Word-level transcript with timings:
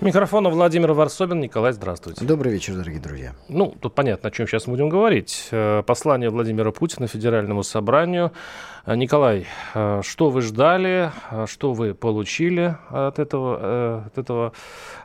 Микрофона 0.00 0.48
Владимир 0.48 0.92
Варсобин. 0.92 1.40
Николай, 1.40 1.72
здравствуйте. 1.72 2.24
Добрый 2.24 2.52
вечер, 2.52 2.74
дорогие 2.74 3.00
друзья. 3.00 3.34
Ну, 3.48 3.74
тут 3.80 3.96
понятно, 3.96 4.28
о 4.28 4.30
чем 4.30 4.46
сейчас 4.46 4.66
будем 4.66 4.88
говорить. 4.88 5.48
Э, 5.50 5.82
послание 5.84 6.30
Владимира 6.30 6.70
Путина 6.70 7.08
Федеральному 7.08 7.64
собранию. 7.64 8.30
Э, 8.86 8.94
Николай, 8.94 9.48
э, 9.74 10.02
что 10.04 10.30
вы 10.30 10.42
ждали, 10.42 11.10
что 11.46 11.72
вы 11.72 11.94
получили 11.94 12.76
от 12.90 13.18
этого, 13.18 14.04
от 14.06 14.16
этого 14.16 14.52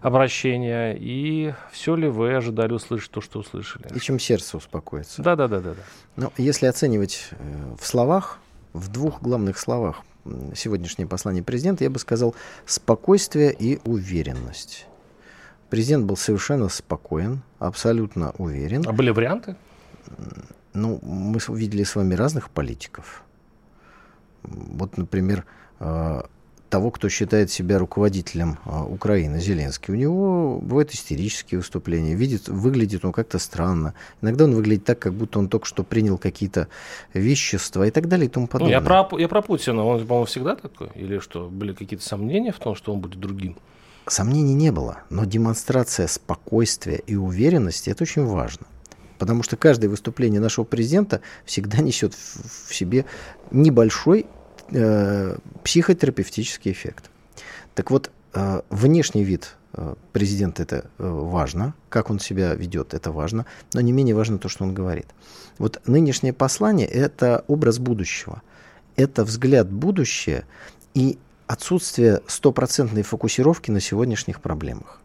обращения, 0.02 0.96
и 0.96 1.55
все 1.71 1.96
ли 1.96 2.07
вы 2.07 2.35
ожидали 2.35 2.73
услышать 2.73 3.10
то, 3.10 3.20
что 3.20 3.40
услышали? 3.40 3.88
И 3.96 3.99
чем 3.99 4.20
сердце 4.20 4.57
успокоится. 4.57 5.23
Да, 5.23 5.35
да, 5.35 5.48
да, 5.48 5.60
да. 5.60 5.71
да. 5.71 5.82
Ну, 6.18 6.32
если 6.38 6.68
оценивать 6.68 7.32
в 7.80 7.84
словах, 7.84 8.38
в 8.73 8.90
двух 8.90 9.23
главных 9.23 9.57
словах, 9.57 10.04
сегодняшнее 10.55 11.08
послание 11.08 11.44
президента, 11.44 11.84
я 11.84 11.90
бы 11.90 12.00
сказал, 12.00 12.36
спокойствие 12.66 13.54
и 13.54 13.80
уверенность. 13.86 14.88
Президент 15.70 16.05
был 16.05 16.18
совершенно 16.18 16.70
спокоен, 16.70 17.41
абсолютно 17.59 18.32
уверен. 18.38 18.84
А 18.88 18.91
были 18.91 19.09
варианты? 19.09 19.55
Ну, 20.73 20.99
мы 21.02 21.40
видели 21.49 21.84
с 21.84 21.96
вами 21.96 22.13
разных 22.16 22.49
политиков. 22.49 23.24
Вот, 24.44 24.98
например, 24.98 25.46
э, 25.79 26.21
того, 26.74 26.90
кто 26.90 27.07
считает 27.07 27.52
себя 27.52 27.77
руководителем 27.77 28.57
а, 28.66 28.84
Украины, 28.84 29.40
Зеленский, 29.40 29.93
у 29.93 29.96
него 29.96 30.57
бывают 30.60 30.91
истерические 30.91 31.60
выступления, 31.60 32.16
видит, 32.16 32.48
выглядит 32.48 33.05
он 33.05 33.12
как-то 33.12 33.38
странно. 33.38 33.93
Иногда 34.24 34.46
он 34.46 34.55
выглядит 34.55 34.84
так, 34.84 34.98
как 34.98 35.13
будто 35.13 35.38
он 35.38 35.49
только 35.49 35.68
что 35.68 35.84
принял 35.84 36.18
какие-то 36.18 36.70
вещества 37.13 37.85
и 37.85 37.91
так 37.91 38.07
далее 38.07 38.26
и 38.26 38.29
тому 38.29 38.48
подобное. 38.48 38.79
Ну, 38.79 38.84
я, 38.90 39.04
про, 39.04 39.20
я 39.20 39.27
про 39.27 39.44
Путина, 39.44 39.85
он, 39.85 39.99
по-моему, 40.07 40.26
всегда 40.26 40.55
такой? 40.55 40.90
Или 40.96 41.20
что, 41.20 41.48
были 41.48 41.74
какие-то 41.74 42.04
сомнения 42.04 42.51
в 42.51 42.57
том, 42.57 42.74
что 42.74 42.91
он 42.91 43.01
будет 43.01 43.20
другим? 43.20 43.55
Сомнений 44.07 44.55
не 44.55 44.71
было, 44.71 45.04
но 45.12 45.26
демонстрация 45.26 46.07
спокойствия 46.07 47.04
и 47.05 47.16
уверенности– 47.16 47.90
это 47.91 48.01
очень 48.01 48.26
важно. 48.26 48.66
Потому 49.20 49.44
что 49.44 49.57
каждое 49.57 49.90
выступление 49.90 50.41
нашего 50.41 50.66
президента 50.66 51.21
всегда 51.46 51.84
несет 51.84 52.16
в 52.16 52.74
себе 52.74 53.05
небольшой 53.51 54.26
э, 54.70 55.38
психотерапевтический 55.64 56.72
эффект. 56.72 57.10
Так 57.76 57.92
вот, 57.92 58.12
э, 58.34 58.62
внешний 58.70 59.24
вид 59.24 59.56
э, 59.74 59.96
президента 60.12 60.64
это 60.64 60.90
важно, 60.98 61.74
как 61.90 62.10
он 62.10 62.20
себя 62.20 62.54
ведет, 62.54 62.94
это 62.94 63.12
важно, 63.12 63.46
но 63.74 63.82
не 63.82 63.91
менее 63.91 64.16
важно 64.16 64.38
то, 64.38 64.50
что 64.50 64.64
он 64.64 64.74
говорит. 64.74 65.08
Вот 65.58 65.81
нынешнее 65.86 66.34
послание– 66.34 66.88
это 66.88 67.44
образ 67.47 67.80
будущего, 67.80 68.41
это 68.96 69.24
взгляд 69.24 69.68
в 69.68 69.74
будущее 69.74 70.46
и 70.94 71.18
отсутствие 71.47 72.22
стопроцентной 72.28 73.03
фокусировки 73.03 73.72
на 73.72 73.80
сегодняшних 73.80 74.41
проблемах. 74.41 75.02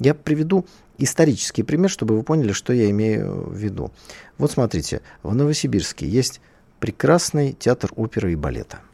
Я 0.00 0.14
приведу 0.14 0.66
исторический 0.98 1.62
пример, 1.62 1.90
чтобы 1.90 2.16
вы 2.16 2.22
поняли, 2.24 2.52
что 2.52 2.72
я 2.72 2.90
имею 2.90 3.50
в 3.50 3.54
виду. 3.54 3.92
Вот 4.38 4.50
смотрите, 4.50 5.02
в 5.22 5.34
Новосибирске 5.34 6.08
есть 6.08 6.40
прекрасный 6.80 7.52
театр 7.52 7.92
оперы 7.94 8.32
и 8.32 8.36
балета– 8.36 8.80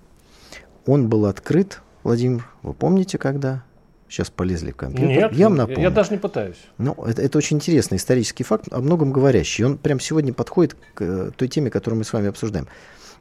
он 0.91 1.09
был 1.09 1.27
открыт, 1.27 1.83
Владимир, 2.03 2.45
вы 2.63 2.75
помните, 2.75 3.17
когда? 3.17 3.63
Сейчас 4.09 4.29
полезли 4.29 4.73
в 4.73 4.77
компьютер. 4.77 5.09
Нет, 5.09 5.33
я, 5.33 5.49
напомню. 5.49 5.83
я 5.83 5.91
даже 5.91 6.11
не 6.11 6.19
пытаюсь. 6.19 6.57
Ну, 6.79 6.95
это, 7.07 7.23
это 7.23 7.39
очень 7.39 7.59
интересный 7.59 7.97
исторический 7.97 8.43
факт, 8.43 8.67
о 8.73 8.81
многом 8.81 9.13
говорящий. 9.13 9.63
Он 9.63 9.79
прямо 9.79 10.01
сегодня 10.01 10.33
подходит 10.33 10.77
к 10.95 11.03
э, 11.03 11.31
той 11.37 11.47
теме, 11.47 11.71
которую 11.71 11.99
мы 11.99 12.05
с 12.05 12.13
вами 12.13 12.27
обсуждаем. 12.27 12.67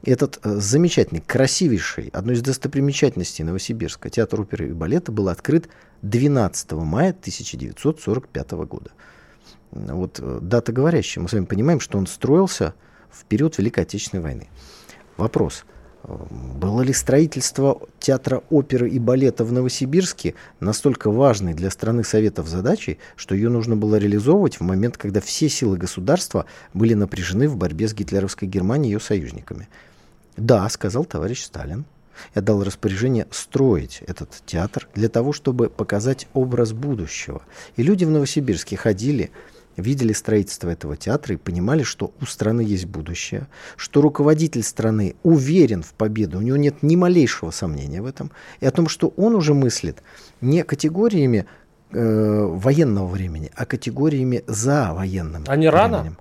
Этот 0.04 0.40
э, 0.44 0.56
замечательный, 0.56 1.22
красивейший, 1.22 2.10
одной 2.12 2.36
из 2.36 2.42
достопримечательностей 2.42 3.46
Новосибирска, 3.46 4.10
театр 4.10 4.42
оперы 4.42 4.70
и 4.70 4.74
балета 4.74 5.12
был 5.12 5.30
открыт 5.30 5.70
12 6.02 6.72
мая 6.72 7.12
1945 7.12 8.52
года. 8.52 8.90
Вот 9.70 10.20
э, 10.20 10.40
дата 10.42 10.72
говорящая. 10.72 11.22
Мы 11.22 11.30
с 11.30 11.34
вами 11.34 11.46
понимаем, 11.46 11.82
что 11.82 12.00
он 12.00 12.08
строился 12.08 12.74
в 13.12 13.26
период 13.26 13.60
Великой 13.60 13.82
Отечественной 13.82 14.24
войны. 14.24 14.48
Вопрос– 15.18 15.66
было 16.04 16.82
ли 16.82 16.94
строительство 16.94 17.82
театра 18.00 18.42
оперы 18.50 18.90
и 18.90 19.00
балета 19.00 19.44
в 19.44 19.52
Новосибирске 19.52 20.34
настолько 20.60 21.12
важной 21.12 21.54
для 21.54 21.70
страны 21.70 22.04
Советов 22.04 22.48
задачей, 22.48 23.00
что 23.16 23.36
ее 23.36 23.50
нужно 23.50 23.76
было 23.76 23.98
реализовывать 23.98 24.60
в 24.60 24.62
момент, 24.62 24.98
когда 24.98 25.20
все 25.20 25.50
силы 25.50 25.78
государства 25.78 26.46
были 26.74 26.94
напряжены 26.94 27.48
в 27.50 27.58
борьбе 27.58 27.88
с 27.88 27.94
гитлеровской 27.94 28.48
Германией 28.48 28.92
и 28.92 28.94
ее 28.94 29.00
союзниками? 29.00 29.68
Да, 30.38 30.68
сказал 30.70 31.06
товарищ 31.06 31.44
Сталин. 31.44 31.86
Я 32.36 32.42
дал 32.42 32.64
распоряжение 32.64 33.28
строить 33.31 34.02
этот 34.08 34.30
театр 34.46 34.88
для 34.96 35.10
того, 35.10 35.34
чтобы 35.34 35.70
показать 35.70 36.28
образ 36.34 36.74
будущего. 36.74 37.42
И 37.76 37.84
люди 37.84 38.06
в 38.06 38.10
Новосибирске 38.10 38.78
ходили, 38.78 39.31
видели 39.80 40.14
строительство 40.14 40.70
этого 40.70 40.96
театра 40.96 41.36
и 41.36 41.38
понимали, 41.38 41.84
что 41.84 42.12
у 42.22 42.26
страны 42.26 42.62
есть 42.62 42.86
будущее, 42.86 43.48
что 43.78 44.02
руководитель 44.02 44.64
страны 44.64 45.16
уверен 45.24 45.84
в 45.84 45.94
победу, 45.94 46.40
у 46.40 46.42
него 46.42 46.58
нет 46.58 46.84
ни 46.84 46.96
малейшего 46.96 47.52
сомнения 47.52 48.02
в 48.02 48.06
этом, 48.06 48.32
и 48.60 48.66
о 48.66 48.72
том, 48.72 48.88
что 48.88 49.14
он 49.18 49.36
уже 49.36 49.54
мыслит 49.54 50.04
не 50.42 50.64
категориями 50.64 51.46
э, 51.92 52.46
военного 52.46 53.08
времени, 53.08 53.52
а 53.56 53.66
категориями 53.66 54.44
за 54.48 54.94
военным 54.94 55.44
А 55.48 55.56
не 55.56 55.70
временем. 55.70 55.72
рано? 55.72 56.18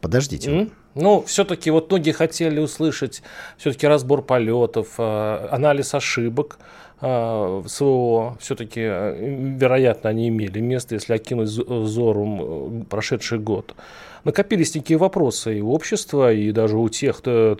Подождите. 0.00 0.50
Mm? 0.50 0.72
Ну, 0.94 1.22
все-таки 1.26 1.70
вот 1.70 1.90
многие 1.90 2.12
хотели 2.12 2.60
услышать 2.60 3.22
все-таки 3.56 3.86
разбор 3.86 4.22
полетов, 4.22 4.88
э, 4.98 5.48
анализ 5.50 5.94
ошибок. 5.94 6.58
А, 7.04 7.64
СВО 7.66 8.36
все-таки, 8.38 8.80
э, 8.80 9.56
вероятно, 9.58 10.10
они 10.10 10.28
имели 10.28 10.60
место, 10.60 10.94
если 10.94 11.14
окинуть 11.14 11.48
взором 11.48 12.86
прошедший 12.88 13.40
год. 13.40 13.74
Накопились 14.22 14.76
некие 14.76 14.98
вопросы 14.98 15.58
и 15.58 15.60
у 15.60 15.72
общества, 15.72 16.32
и 16.32 16.52
даже 16.52 16.78
у 16.78 16.88
тех, 16.88 17.18
кто 17.18 17.54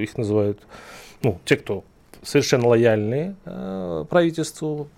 их 0.00 0.16
называют, 0.16 0.60
ну, 1.22 1.38
те, 1.44 1.56
кто 1.56 1.84
совершенно 2.22 2.68
лояльные 2.68 3.36
э, 3.44 4.04
правительству. 4.08 4.88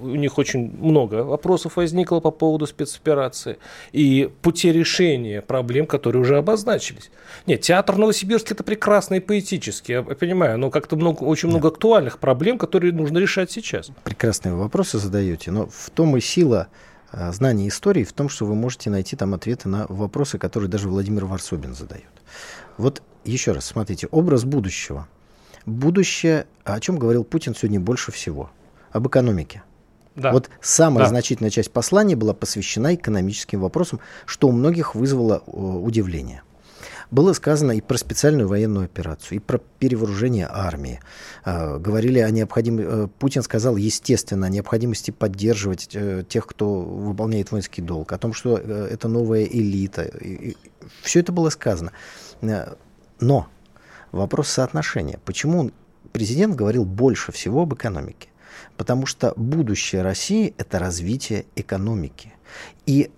У 0.00 0.08
них 0.08 0.38
очень 0.38 0.72
много 0.80 1.22
вопросов 1.22 1.76
возникло 1.76 2.20
по 2.20 2.30
поводу 2.30 2.66
спецоперации 2.66 3.58
и 3.92 4.30
пути 4.42 4.72
решения 4.72 5.42
проблем, 5.42 5.86
которые 5.86 6.22
уже 6.22 6.36
обозначились. 6.36 7.10
Нет, 7.46 7.60
театр 7.60 7.96
Новосибирск 7.96 8.52
это 8.52 8.64
прекрасно 8.64 9.14
и 9.14 9.20
поэтически, 9.20 9.92
я 9.92 10.02
понимаю, 10.02 10.58
но 10.58 10.70
как-то 10.70 10.96
много, 10.96 11.22
очень 11.22 11.48
много 11.48 11.68
актуальных 11.68 12.18
проблем, 12.18 12.58
которые 12.58 12.92
нужно 12.92 13.18
решать 13.18 13.50
сейчас. 13.50 13.90
Прекрасные 14.04 14.54
вопросы 14.54 14.98
задаете, 14.98 15.50
но 15.50 15.66
в 15.66 15.90
том 15.90 16.16
и 16.16 16.20
сила 16.20 16.68
э, 17.12 17.32
знания 17.32 17.68
истории 17.68 18.04
в 18.04 18.12
том, 18.12 18.28
что 18.28 18.44
вы 18.44 18.54
можете 18.54 18.90
найти 18.90 19.16
там 19.16 19.34
ответы 19.34 19.68
на 19.68 19.86
вопросы, 19.88 20.38
которые 20.38 20.68
даже 20.68 20.88
Владимир 20.88 21.26
Варсобин 21.26 21.74
задает. 21.74 22.04
Вот 22.76 23.02
еще 23.24 23.52
раз, 23.52 23.66
смотрите, 23.66 24.08
образ 24.10 24.44
будущего– 24.44 25.08
будущее, 25.66 26.46
о 26.64 26.80
чем 26.80 26.98
говорил 26.98 27.24
Путин 27.24 27.54
сегодня 27.54 27.80
больше 27.80 28.12
всего? 28.12 28.50
Об 28.92 29.08
экономике. 29.08 29.62
Да. 30.14 30.32
Вот 30.32 30.48
самая 30.62 31.04
да. 31.04 31.10
значительная 31.10 31.50
часть 31.50 31.70
послания 31.70 32.16
была 32.16 32.32
посвящена 32.32 32.94
экономическим 32.94 33.60
вопросам, 33.60 34.00
что 34.24 34.48
у 34.48 34.52
многих 34.52 34.94
вызвало 34.94 35.42
э, 35.46 35.50
удивление. 35.50 36.42
Было 37.10 37.34
сказано 37.34 37.72
и 37.72 37.80
про 37.80 37.98
специальную 37.98 38.48
военную 38.48 38.86
операцию, 38.86 39.36
и 39.36 39.38
про 39.38 39.58
перевооружение 39.78 40.48
армии. 40.50 41.00
Э, 41.44 41.78
говорили 41.78 42.18
о 42.20 42.30
необходимости... 42.30 42.88
Э, 42.90 43.08
Путин 43.18 43.42
сказал, 43.42 43.76
естественно, 43.76 44.46
о 44.46 44.48
необходимости 44.48 45.10
поддерживать 45.10 45.94
тех, 46.28 46.46
кто 46.46 46.80
выполняет 46.80 47.52
воинский 47.52 47.82
долг, 47.82 48.12
о 48.12 48.18
том, 48.18 48.32
что 48.32 48.56
это 48.56 49.08
новая 49.08 49.44
элита. 49.44 50.02
И 50.02 50.56
все 51.02 51.20
это 51.20 51.30
было 51.30 51.50
сказано. 51.50 51.92
Но 53.20 53.48
вопрос 54.12 54.48
соотношения. 54.48 55.18
Почему 55.24 55.70
президент 56.12 56.54
говорил 56.54 56.84
больше 56.84 57.32
всего 57.32 57.62
об 57.62 57.74
экономике? 57.74 58.28
Потому 58.76 59.06
что 59.06 59.32
будущее 59.36 60.02
России– 60.02 60.54
это 60.58 60.78
развитие 60.78 61.46
экономики. 61.56 62.32
И 62.86 63.10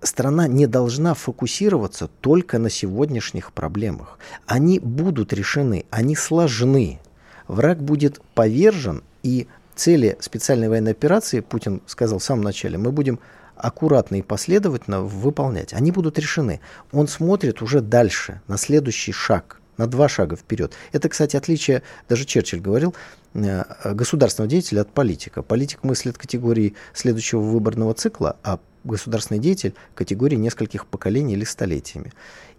страна 0.00 0.48
не 0.48 0.66
должна 0.66 1.14
фокусироваться 1.14 2.08
только 2.08 2.58
на 2.58 2.70
сегодняшних 2.70 3.52
проблемах. 3.52 4.18
Они 4.46 4.78
будут 4.78 5.32
решены, 5.32 5.84
они 5.90 6.16
сложны. 6.16 7.00
Враг 7.48 7.82
будет 7.82 8.20
повержен, 8.34 9.02
и 9.22 9.46
цели 9.74 10.16
специальной 10.20 10.68
военной 10.68 10.92
операции, 10.92 11.40
Путин 11.40 11.82
сказал 11.86 12.18
в 12.18 12.24
самом 12.24 12.42
начале, 12.42 12.78
мы 12.78 12.92
будем 12.92 13.20
аккуратно 13.56 14.16
и 14.16 14.22
последовательно 14.22 15.00
выполнять. 15.00 15.72
Они 15.72 15.90
будут 15.90 16.18
решены. 16.18 16.60
Он 16.92 17.08
смотрит 17.08 17.62
уже 17.62 17.80
дальше, 17.80 18.40
на 18.48 18.58
следующий 18.58 19.12
шаг, 19.12 19.60
на 19.78 19.86
два 19.86 20.08
шага 20.08 20.36
вперед. 20.36 20.72
Это, 20.92 21.08
кстати, 21.08 21.36
отличие, 21.36 21.82
даже 22.08 22.24
Черчилль 22.24 22.60
говорил, 22.60 22.94
э, 23.34 23.64
государственного 23.84 24.50
деятеля 24.50 24.82
от 24.82 24.90
политика. 24.90 25.42
Политик 25.42 25.84
мыслит 25.84 26.18
категории 26.18 26.74
следующего 26.94 27.40
выборного 27.40 27.94
цикла, 27.94 28.36
а 28.42 28.58
государственный 28.84 29.40
деятель 29.40 29.74
категории 29.94 30.36
нескольких 30.36 30.86
поколений 30.86 31.34
или 31.34 31.44
столетиями. 31.44 32.12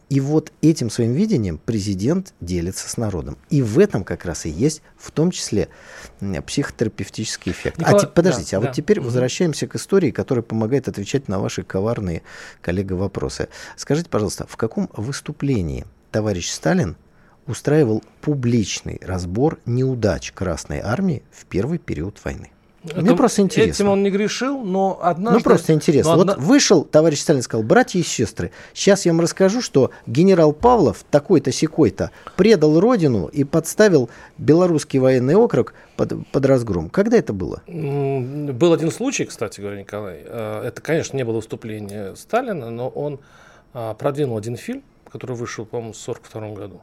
И 0.10 0.22
вот 0.22 0.54
этим 0.62 0.90
своим 0.90 1.12
видением 1.12 1.58
президент 1.58 2.34
делится 2.40 2.90
с 2.90 2.96
народом. 2.96 3.38
И 3.50 3.62
в 3.62 3.78
этом 3.78 4.06
как 4.06 4.24
раз 4.24 4.46
и 4.46 4.50
есть 4.50 4.82
в 4.98 5.12
том 5.12 5.32
числе 5.32 5.68
психотерапевтический 6.46 7.52
эффект. 7.52 7.80
Николай... 7.80 7.98
А 7.98 8.00
те, 8.00 8.08
подождите, 8.08 8.52
да, 8.52 8.58
а 8.58 8.62
да. 8.62 8.68
вот 8.68 8.76
теперь 8.76 9.02
возвращаемся 9.02 9.68
к 9.68 9.76
истории, 9.76 10.12
которая 10.12 10.44
помогает 10.44 10.88
отвечать 10.88 11.28
на 11.28 11.40
ваши 11.40 11.64
коварные, 11.64 12.22
коллега, 12.62 12.94
вопросы. 12.94 13.50
Скажите, 13.76 14.10
пожалуйста, 14.10 14.48
в 14.48 14.56
каком 14.56 14.90
выступлении 14.94 15.86
товарищ 16.12 16.50
Сталин 16.52 16.96
устраивал 17.48 18.04
публичный 18.22 19.00
разбор 19.02 19.60
неудач 19.66 20.32
Красной 20.32 20.80
Армии 20.80 21.24
в 21.32 21.46
первый 21.46 21.78
период 21.78 22.24
войны? 22.24 22.52
Это, 22.84 23.02
Мне 23.02 23.16
просто 23.16 23.42
интересно. 23.42 23.72
Этим 23.72 23.90
он 23.90 24.04
не 24.04 24.10
грешил, 24.10 24.64
но 24.64 25.00
однажды... 25.02 25.40
Ну, 25.40 25.44
просто 25.44 25.74
интересно. 25.74 26.14
Одна... 26.14 26.36
Вот 26.36 26.44
вышел, 26.44 26.84
товарищ 26.84 27.20
Сталин 27.20 27.42
сказал, 27.42 27.64
братья 27.64 28.00
и 28.00 28.04
сестры, 28.04 28.52
сейчас 28.74 29.06
я 29.06 29.12
вам 29.12 29.22
расскажу, 29.22 29.62
что 29.62 29.92
генерал 30.06 30.54
Павлов, 30.54 31.04
такой-то 31.10 31.52
секой-то, 31.52 32.12
предал 32.36 32.80
родину 32.80 33.28
и 33.28 33.44
подставил 33.44 34.10
белорусский 34.38 35.00
военный 35.00 35.36
округ 35.36 35.74
под, 35.96 36.28
под 36.32 36.46
разгром. 36.46 36.90
Когда 36.90 37.18
это 37.18 37.34
было? 37.34 37.62
Был 37.68 38.74
один 38.74 38.92
случай, 38.92 39.26
кстати 39.26 39.60
говоря, 39.60 39.80
Николай. 39.80 40.24
Э, 40.26 40.64
это, 40.66 40.82
конечно, 40.82 41.18
не 41.18 41.24
было 41.24 41.38
выступление 41.38 42.16
Сталина, 42.16 42.70
но 42.70 42.88
он 42.90 43.20
а, 43.74 43.96
продвинул 43.96 44.38
один 44.38 44.56
фильм, 44.56 44.84
который 45.12 45.36
вышел, 45.36 45.66
по-моему, 45.66 45.94
в 45.94 46.02
1942 46.02 46.56
году 46.56 46.82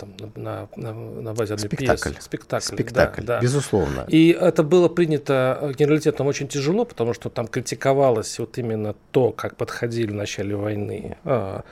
там, 0.00 0.32
на, 0.34 0.68
на, 0.76 0.92
на 0.94 1.34
базе 1.34 1.54
одной 1.54 1.68
Спектакль. 1.68 2.10
пьесы. 2.10 2.22
Спектакль. 2.22 2.74
Спектакль, 2.74 3.20
да, 3.22 3.36
да. 3.36 3.40
безусловно. 3.40 4.06
И 4.08 4.30
это 4.30 4.62
было 4.62 4.88
принято 4.88 5.72
генералитетом 5.78 6.26
очень 6.26 6.48
тяжело, 6.48 6.84
потому 6.84 7.12
что 7.12 7.28
там 7.28 7.46
критиковалось 7.46 8.38
вот 8.38 8.56
именно 8.58 8.94
то, 9.10 9.32
как 9.32 9.56
подходили 9.56 10.10
в 10.10 10.14
начале 10.14 10.56
войны 10.56 11.18
а, 11.24 11.62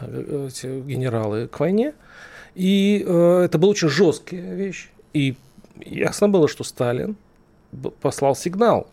эти 0.00 0.80
генералы 0.80 1.48
к 1.48 1.58
войне. 1.60 1.94
И 2.54 3.04
а, 3.06 3.44
это 3.44 3.58
была 3.58 3.70
очень 3.70 3.88
жесткая 3.88 4.54
вещь. 4.54 4.90
И 5.14 5.36
ясно 5.80 6.28
было, 6.28 6.48
что 6.48 6.64
Сталин 6.64 7.16
послал 8.00 8.36
сигнал 8.36 8.86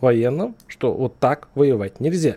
военным, 0.00 0.54
что 0.66 0.92
вот 0.92 1.18
так 1.18 1.48
воевать 1.54 2.00
нельзя. 2.00 2.36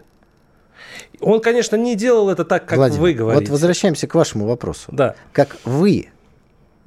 Он, 1.22 1.40
конечно, 1.40 1.76
не 1.76 1.96
делал 1.96 2.30
это 2.30 2.46
так, 2.46 2.66
как 2.66 2.78
Владимир, 2.78 3.02
вы 3.02 3.14
говорите. 3.14 3.46
Вот 3.46 3.52
возвращаемся 3.52 4.08
к 4.08 4.16
вашему 4.16 4.46
вопросу. 4.46 4.90
Да. 4.92 5.16
Как 5.32 5.58
вы 5.64 6.10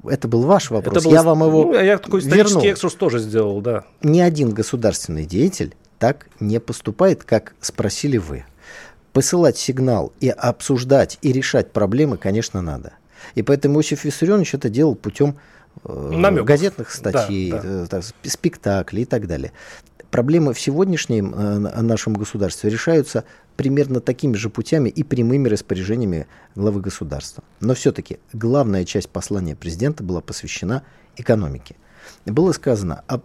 это 0.07 0.27
был 0.27 0.43
ваш 0.43 0.69
вопрос. 0.69 0.97
Это 0.97 1.05
был, 1.05 1.13
я 1.13 1.23
вам 1.23 1.43
его 1.43 1.65
ну, 1.65 1.73
я 1.73 1.97
такой 1.97 2.21
исторический 2.21 2.55
вернул. 2.55 2.71
экскурс 2.71 2.93
тоже 2.95 3.19
сделал, 3.19 3.61
да. 3.61 3.83
Ни 4.01 4.19
один 4.21 4.51
государственный 4.51 5.25
деятель 5.25 5.75
так 5.97 6.27
не 6.39 6.59
поступает, 6.59 7.23
как 7.23 7.53
спросили 7.59 8.17
вы. 8.17 8.45
Посылать 9.11 9.57
сигнал 9.57 10.13
и 10.19 10.29
обсуждать 10.29 11.17
и 11.21 11.33
решать 11.33 11.71
проблемы, 11.71 12.17
конечно, 12.17 12.61
надо. 12.61 12.93
И 13.35 13.41
поэтому 13.41 13.79
Иосиф 13.79 14.05
Виссарионович 14.05 14.53
это 14.53 14.69
делал 14.69 14.95
путем 14.95 15.35
э, 15.83 16.41
газетных 16.43 16.91
статей, 16.91 17.51
да, 17.51 17.85
да. 17.89 17.99
Э, 17.99 18.27
спектаклей 18.27 19.01
и 19.01 19.05
так 19.05 19.27
далее. 19.27 19.51
Проблемы 20.09 20.53
в 20.53 20.59
сегодняшнем 20.59 21.33
э, 21.35 21.81
нашем 21.81 22.13
государстве 22.13 22.69
решаются 22.69 23.25
примерно 23.59 23.99
такими 23.99 24.37
же 24.37 24.49
путями 24.49 24.87
и 24.87 25.03
прямыми 25.03 25.49
распоряжениями 25.49 26.27
главы 26.55 26.79
государства. 26.79 27.43
Но 27.59 27.73
все-таки 27.73 28.19
главная 28.31 28.85
часть 28.85 29.09
послания 29.09 29.53
президента 29.53 30.01
была 30.01 30.21
посвящена 30.21 30.83
экономике. 31.17 31.75
Было 32.25 32.53
сказано, 32.53 33.03
а, 33.09 33.19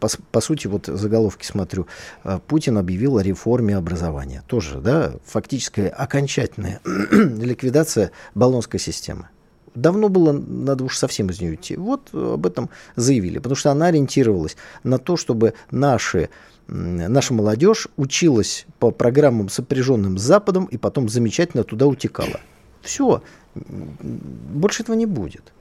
по, 0.00 0.08
по 0.32 0.40
сути, 0.40 0.66
вот 0.66 0.86
заголовки 0.86 1.46
смотрю, 1.46 1.86
а, 2.24 2.40
Путин 2.40 2.78
объявил 2.78 3.18
о 3.18 3.22
реформе 3.22 3.76
образования. 3.76 4.42
Тоже, 4.48 4.80
да, 4.80 5.12
фактическая 5.24 5.88
окончательная 5.88 6.80
ликвидация 6.84 8.10
баллонской 8.34 8.80
системы. 8.80 9.28
Давно 9.76 10.08
было, 10.08 10.32
надо 10.32 10.82
уж 10.82 10.98
совсем 10.98 11.30
из 11.30 11.40
нее 11.40 11.54
идти. 11.54 11.76
Вот 11.76 12.12
об 12.12 12.44
этом 12.44 12.70
заявили, 12.96 13.38
потому 13.38 13.54
что 13.54 13.70
она 13.70 13.86
ориентировалась 13.86 14.56
на 14.82 14.98
то, 14.98 15.16
чтобы 15.16 15.54
наши 15.70 16.28
наша 16.70 17.34
молодежь 17.34 17.88
училась 17.96 18.66
по 18.78 18.90
программам, 18.90 19.48
сопряженным 19.48 20.18
с 20.18 20.22
Западом, 20.22 20.66
и 20.66 20.76
потом 20.76 21.08
замечательно 21.08 21.64
туда 21.64 21.86
утекала. 21.86 22.40
Все, 22.80 23.22
больше 23.54 24.82
этого 24.82 24.96
не 24.96 25.06
будет. 25.06 25.52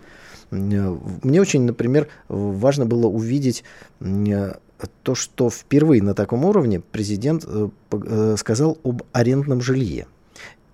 Мне 0.51 1.41
очень, 1.41 1.63
например, 1.63 2.07
важно 2.27 2.85
было 2.85 3.07
увидеть 3.07 3.63
то, 5.03 5.15
что 5.15 5.49
впервые 5.49 6.01
на 6.01 6.13
таком 6.13 6.45
уровне 6.45 6.79
президент 6.79 7.43
э, 7.45 7.69
э, 7.91 8.35
сказал 8.37 8.77
об 8.83 9.03
арендном 9.11 9.61
жилье. 9.61 10.07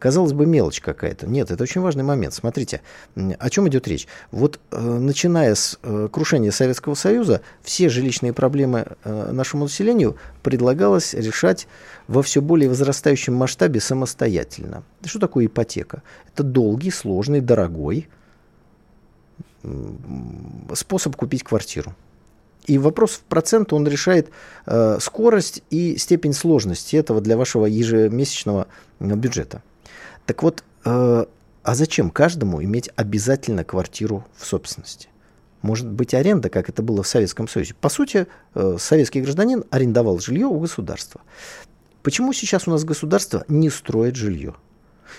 Казалось 0.06 0.34
бы, 0.34 0.46
мелочь 0.46 0.81
какая-то. 0.81 1.25
Нет, 1.25 1.50
это 1.50 1.63
очень 1.63 1.81
важный 1.81 2.04
момент. 2.04 2.36
Смотрите, 2.36 2.81
о 3.16 3.50
чем 3.50 3.68
идет 3.68 3.88
речь. 3.88 4.07
Вот 4.30 4.60
э, 4.69 4.80
начиная 4.80 5.56
с 5.56 5.80
э, 5.81 6.10
крушения 6.12 6.52
Советского 6.52 6.94
Союза, 6.94 7.42
все 7.63 7.90
жилищные 7.90 8.31
проблемы 8.31 8.86
э, 9.04 9.31
нашему 9.31 9.63
населению 9.63 10.16
предлагалось 10.44 11.16
решать 11.16 11.68
во 12.07 12.22
все 12.22 12.40
более 12.44 12.69
возрастающем 12.69 13.34
масштабе 13.34 13.80
самостоятельно. 13.80 14.84
Что 15.04 15.18
такое 15.18 15.48
ипотека? 15.48 16.04
Это 16.31 16.44
долгий, 16.44 16.92
сложный, 16.92 17.42
дорогой 17.42 18.08
способ 20.75 21.16
купить 21.16 21.44
квартиру. 21.44 21.96
И 22.68 22.78
вопрос 22.78 23.13
в 23.13 23.22
процент 23.22 23.74
он 23.74 23.88
решает 23.88 24.30
э, 24.68 25.00
скорость 25.01 25.63
и 25.72 25.98
степень 25.98 26.34
сложности 26.34 26.96
этого 26.96 27.22
для 27.22 27.38
вашего 27.38 27.66
ежемесячного 27.66 28.68
бюджета. 29.00 29.63
Так 30.25 30.44
вот, 30.44 30.63
э, 30.86 31.25
а 31.63 31.75
зачем 31.75 32.10
каждому 32.10 32.63
иметь 32.63 32.89
обязательно 32.95 33.63
квартиру 33.63 34.25
в 34.38 34.45
собственности? 34.45 35.10
Может 35.62 35.88
быть 35.88 36.13
аренда, 36.13 36.50
как 36.50 36.69
это 36.69 36.83
было 36.83 37.01
в 37.01 37.07
Советском 37.07 37.48
Союзе. 37.48 37.74
По 37.74 37.89
сути, 37.89 38.27
э, 38.54 38.77
советский 38.80 39.22
гражданин 39.22 39.63
арендовал 39.72 40.19
жилье 40.19 40.45
у 40.45 40.60
государства. 40.60 41.22
Почему 42.04 42.33
сейчас 42.33 42.68
у 42.68 42.72
нас 42.72 42.83
государство 42.83 43.45
не 43.48 43.72
строит 43.72 44.16
жилье? 44.16 44.54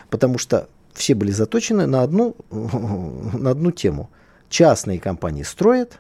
Потому 0.08 0.38
что 0.38 0.68
все 0.92 1.14
были 1.14 1.32
заточены 1.32 1.86
на 1.86 2.02
одну, 2.02 2.36
на 2.50 3.50
одну 3.50 3.72
тему. 3.72 4.08
Частные 4.48 5.00
компании 5.00 5.42
строят, 5.42 5.98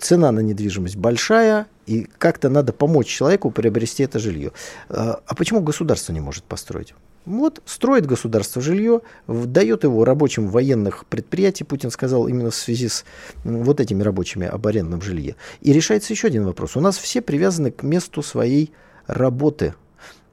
цена 0.00 0.32
на 0.32 0.40
недвижимость 0.40 0.96
большая, 0.96 1.66
и 1.86 2.08
как-то 2.18 2.48
надо 2.48 2.72
помочь 2.72 3.06
человеку 3.06 3.50
приобрести 3.50 4.02
это 4.02 4.18
жилье. 4.18 4.52
Э, 4.88 5.14
а 5.24 5.34
почему 5.36 5.60
государство 5.60 6.12
не 6.12 6.20
может 6.20 6.44
построить? 6.44 6.94
Вот 7.26 7.62
строит 7.64 8.04
государство 8.04 8.60
жилье, 8.60 9.00
дает 9.26 9.84
его 9.84 10.04
рабочим 10.04 10.48
военных 10.48 11.06
предприятий, 11.06 11.64
Путин 11.64 11.90
сказал 11.90 12.28
именно 12.28 12.50
в 12.50 12.54
связи 12.54 12.88
с 12.88 13.04
вот 13.44 13.80
этими 13.80 14.02
рабочими 14.02 14.46
об 14.46 14.66
арендном 14.66 15.00
жилье. 15.00 15.36
И 15.62 15.72
решается 15.72 16.12
еще 16.12 16.26
один 16.26 16.44
вопрос. 16.44 16.76
У 16.76 16.80
нас 16.80 16.98
все 16.98 17.22
привязаны 17.22 17.70
к 17.70 17.82
месту 17.82 18.22
своей 18.22 18.72
работы, 19.06 19.74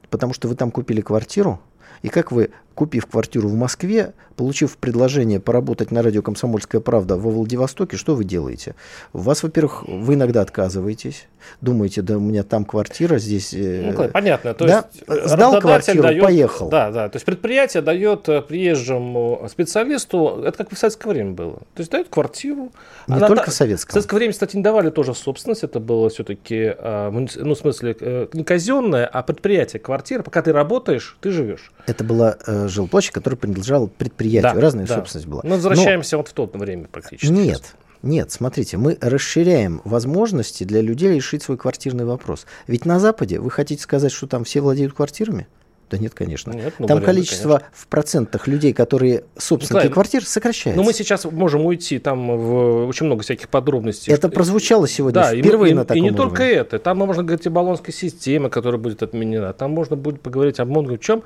потому 0.09 0.33
что 0.33 0.49
вы 0.49 0.55
там 0.55 0.69
купили 0.69 0.99
квартиру, 0.99 1.61
и 2.01 2.09
как 2.09 2.31
вы, 2.31 2.51
купив 2.81 3.05
квартиру 3.05 3.47
в 3.47 3.53
Москве, 3.53 4.13
получив 4.35 4.75
предложение 4.77 5.39
поработать 5.39 5.91
на 5.91 6.01
радио 6.01 6.23
«Комсомольская 6.23 6.81
правда» 6.81 7.15
во 7.15 7.29
Владивостоке, 7.29 7.95
что 7.95 8.15
вы 8.15 8.23
делаете? 8.23 8.73
У 9.13 9.19
вас, 9.19 9.43
во-первых, 9.43 9.83
вы 9.87 10.15
иногда 10.15 10.41
отказываетесь, 10.41 11.27
думаете, 11.61 12.01
да 12.01 12.17
у 12.17 12.19
меня 12.19 12.41
там 12.41 12.65
квартира, 12.65 13.19
здесь... 13.19 13.53
Э, 13.53 13.93
ну, 13.95 14.09
понятно. 14.09 14.55
То 14.55 14.65
да? 14.65 14.85
есть 15.07 15.29
Сдал 15.29 15.59
квартиру, 15.61 16.01
дает, 16.01 16.23
поехал. 16.23 16.69
Да, 16.69 16.89
да. 16.89 17.07
То 17.07 17.17
есть 17.17 17.25
предприятие 17.27 17.83
дает 17.83 18.27
э, 18.29 18.41
приезжему 18.41 19.47
специалисту, 19.47 20.41
это 20.43 20.57
как 20.57 20.73
в 20.73 20.77
советское 20.77 21.09
время 21.09 21.33
было. 21.33 21.59
То 21.75 21.81
есть 21.81 21.91
дает 21.91 22.09
квартиру. 22.09 22.71
Не 23.07 23.17
она, 23.17 23.27
только 23.27 23.51
советское. 23.51 23.91
В 23.91 23.93
советское 23.93 24.15
время, 24.15 24.33
кстати, 24.33 24.55
не 24.55 24.63
давали 24.63 24.89
тоже 24.89 25.13
собственность, 25.13 25.63
это 25.63 25.79
было 25.79 26.09
все-таки, 26.09 26.73
э, 26.75 27.09
ну, 27.11 27.53
в 27.53 27.57
смысле, 27.57 28.27
не 28.33 28.43
казенное, 28.43 29.05
а 29.05 29.21
предприятие, 29.21 29.79
квартира. 29.79 30.23
Пока 30.23 30.41
ты 30.41 30.51
работаешь, 30.51 31.15
ты 31.21 31.29
живешь. 31.29 31.71
Это 31.85 32.03
была 32.03 32.37
э, 32.47 32.67
жилплощадь, 32.71 33.11
которая 33.11 33.37
принадлежала 33.37 33.87
предприятию. 33.87 34.53
Да, 34.53 34.61
Разная 34.61 34.85
да. 34.85 34.95
собственность 34.95 35.27
была. 35.27 35.41
Мы 35.43 35.51
возвращаемся 35.55 36.15
Но... 36.15 36.19
вот 36.19 36.29
в 36.29 36.33
то 36.33 36.45
время 36.57 36.87
практически. 36.91 37.31
Нет, 37.31 37.75
нет, 38.01 38.31
смотрите, 38.31 38.77
мы 38.77 38.97
расширяем 38.99 39.81
возможности 39.83 40.63
для 40.63 40.81
людей 40.81 41.15
решить 41.15 41.43
свой 41.43 41.57
квартирный 41.57 42.05
вопрос. 42.05 42.45
Ведь 42.67 42.85
на 42.85 42.99
Западе 42.99 43.39
вы 43.39 43.51
хотите 43.51 43.83
сказать, 43.83 44.11
что 44.11 44.27
там 44.27 44.43
все 44.43 44.61
владеют 44.61 44.93
квартирами? 44.93 45.47
Да 45.91 45.97
нет, 45.97 46.13
конечно. 46.13 46.51
Нет, 46.51 46.73
ну, 46.79 46.87
Там 46.87 46.97
варианты, 46.97 47.05
количество 47.05 47.57
конечно. 47.57 47.67
в 47.73 47.87
процентах 47.87 48.47
людей, 48.47 48.71
которые 48.73 49.25
собственники 49.37 49.73
Николай, 49.73 49.93
квартир, 49.93 50.25
сокращается. 50.25 50.81
Ну, 50.81 50.87
мы 50.87 50.93
сейчас 50.93 51.25
можем 51.25 51.65
уйти 51.65 51.99
там 51.99 52.37
в 52.37 52.87
очень 52.87 53.07
много 53.07 53.23
всяких 53.23 53.49
подробностей. 53.49 54.13
Это 54.13 54.29
прозвучало 54.29 54.87
сегодня 54.87 55.21
да, 55.21 55.35
впервые 55.35 55.71
и, 55.71 55.75
на 55.75 55.83
таком 55.83 55.97
И 55.97 56.01
не 56.01 56.11
уровне. 56.11 56.29
только 56.29 56.43
это. 56.43 56.79
Там 56.79 56.99
можно 56.99 57.23
говорить 57.23 57.45
о 57.45 57.49
баллонской 57.49 57.93
системе, 57.93 58.49
которая 58.49 58.79
будет 58.79 59.03
отменена. 59.03 59.51
Там 59.51 59.71
можно 59.71 59.97
будет 59.97 60.21
поговорить 60.21 60.59
о 60.61 60.65
многом 60.65 60.97
чем. 60.97 61.23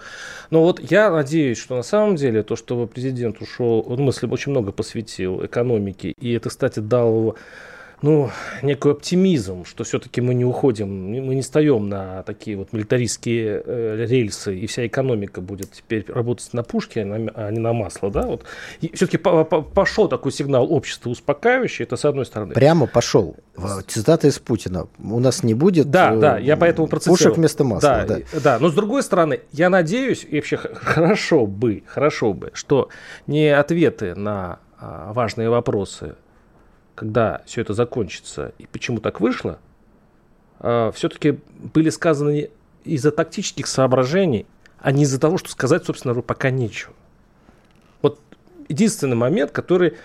Но 0.49 0.63
вот 0.63 0.79
я 0.91 1.11
надеюсь, 1.11 1.59
что 1.59 1.75
на 1.75 1.83
самом 1.83 2.15
деле 2.15 2.41
то, 2.41 2.55
что 2.55 2.87
президент 2.87 3.41
ушел, 3.41 3.85
он 3.87 3.99
мысли 4.01 4.25
очень 4.27 4.51
много 4.51 4.71
посвятил 4.71 5.45
экономике, 5.45 6.13
и 6.19 6.33
это, 6.33 6.49
кстати, 6.49 6.79
дал 6.79 7.35
ну, 8.05 8.29
некий 8.61 8.89
оптимизм, 8.89 9.65
что 9.65 9.83
все-таки 9.83 10.21
мы 10.21 10.35
не 10.35 10.45
уходим, 10.45 10.87
мы 11.25 11.33
не 11.33 11.41
встаем 11.41 11.89
на 11.89 12.21
такие 12.21 12.55
вот 12.55 12.71
милитаристские 12.71 13.63
э, 13.65 14.05
рельсы, 14.07 14.55
и 14.55 14.67
вся 14.67 14.85
экономика 14.85 15.41
будет 15.41 15.71
теперь 15.71 16.05
работать 16.07 16.53
на 16.53 16.61
пушке, 16.61 17.01
а 17.01 17.49
не 17.49 17.59
на 17.59 17.73
масло, 17.73 18.11
да, 18.11 18.21
вот. 18.27 18.43
Все-таки 18.93 19.17
по 19.17 19.29
-по 19.41 19.63
пошел 19.63 20.07
такой 20.07 20.31
сигнал 20.31 20.71
общества 20.71 21.09
успокаивающий, 21.09 21.83
это 21.83 21.95
с 21.95 22.05
одной 22.05 22.27
стороны. 22.27 22.53
Прямо 22.53 22.85
пошел. 22.85 23.37
Цитата 23.87 24.27
из 24.27 24.37
Путина. 24.37 24.85
У 24.99 25.19
нас 25.19 25.41
не 25.41 25.55
будет 25.55 25.89
да, 25.89 26.13
э, 26.13 26.19
да, 26.19 26.37
я 26.37 26.57
поэтому 26.57 26.87
пушек 26.87 27.37
вместо 27.37 27.63
масла. 27.63 28.05
Да, 28.07 28.17
да. 28.17 28.39
да, 28.39 28.59
но 28.59 28.69
с 28.69 28.73
другой 28.75 29.01
стороны, 29.01 29.39
я 29.51 29.71
надеюсь, 29.71 30.27
и 30.29 30.35
вообще 30.35 30.57
хорошо 30.57 31.47
бы, 31.47 31.81
хорошо 31.87 32.33
бы, 32.33 32.51
что 32.53 32.89
не 33.25 33.47
ответы 33.47 34.13
на 34.13 34.59
а, 34.77 35.11
важные 35.13 35.49
вопросы 35.49 36.15
когда 36.95 37.41
все 37.45 37.61
это 37.61 37.73
закончится 37.73 38.53
и 38.57 38.65
почему 38.65 38.99
так 38.99 39.19
вышло, 39.19 39.59
а, 40.59 40.91
все-таки 40.91 41.39
были 41.73 41.89
сказаны 41.89 42.49
из-за 42.85 43.11
тактических 43.11 43.67
соображений, 43.67 44.45
а 44.79 44.91
не 44.91 45.03
из-за 45.03 45.19
того, 45.19 45.37
что 45.37 45.49
сказать, 45.49 45.85
собственно 45.85 46.19
пока 46.21 46.49
нечего. 46.49 46.93
Вот 48.01 48.19
единственный 48.69 49.15
момент, 49.15 49.51
который, 49.51 49.95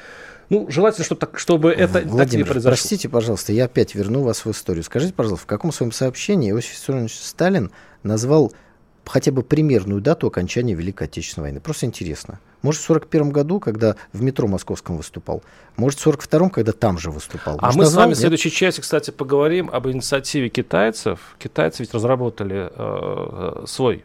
ну, 0.48 0.68
желательно, 0.70 1.04
чтобы, 1.04 1.20
так, 1.20 1.38
чтобы 1.38 1.70
это 1.70 2.00
Владимир, 2.00 2.18
так 2.18 2.32
не 2.32 2.44
произошло. 2.44 2.70
простите, 2.70 3.08
пожалуйста, 3.08 3.52
я 3.52 3.66
опять 3.66 3.94
верну 3.94 4.22
вас 4.22 4.44
в 4.44 4.50
историю. 4.50 4.82
Скажите, 4.82 5.14
пожалуйста, 5.14 5.44
в 5.44 5.46
каком 5.46 5.72
своем 5.72 5.92
сообщении 5.92 6.50
Иосиф 6.50 6.72
Виссарионович 6.72 7.18
Сталин 7.18 7.70
назвал 8.02 8.52
хотя 9.04 9.32
бы 9.32 9.42
примерную 9.42 10.00
дату 10.00 10.26
окончания 10.26 10.74
Великой 10.74 11.04
Отечественной 11.04 11.44
войны? 11.48 11.60
Просто 11.60 11.86
интересно. 11.86 12.40
Может, 12.62 12.82
в 12.82 12.84
41 12.84 13.30
году, 13.30 13.60
когда 13.60 13.96
в 14.12 14.22
метро 14.22 14.46
московском 14.46 14.96
выступал. 14.96 15.42
Может, 15.76 16.00
в 16.00 16.06
42-м, 16.06 16.50
когда 16.50 16.72
там 16.72 16.98
же 16.98 17.10
выступал. 17.10 17.58
А 17.60 17.72
мы 17.72 17.86
с 17.86 17.94
вами 17.94 18.14
в 18.14 18.16
следующей 18.16 18.50
части, 18.50 18.80
кстати, 18.80 19.10
поговорим 19.10 19.70
об 19.72 19.88
инициативе 19.88 20.48
китайцев. 20.48 21.36
Китайцы 21.38 21.82
ведь 21.82 21.94
разработали 21.94 22.70
э, 22.74 23.64
свой 23.66 24.04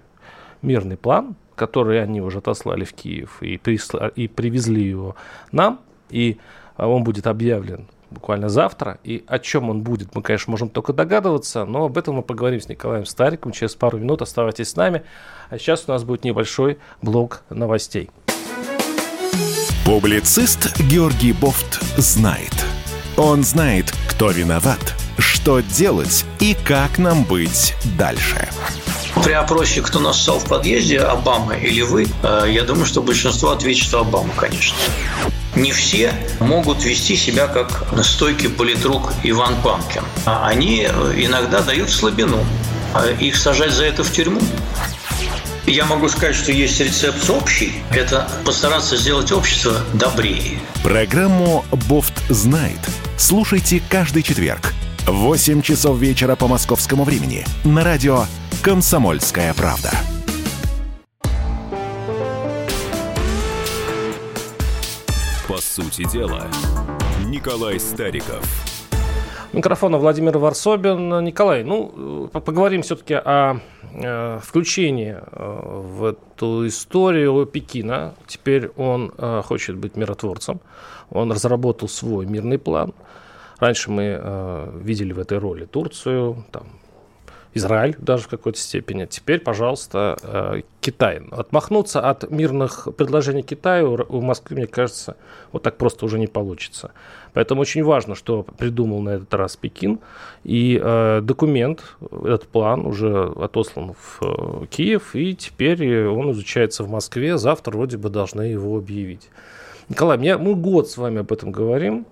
мирный 0.62 0.98
план, 0.98 1.36
который 1.56 2.02
они 2.02 2.22
уже 2.22 2.40
отослали 2.40 2.86
в 2.86 2.94
Киев 2.94 3.42
и, 3.42 3.58
присла, 3.58 4.08
и 4.08 4.28
привезли 4.28 4.84
его 4.84 5.16
нам. 5.52 5.82
И 6.10 6.38
э, 6.78 6.86
он 6.86 7.04
будет 7.04 7.28
объявлен 7.28 7.88
буквально 8.10 8.50
завтра. 8.50 9.00
И 9.04 9.24
о 9.28 9.40
чем 9.40 9.70
он 9.70 9.82
будет, 9.82 10.16
мы, 10.16 10.22
конечно, 10.22 10.52
можем 10.52 10.70
только 10.70 10.94
догадываться, 10.94 11.66
но 11.66 11.86
об 11.86 11.98
этом 11.98 12.16
мы 12.16 12.22
поговорим 12.24 12.62
с 12.62 12.70
Николаем 12.70 13.06
Стариком 13.06 13.52
через 13.52 13.76
пару 13.76 14.00
минут. 14.00 14.22
Оставайтесь 14.22 14.70
с 14.70 14.76
нами. 14.76 15.04
А 15.50 15.58
сейчас 15.58 15.86
у 15.88 15.92
нас 15.92 16.04
будет 16.04 16.24
небольшой 16.24 16.80
блок 17.02 17.44
новостей. 17.50 18.10
Публицист 19.86 20.80
Георгий 20.80 21.32
Бофт 21.32 21.80
знает. 21.96 22.52
Он 23.18 23.44
знает, 23.44 23.94
кто 24.10 24.32
виноват, 24.32 24.80
что 25.20 25.60
делать 25.60 26.26
и 26.40 26.58
как 26.66 26.98
нам 26.98 27.24
быть 27.24 27.76
дальше. 27.96 28.50
При 29.24 29.34
опросе, 29.34 29.84
кто 29.84 30.00
нассал 30.00 30.40
в 30.40 30.46
подъезде, 30.46 31.02
Обама 31.02 31.54
или 31.54 31.84
вы, 31.84 32.08
э, 32.24 32.46
я 32.50 32.64
думаю, 32.64 32.88
что 32.88 33.04
большинство 33.04 33.52
ответит, 33.52 33.84
что 33.84 34.00
Обама, 34.00 34.34
конечно. 34.36 34.76
Не 35.56 35.72
все 35.72 36.16
могут 36.40 36.84
вести 36.84 37.16
себя 37.16 37.46
как 37.46 37.86
стойкий 38.04 38.50
политрук 38.50 39.14
Иван 39.22 39.54
Панкин. 39.62 40.04
А 40.26 40.48
они 40.48 40.86
иногда 41.16 41.62
дают 41.62 41.92
слабину. 41.92 42.44
А 42.96 43.06
их 43.12 43.36
сажать 43.36 43.72
за 43.72 43.86
это 43.86 44.04
в 44.04 44.12
тюрьму 44.12 44.42
я 45.68 45.86
могу 45.86 46.10
сказать, 46.10 46.36
что 46.36 46.52
есть 46.52 46.80
рецепт 46.80 47.30
общий. 47.30 47.74
Это 47.92 48.30
постараться 48.46 48.98
сделать 48.98 49.32
общество 49.32 49.74
добрее. 49.94 50.60
Программу 50.84 51.66
«Бофт 51.90 52.14
знает». 52.30 52.80
Слушайте 53.18 53.82
каждый 53.90 54.24
четверг 54.24 54.74
в 55.08 55.14
8 55.14 55.62
часов 55.62 55.98
вечера 55.98 56.36
по 56.36 56.48
московскому 56.48 57.04
времени 57.04 57.46
на 57.64 57.84
радио 57.84 58.26
«Комсомольская 58.62 59.54
правда». 59.54 59.92
По 65.48 65.58
сути 65.58 66.10
дела, 66.12 66.48
Николай 67.26 67.80
Стариков– 67.80 68.44
микрофона 69.56 69.98
Владимир 69.98 70.38
Варсобин. 70.38 71.24
Николай, 71.24 71.64
ну, 71.64 72.28
поговорим 72.28 72.82
все-таки 72.82 73.14
о 73.14 73.60
э, 73.94 74.40
включении 74.44 75.16
э, 75.16 75.60
в 75.82 76.04
эту 76.04 76.68
историю 76.68 77.46
Пекина. 77.46 78.14
Теперь 78.28 78.70
он 78.76 79.14
э, 79.18 79.42
хочет 79.46 79.78
быть 79.78 79.96
миротворцем. 79.96 80.60
Он 81.10 81.32
разработал 81.32 81.88
свой 81.88 82.26
мирный 82.26 82.58
план. 82.58 82.94
Раньше 83.58 83.90
мы 83.90 84.70
видели 84.82 85.14
в 85.14 85.20
этой 85.20 85.38
роли 85.38 85.64
Турцию, 85.64 86.44
там, 86.52 86.64
Израиль 87.54 87.96
даже 87.98 88.24
в 88.24 88.28
какой-то 88.28 88.60
степени. 88.60 89.06
Теперь, 89.06 89.40
пожалуйста, 89.40 90.62
Китай. 90.82 91.22
Отмахнуться 91.32 92.02
от 92.02 92.30
мирных 92.30 92.90
предложений 92.98 93.44
Китаю 93.44 94.06
у 94.10 94.20
Москвы, 94.20 94.58
мне 94.58 94.68
кажется, 94.68 95.16
вот 95.54 95.64
так 95.64 95.78
просто 95.78 96.04
уже 96.04 96.20
не 96.20 96.28
получится. 96.28 96.92
Поэтому 97.36 97.62
очень 97.62 97.84
важно, 97.84 98.16
что 98.16 98.44
придумал 98.44 99.02
на 99.02 99.10
этот 99.10 99.34
раз 99.34 99.58
Пекин. 99.58 100.00
И 100.46 100.80
э, 100.82 101.20
документ, 101.22 101.84
этот 102.24 102.48
план 102.48 102.86
уже 102.86 103.34
отослан 103.36 103.94
в 103.94 104.20
э, 104.22 104.66
Киев, 104.68 105.14
и 105.16 105.36
теперь 105.36 106.08
он 106.08 106.32
изучается 106.32 106.86
в 106.86 106.90
Москве. 106.90 107.38
Завтра 107.38 107.74
вроде 107.76 107.98
бы 107.98 108.10
должны 108.10 108.44
его 108.44 108.78
объявить. 108.78 109.30
Николай, 109.90 110.18
мне, 110.18 110.38
мы 110.38 110.56
год 110.56 110.90
с 110.90 110.98
вами 110.98 111.20
об 111.20 111.34
этом 111.34 111.52
говорим. 111.52 112.06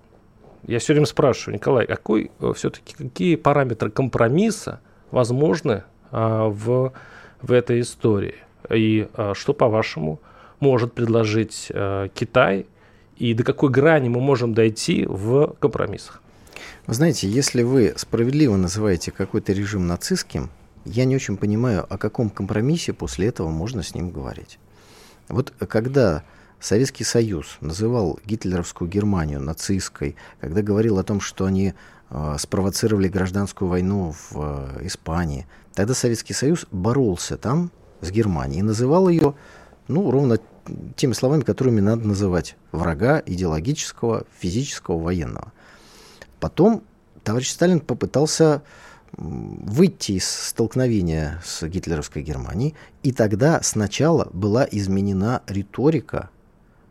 Я 0.66 0.78
все 0.78 0.92
время 0.92 1.06
спрашиваю, 1.06 1.54
Николай, 1.54 1.86
какой 1.86 2.30
э, 2.40 2.52
все-таки 2.54 2.94
какие 2.94 3.36
параметры 3.36 3.90
компромисса 3.90 4.80
возможны 5.10 5.84
э, 6.12 6.48
в, 6.50 6.92
в 7.40 7.52
этой 7.52 7.80
истории? 7.80 8.34
И 8.68 9.08
э, 9.16 9.32
что, 9.34 9.54
по-вашему, 9.54 10.20
может 10.60 10.92
предложить 10.92 11.68
э, 11.72 12.08
Китай 12.14 12.66
и 13.16 13.34
до 13.34 13.44
какой 13.44 13.70
грани 13.70 14.08
мы 14.08 14.20
можем 14.20 14.54
дойти 14.54 15.06
в 15.08 15.54
компромиссах. 15.60 16.20
Вы 16.86 16.94
знаете, 16.94 17.28
если 17.28 17.62
вы 17.62 17.94
справедливо 17.96 18.56
называете 18.56 19.10
какой-то 19.10 19.52
режим 19.52 19.86
нацистским, 19.86 20.50
я 20.84 21.04
не 21.06 21.16
очень 21.16 21.36
понимаю, 21.36 21.86
о 21.88 21.96
каком 21.96 22.28
компромиссе 22.28 22.92
после 22.92 23.28
этого 23.28 23.48
можно 23.48 23.82
с 23.82 23.94
ним 23.94 24.10
говорить. 24.10 24.58
Вот 25.28 25.54
когда 25.68 26.24
Советский 26.60 27.04
Союз 27.04 27.56
называл 27.60 28.18
гитлеровскую 28.24 28.90
Германию 28.90 29.40
нацистской, 29.40 30.16
когда 30.40 30.62
говорил 30.62 30.98
о 30.98 31.04
том, 31.04 31.20
что 31.20 31.46
они 31.46 31.74
э, 32.10 32.36
спровоцировали 32.38 33.08
гражданскую 33.08 33.68
войну 33.68 34.14
в 34.30 34.78
э, 34.80 34.86
Испании, 34.86 35.46
тогда 35.74 35.94
Советский 35.94 36.34
Союз 36.34 36.66
боролся 36.70 37.36
там 37.36 37.70
с 38.00 38.10
Германией 38.10 38.60
и 38.60 38.62
называл 38.62 39.08
ее, 39.08 39.34
ну, 39.88 40.10
ровно 40.10 40.38
теми 40.96 41.12
словами, 41.12 41.42
которыми 41.42 41.80
надо 41.80 42.06
называть 42.06 42.56
врага 42.72 43.22
идеологического, 43.24 44.24
физического, 44.38 44.98
военного. 44.98 45.52
Потом 46.40 46.82
товарищ 47.22 47.50
Сталин 47.50 47.80
попытался 47.80 48.62
выйти 49.16 50.12
из 50.12 50.28
столкновения 50.28 51.40
с 51.44 51.66
гитлеровской 51.66 52.22
Германией, 52.22 52.74
и 53.02 53.12
тогда 53.12 53.60
сначала 53.62 54.28
была 54.32 54.66
изменена 54.70 55.42
риторика 55.46 56.30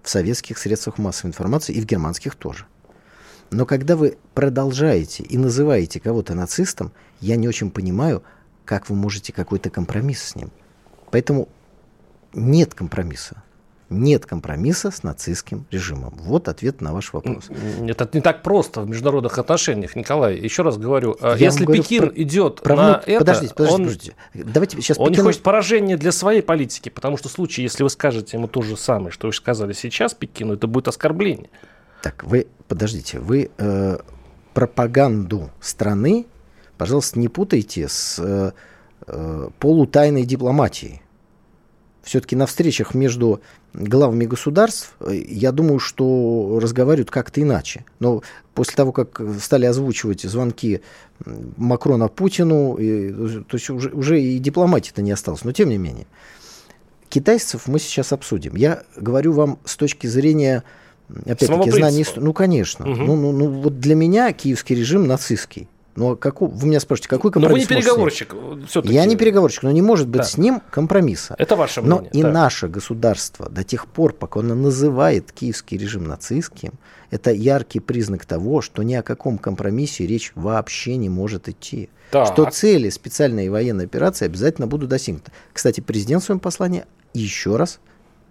в 0.01 0.09
советских 0.09 0.57
средствах 0.57 0.97
массовой 0.97 1.29
информации 1.29 1.73
и 1.73 1.81
в 1.81 1.85
германских 1.85 2.35
тоже. 2.35 2.65
Но 3.51 3.65
когда 3.65 3.95
вы 3.95 4.17
продолжаете 4.33 5.23
и 5.23 5.37
называете 5.37 5.99
кого-то 5.99 6.33
нацистом, 6.33 6.91
я 7.19 7.35
не 7.35 7.47
очень 7.47 7.71
понимаю, 7.71 8.23
как 8.65 8.89
вы 8.89 8.95
можете 8.95 9.33
какой-то 9.33 9.69
компромисс 9.69 10.23
с 10.23 10.35
ним. 10.35 10.49
Поэтому 11.11 11.49
нет 12.33 12.73
компромисса 12.73 13.43
нет 14.01 14.25
компромисса 14.25 14.91
с 14.91 15.03
нацистским 15.03 15.65
режимом. 15.71 16.13
Вот 16.17 16.47
ответ 16.47 16.81
на 16.81 16.93
ваш 16.93 17.13
вопрос. 17.13 17.49
Это 17.87 18.09
не 18.13 18.21
так 18.21 18.43
просто 18.43 18.81
в 18.81 18.89
международных 18.89 19.37
отношениях, 19.37 19.95
Николай. 19.95 20.37
Еще 20.37 20.63
раз 20.63 20.77
говорю, 20.77 21.17
Я 21.21 21.35
если 21.35 21.65
говорю 21.65 21.83
Пекин 21.83 22.09
про, 22.09 22.21
идет 22.21 22.61
про 22.61 22.75
на 22.75 23.03
это, 23.05 23.19
подождите, 23.19 23.53
подождите, 23.53 23.75
он, 23.75 23.81
подождите. 23.83 24.15
Давайте 24.33 24.77
сейчас 24.81 24.97
он 24.97 25.09
Пекин... 25.09 25.21
не 25.21 25.27
хочет 25.27 25.43
поражения 25.43 25.97
для 25.97 26.11
своей 26.11 26.41
политики, 26.41 26.89
потому 26.89 27.17
что 27.17 27.29
в 27.29 27.31
случае, 27.31 27.65
если 27.65 27.83
вы 27.83 27.89
скажете 27.89 28.37
ему 28.37 28.47
то 28.47 28.61
же 28.61 28.75
самое, 28.77 29.11
что 29.11 29.27
вы 29.27 29.33
сказали 29.33 29.73
сейчас 29.73 30.13
Пекину, 30.13 30.53
это 30.53 30.67
будет 30.67 30.87
оскорбление. 30.87 31.49
Так, 32.01 32.23
вы 32.23 32.47
подождите, 32.67 33.19
вы 33.19 33.51
э, 33.57 33.97
пропаганду 34.53 35.51
страны, 35.61 36.25
пожалуйста, 36.77 37.19
не 37.19 37.27
путайте 37.27 37.87
с 37.87 38.19
э, 38.19 38.51
э 39.07 39.49
полутайной 39.59 40.25
дипломатией. 40.25 41.02
Все-таки 42.03 42.35
на 42.35 42.45
встречах 42.45 42.93
между 42.93 43.41
главами 43.73 44.25
государств, 44.25 44.95
э, 44.99 45.15
я 45.15 45.51
думаю, 45.51 45.79
что 45.79 46.59
разговаривают 46.61 47.09
как-то 47.09 47.41
иначе. 47.41 47.85
Но 47.99 48.21
после 48.53 48.75
того, 48.75 48.91
как 48.91 49.21
стали 49.41 49.65
озвучивать 49.65 50.21
звонки 50.21 50.81
Макрона 51.57 52.09
Путину, 52.09 52.75
и, 52.75 53.11
то 53.43 53.55
есть 53.55 53.69
уже, 53.69 53.89
уже 53.89 54.21
и 54.21 54.37
дипломатии-то 54.37 55.01
не 55.01 55.11
осталось, 55.11 55.43
но 55.43 55.51
тем 55.53 55.69
не 55.69 55.77
менее. 55.77 56.05
Китайцев 57.09 57.67
мы 57.67 57.79
сейчас 57.79 58.11
обсудим. 58.11 58.55
Я 58.55 58.83
говорю 58.97 59.33
вам 59.33 59.59
с 59.65 59.77
точки 59.77 60.07
зрения, 60.07 60.63
опять-таки, 61.25 61.71
знаний... 61.71 62.05
Ну, 62.17 62.33
конечно. 62.33 62.89
Угу. 62.89 63.01
Ну, 63.01 63.15
ну, 63.15 63.31
ну, 63.31 63.47
вот 63.49 63.79
для 63.79 63.95
меня 63.95 64.33
киевский 64.33 64.75
режим 64.75 65.07
нацистский. 65.07 65.69
Но 65.95 66.15
какой, 66.15 66.49
вы 66.49 66.67
меня 66.67 66.79
спрашиваете, 66.79 67.09
какой 67.09 67.31
компромисс? 67.31 67.69
Но 67.69 67.75
вы 67.75 67.75
не 67.75 67.81
переговорщик. 67.81 68.35
Все-таки. 68.67 68.93
Я 68.93 69.05
не 69.05 69.15
переговорщик, 69.15 69.63
но 69.63 69.71
не 69.71 69.81
может 69.81 70.07
быть 70.07 70.21
да. 70.21 70.27
с 70.27 70.37
ним 70.37 70.61
компромисса. 70.71 71.35
Это 71.37 71.55
ваше 71.55 71.81
мнение. 71.81 72.09
Но 72.13 72.19
и 72.19 72.23
наше 72.23 72.67
государство 72.67 73.49
до 73.49 73.63
тех 73.63 73.87
пор, 73.87 74.13
пока 74.13 74.39
оно 74.39 74.55
называет 74.55 75.31
киевский 75.31 75.77
режим 75.77 76.05
нацистским, 76.05 76.73
это 77.11 77.31
яркий 77.31 77.79
признак 77.79 78.25
того, 78.25 78.61
что 78.61 78.81
ни 78.81 78.95
о 78.95 79.03
каком 79.03 79.37
компромиссе 79.37 80.07
речь 80.07 80.31
вообще 80.35 80.95
не 80.97 81.09
может 81.09 81.47
идти. 81.47 81.89
Так. 82.09 82.27
Что 82.27 82.49
цели 82.49 82.89
специальной 82.89 83.49
военной 83.49 83.85
операции 83.85 84.25
обязательно 84.25 84.67
будут 84.67 84.89
достигнуты. 84.89 85.31
Кстати, 85.51 85.81
президент 85.81 86.23
в 86.23 86.25
своем 86.25 86.39
послании 86.39 86.85
еще 87.13 87.55
раз 87.55 87.79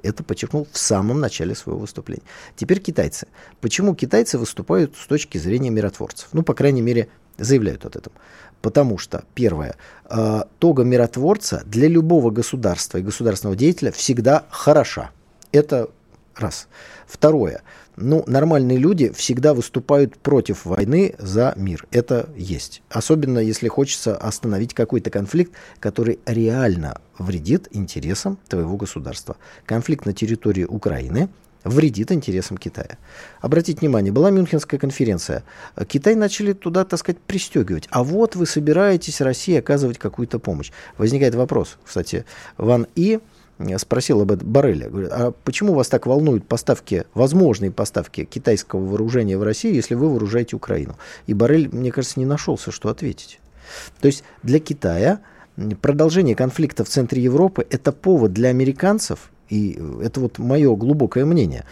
это 0.03 0.25
подчеркнул 0.25 0.67
в 0.71 0.79
самом 0.79 1.21
начале 1.21 1.55
своего 1.55 1.81
выступления. 1.81 2.25
Теперь 2.57 2.81
китайцы. 2.81 3.29
Почему 3.61 3.95
китайцы 3.95 4.39
выступают 4.39 4.97
с 4.97 5.07
точки 5.07 5.39
зрения 5.39 5.71
миротворцев? 5.71 6.29
Ну, 6.33 6.43
по 6.43 6.55
крайней 6.55 6.83
мере, 6.83 7.09
заявляют 7.39 7.85
от 7.85 7.97
этом. 7.97 8.13
Потому 8.61 8.97
что, 8.99 9.25
первое, 9.35 9.77
э, 10.09 10.43
тога 10.59 10.85
миротворца 10.85 11.63
для 11.67 11.89
любого 11.89 12.31
государства 12.31 12.99
и 12.99 13.03
государственного 13.03 13.57
деятеля 13.57 13.91
всегда 13.91 14.47
хороша. 14.51 15.11
Это 15.51 15.91
раз. 16.37 16.69
Второе, 17.07 17.63
ну, 17.97 18.25
нормальные 18.27 18.79
люди 18.79 19.11
всегда 19.11 19.53
выступают 19.53 20.17
против 20.17 20.65
войны 20.65 21.15
за 21.19 21.53
мир. 21.57 21.87
Это 21.91 22.29
есть. 22.37 22.83
Особенно, 22.89 23.39
если 23.39 23.69
хочется 23.69 24.17
остановить 24.17 24.75
какой-то 24.75 25.11
конфликт, 25.11 25.53
который 25.79 26.21
реально 26.25 27.01
вредит 27.19 27.69
интересам 27.73 28.39
твоего 28.49 28.77
государства. 28.77 29.37
Конфликт 29.67 30.07
на 30.07 30.13
территории 30.13 30.65
Украины– 30.65 31.29
вредит 31.65 32.13
интересам 32.13 32.57
Китая. 32.57 32.99
Обратите 33.41 33.81
внимание, 33.81 34.13
была 34.13 34.31
Мюнхенская 34.31 34.79
конференция. 34.79 35.45
Китай 35.87 36.15
начали 36.15 36.53
туда, 36.53 36.85
так 36.85 36.99
сказать, 36.99 37.21
пристегивать. 37.21 37.89
А 37.91 38.03
вот 38.05 38.37
вы 38.37 38.47
собираетесь 38.47 39.21
России 39.21 39.57
оказывать 39.57 39.99
какую-то 39.99 40.39
помощь. 40.39 40.73
Возникает 40.99 41.35
вопрос, 41.35 41.79
кстати, 41.85 42.25
Ван 42.57 42.87
И 42.95 43.21
спросил 43.77 44.21
об 44.21 44.33
этом 44.33 44.49
Барреля. 44.49 44.89
Говорит, 44.89 45.11
а 45.13 45.33
почему 45.45 45.75
вас 45.75 45.89
так 45.89 46.07
волнуют 46.07 46.47
поставки, 46.47 47.05
возможные 47.15 47.71
поставки 47.71 48.25
китайского 48.25 48.85
вооружения 48.85 49.39
в 49.39 49.43
Россию, 49.43 49.75
если 49.75 49.95
вы 49.95 50.09
вооружаете 50.09 50.57
Украину? 50.57 50.97
И 51.27 51.35
Барель, 51.35 51.69
мне 51.69 51.93
кажется, 51.93 52.19
не 52.19 52.27
нашелся, 52.27 52.73
что 52.73 52.89
ответить. 52.89 53.41
То 54.01 54.07
есть 54.07 54.25
для 54.43 54.59
Китая 54.59 55.21
продолжение 55.81 56.35
конфликта 56.35 56.83
в 56.85 56.89
центре 56.89 57.23
Европы– 57.23 57.67
это 57.71 57.93
повод 57.93 58.33
для 58.33 58.49
американцев 58.49 59.31
и 59.53 59.79
это 60.03 60.19
вот 60.21 60.39
мое 60.39 60.75
глубокое 60.77 61.27
мнение, 61.27 61.67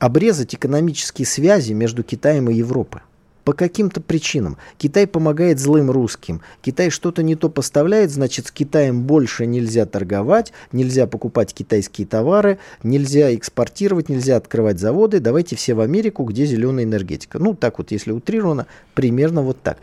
обрезать 0.00 0.54
экономические 0.54 1.24
связи 1.24 1.72
между 1.72 2.02
Китаем 2.02 2.50
и 2.50 2.54
Европой. 2.54 3.02
По 3.44 3.52
каким-то 3.52 4.00
причинам. 4.00 4.56
Китай 4.76 5.06
помогает 5.06 5.60
злым 5.60 5.92
русским. 5.92 6.40
Китай 6.62 6.90
что-то 6.90 7.22
не 7.22 7.36
то 7.36 7.48
поставляет, 7.48 8.10
значит, 8.10 8.48
с 8.48 8.50
Китаем 8.50 9.02
больше 9.02 9.46
нельзя 9.46 9.86
торговать, 9.86 10.52
нельзя 10.72 11.06
покупать 11.06 11.54
китайские 11.54 12.08
товары, 12.08 12.58
нельзя 12.82 13.32
экспортировать, 13.32 14.08
нельзя 14.08 14.34
открывать 14.34 14.80
заводы. 14.80 15.20
Давайте 15.20 15.54
все 15.54 15.74
в 15.74 15.80
Америку, 15.80 16.24
где 16.24 16.44
зеленая 16.46 16.84
энергетика. 16.84 17.38
Ну, 17.38 17.54
так 17.54 17.78
вот, 17.78 17.92
если 17.92 18.10
утрировано, 18.10 18.66
примерно 18.94 19.42
вот 19.42 19.62
так. 19.62 19.78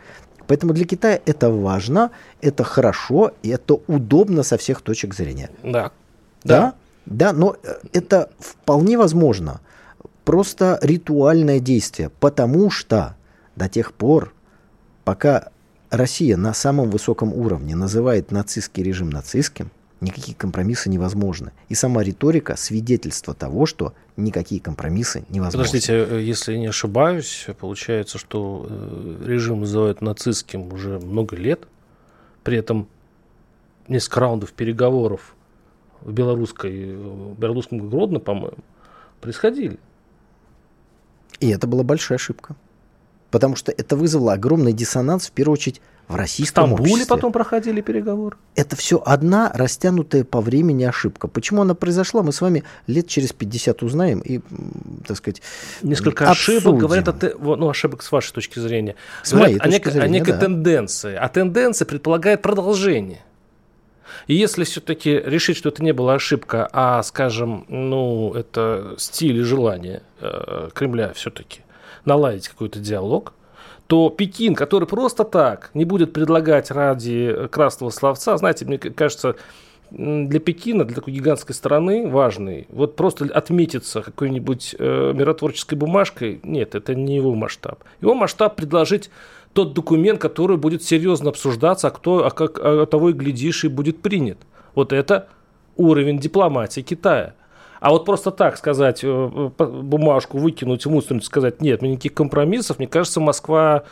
Поэтому 0.46 0.74
для 0.74 0.84
Китая 0.84 1.18
это 1.24 1.48
важно, 1.48 2.10
это 2.42 2.64
хорошо, 2.64 3.32
и 3.42 3.48
это 3.48 3.78
удобно 3.86 4.42
со 4.42 4.58
всех 4.58 4.82
точек 4.82 5.14
зрения. 5.14 5.48
Да, 5.62 5.90
да? 6.44 6.74
Да, 7.06 7.32
но 7.32 7.56
э, 7.62 7.74
это 7.92 8.30
вполне 8.38 8.96
возможно. 8.96 9.60
Просто 10.24 10.78
ритуальное 10.82 11.60
действие. 11.60 12.10
Потому 12.20 12.70
что 12.70 13.16
до 13.56 13.68
тех 13.68 13.92
пор, 13.92 14.32
пока 15.04 15.48
Россия 15.90 16.36
на 16.36 16.54
самом 16.54 16.90
высоком 16.90 17.32
уровне 17.32 17.76
называет 17.76 18.30
нацистский 18.30 18.82
режим 18.82 19.10
нацистским, 19.10 19.70
никакие 20.00 20.36
компромиссы 20.36 20.88
невозможны. 20.88 21.52
И 21.68 21.74
сама 21.74 22.02
риторика 22.02 22.56
свидетельство 22.56 23.34
того, 23.34 23.66
что 23.66 23.94
никакие 24.16 24.60
компромиссы 24.60 25.24
невозможны. 25.28 25.66
Подождите, 25.66 25.92
э, 25.92 26.20
если 26.22 26.56
не 26.56 26.66
ошибаюсь, 26.66 27.46
получается, 27.58 28.18
что 28.18 28.66
э, 28.68 29.24
режим 29.26 29.60
называют 29.60 30.00
нацистским 30.00 30.72
уже 30.72 30.98
много 30.98 31.36
лет, 31.36 31.66
при 32.42 32.58
этом 32.58 32.88
несколько 33.88 34.20
раундов 34.20 34.52
переговоров 34.52 35.33
в 36.04 36.12
белорусской, 36.12 36.94
в 36.94 37.38
белорусском 37.38 37.88
Гродно, 37.88 38.20
по-моему, 38.20 38.58
происходили. 39.20 39.78
И 41.40 41.48
это 41.48 41.66
была 41.66 41.82
большая 41.82 42.16
ошибка. 42.16 42.54
Потому 43.30 43.56
что 43.56 43.72
это 43.72 43.96
вызвало 43.96 44.34
огромный 44.34 44.72
диссонанс, 44.72 45.26
в 45.26 45.32
первую 45.32 45.54
очередь, 45.54 45.80
в 46.06 46.14
российском 46.14 46.64
в 46.64 46.66
Стамбуле 46.68 46.92
обществе. 46.92 47.16
потом 47.16 47.32
проходили 47.32 47.80
переговоры. 47.80 48.36
Это 48.54 48.76
все 48.76 49.02
одна 49.04 49.50
растянутая 49.54 50.22
по 50.22 50.40
времени 50.40 50.84
ошибка. 50.84 51.26
Почему 51.26 51.62
она 51.62 51.74
произошла, 51.74 52.22
мы 52.22 52.32
с 52.32 52.40
вами 52.40 52.62
лет 52.86 53.08
через 53.08 53.32
50 53.32 53.82
узнаем 53.82 54.20
и, 54.20 54.40
так 55.06 55.16
сказать, 55.16 55.42
Несколько 55.82 56.30
обсудим. 56.30 56.58
ошибок 56.58 56.78
говорят, 56.78 57.08
о, 57.08 57.56
ну, 57.56 57.68
ошибок 57.68 58.02
с 58.02 58.12
вашей 58.12 58.32
точки 58.32 58.60
зрения. 58.60 58.94
С 59.22 59.32
говорят 59.32 59.48
моей 59.48 59.58
точки 59.58 59.88
о, 59.88 59.88
нек- 59.88 59.92
зрения, 59.92 60.04
о 60.04 60.08
некой 60.08 60.32
да. 60.34 60.40
тенденции. 60.40 61.14
А 61.16 61.28
тенденция 61.28 61.86
предполагает 61.86 62.42
продолжение. 62.42 63.24
И 64.26 64.34
если 64.34 64.64
все-таки 64.64 65.20
решить, 65.24 65.56
что 65.56 65.68
это 65.68 65.82
не 65.82 65.92
была 65.92 66.14
ошибка, 66.14 66.68
а, 66.72 67.02
скажем, 67.02 67.64
ну, 67.68 68.32
это 68.34 68.94
стиль 68.98 69.38
и 69.38 69.42
желание 69.42 70.02
э, 70.20 70.70
Кремля 70.74 71.12
все-таки 71.14 71.60
наладить 72.04 72.48
какой-то 72.48 72.78
диалог, 72.78 73.32
то 73.86 74.08
Пекин, 74.08 74.54
который 74.54 74.88
просто 74.88 75.24
так 75.24 75.70
не 75.74 75.84
будет 75.84 76.12
предлагать 76.12 76.70
ради 76.70 77.48
красного 77.50 77.90
словца, 77.90 78.36
знаете, 78.36 78.64
мне 78.64 78.78
кажется, 78.78 79.36
для 79.90 80.40
Пекина, 80.40 80.84
для 80.84 80.96
такой 80.96 81.12
гигантской 81.12 81.54
страны 81.54 82.08
важный, 82.08 82.66
вот 82.70 82.96
просто 82.96 83.26
отметиться 83.26 84.02
какой-нибудь 84.02 84.74
э, 84.78 85.12
миротворческой 85.14 85.78
бумажкой, 85.78 86.40
нет, 86.42 86.74
это 86.74 86.94
не 86.94 87.16
его 87.16 87.34
масштаб. 87.34 87.84
Его 88.00 88.14
масштаб 88.14 88.56
предложить 88.56 89.10
тот 89.54 89.72
документ, 89.72 90.20
который 90.20 90.56
будет 90.56 90.82
серьезно 90.82 91.30
обсуждаться, 91.30 91.88
а 91.88 91.90
кто, 91.90 92.26
а 92.26 92.30
как 92.30 92.58
а 92.60 92.86
того 92.86 93.10
и 93.10 93.12
глядишь, 93.12 93.64
и 93.64 93.68
будет 93.68 94.02
принят. 94.02 94.38
Вот 94.74 94.92
это 94.92 95.28
уровень 95.76 96.18
дипломатии 96.18 96.82
Китая. 96.82 97.34
А 97.80 97.90
вот 97.90 98.04
просто 98.04 98.30
так 98.30 98.56
сказать, 98.56 99.00
э, 99.02 99.50
бумажку 99.58 100.38
выкинуть 100.38 100.86
мусорницу, 100.86 101.26
сказать, 101.26 101.60
нет, 101.60 101.82
никаких 101.82 102.14
компромиссов, 102.14 102.78
мне 102.78 102.88
кажется, 102.88 103.20
Москва 103.20 103.84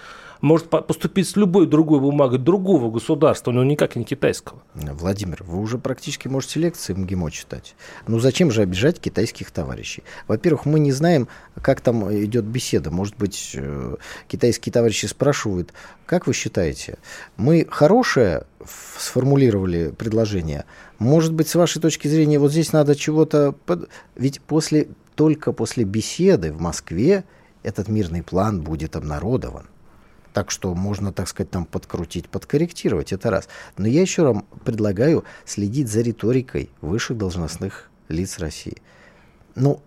может 0.42 0.68
поступить 0.68 1.28
с 1.28 1.36
любой 1.36 1.66
другой 1.66 2.00
бумагой 2.00 2.38
другого 2.38 2.90
государства, 2.90 3.52
но 3.52 3.64
никак 3.64 3.96
не 3.96 4.04
китайского. 4.04 4.60
Владимир, 4.74 5.42
вы 5.44 5.60
уже 5.60 5.78
практически 5.78 6.28
можете 6.28 6.60
лекции 6.60 6.92
МГИМО 6.92 7.30
читать. 7.30 7.74
Ну 8.08 8.18
зачем 8.18 8.50
же 8.50 8.62
обижать 8.62 9.00
китайских 9.00 9.52
товарищей? 9.52 10.02
Во-первых, 10.26 10.66
мы 10.66 10.80
не 10.80 10.92
знаем, 10.92 11.28
как 11.62 11.80
там 11.80 12.12
идет 12.12 12.44
беседа. 12.44 12.90
Может 12.90 13.16
быть, 13.16 13.52
э, 13.54 13.96
китайские 14.26 14.72
товарищи 14.72 15.06
спрашивают, 15.06 15.72
как 16.06 16.26
вы 16.26 16.34
считаете, 16.34 16.98
мы 17.36 17.66
хорошее 17.70 18.44
сформулировали 18.98 19.94
предложение? 19.96 20.64
Может 20.98 21.32
быть, 21.32 21.48
с 21.48 21.54
вашей 21.54 21.80
точки 21.80 22.08
зрения, 22.08 22.40
вот 22.40 22.50
здесь 22.50 22.72
надо 22.72 22.96
чего-то... 22.96 23.52
Под... 23.64 23.88
Ведь 24.16 24.40
после, 24.40 24.88
только 25.14 25.52
после 25.52 25.84
беседы 25.84 26.52
в 26.52 26.60
Москве 26.60 27.24
этот 27.62 27.86
мирный 27.86 28.24
план 28.24 28.60
будет 28.60 28.96
обнародован. 28.96 29.66
Так 30.32 30.50
что 30.50 30.74
можно, 30.74 31.12
так 31.12 31.28
сказать, 31.28 31.50
там 31.50 31.66
подкрутить, 31.66 32.28
подкорректировать, 32.28 33.12
это 33.12 33.30
раз. 33.30 33.48
Но 33.76 33.86
я 33.86 34.00
еще 34.00 34.22
раз 34.22 34.42
предлагаю 34.64 35.24
следить 35.44 35.90
за 35.90 36.00
риторикой 36.00 36.70
высших 36.80 37.18
должностных 37.18 37.90
лиц 38.08 38.38
России. 38.38 38.78
Ну, 39.54 39.82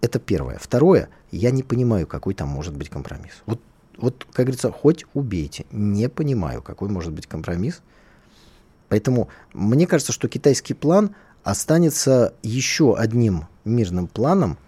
это 0.00 0.18
первое. 0.18 0.58
Второе, 0.58 1.08
я 1.30 1.50
не 1.50 1.62
понимаю, 1.62 2.06
какой 2.06 2.34
там 2.34 2.48
может 2.48 2.74
быть 2.76 2.88
компромисс. 2.88 3.42
Вот, 3.46 3.60
вот 3.96 4.26
как 4.32 4.46
говорится, 4.46 4.72
хоть 4.72 5.04
убейте. 5.14 5.66
Не 5.70 6.08
понимаю, 6.08 6.62
какой 6.62 6.88
может 6.88 7.12
быть 7.12 7.26
компромисс. 7.26 7.80
Поэтому 8.88 9.28
мне 9.52 9.86
кажется, 9.86 10.12
что 10.12 10.28
китайский 10.28 10.74
план 10.74 11.14
останется 11.44 12.34
еще 12.42 12.96
одним 12.96 13.46
мирным 13.64 14.08
планом, 14.08 14.58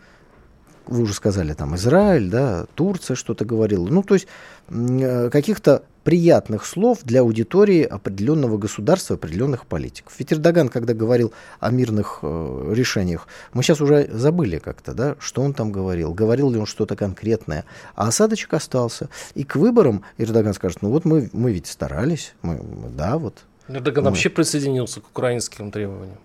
вы 0.86 1.02
уже 1.02 1.14
сказали, 1.14 1.52
там 1.52 1.74
Израиль, 1.76 2.28
да, 2.28 2.66
Турция 2.74 3.14
что-то 3.14 3.44
говорила. 3.44 3.86
Ну, 3.86 4.02
то 4.02 4.14
есть 4.14 4.26
э, 4.68 5.30
каких-то 5.30 5.82
приятных 6.04 6.66
слов 6.66 6.98
для 7.04 7.20
аудитории 7.20 7.84
определенного 7.84 8.58
государства, 8.58 9.14
определенных 9.14 9.66
политиков. 9.66 10.12
Ведь 10.18 10.32
Эрдоган, 10.32 10.68
когда 10.68 10.94
говорил 10.94 11.32
о 11.60 11.70
мирных 11.70 12.20
э, 12.22 12.72
решениях, 12.74 13.28
мы 13.52 13.62
сейчас 13.62 13.80
уже 13.80 14.08
забыли 14.12 14.58
как-то, 14.58 14.94
да, 14.94 15.16
что 15.20 15.42
он 15.42 15.54
там 15.54 15.70
говорил, 15.70 16.12
говорил 16.12 16.50
ли 16.50 16.58
он 16.58 16.66
что-то 16.66 16.96
конкретное, 16.96 17.64
а 17.94 18.08
осадочек 18.08 18.54
остался. 18.54 19.08
И 19.34 19.44
к 19.44 19.56
выборам 19.56 20.04
Эрдоган 20.18 20.54
скажет, 20.54 20.82
ну 20.82 20.90
вот 20.90 21.04
мы, 21.04 21.30
мы 21.32 21.52
ведь 21.52 21.66
старались, 21.66 22.34
мы, 22.42 22.60
да, 22.96 23.18
вот. 23.18 23.44
Эрдоган 23.68 24.04
мы... 24.04 24.10
вообще 24.10 24.28
присоединился 24.28 25.00
к 25.00 25.08
украинским 25.08 25.70
требованиям, 25.70 26.18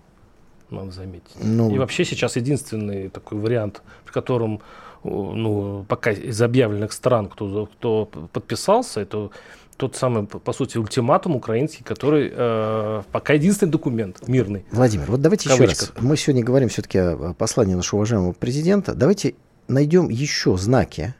надо 0.70 0.92
заметить. 0.92 1.36
Ну... 1.42 1.74
И 1.74 1.78
вообще 1.78 2.06
сейчас 2.06 2.36
единственный 2.36 3.10
такой 3.10 3.40
вариант, 3.40 3.82
при 4.06 4.12
котором 4.12 4.62
ну, 5.04 5.86
пока 5.88 6.12
из 6.12 6.42
объявленных 6.42 6.92
стран, 6.92 7.28
кто, 7.28 7.68
кто 7.68 8.06
подписался, 8.06 9.02
это 9.02 9.30
тот 9.78 9.96
самый, 9.96 10.26
по 10.26 10.54
сути, 10.54 10.78
ультиматум 10.78 11.36
украинский, 11.36 11.84
который 11.84 12.32
э, 12.34 13.04
пока 13.12 13.34
единственный 13.34 13.70
документ 13.70 14.28
мирный. 14.28 14.66
Владимир, 14.72 15.06
вот 15.08 15.22
давайте 15.22 15.50
еще 15.50 15.66
раз. 15.66 15.94
Мы 16.00 16.18
сегодня 16.18 16.44
говорим 16.44 16.70
все-таки 16.70 16.98
о 16.98 17.34
послании 17.38 17.76
нашего 17.76 18.00
уважаемого 18.00 18.34
президента. 18.34 18.96
Давайте 18.96 19.36
найдем 19.68 20.10
еще 20.10 20.58
знаки, 20.58 21.14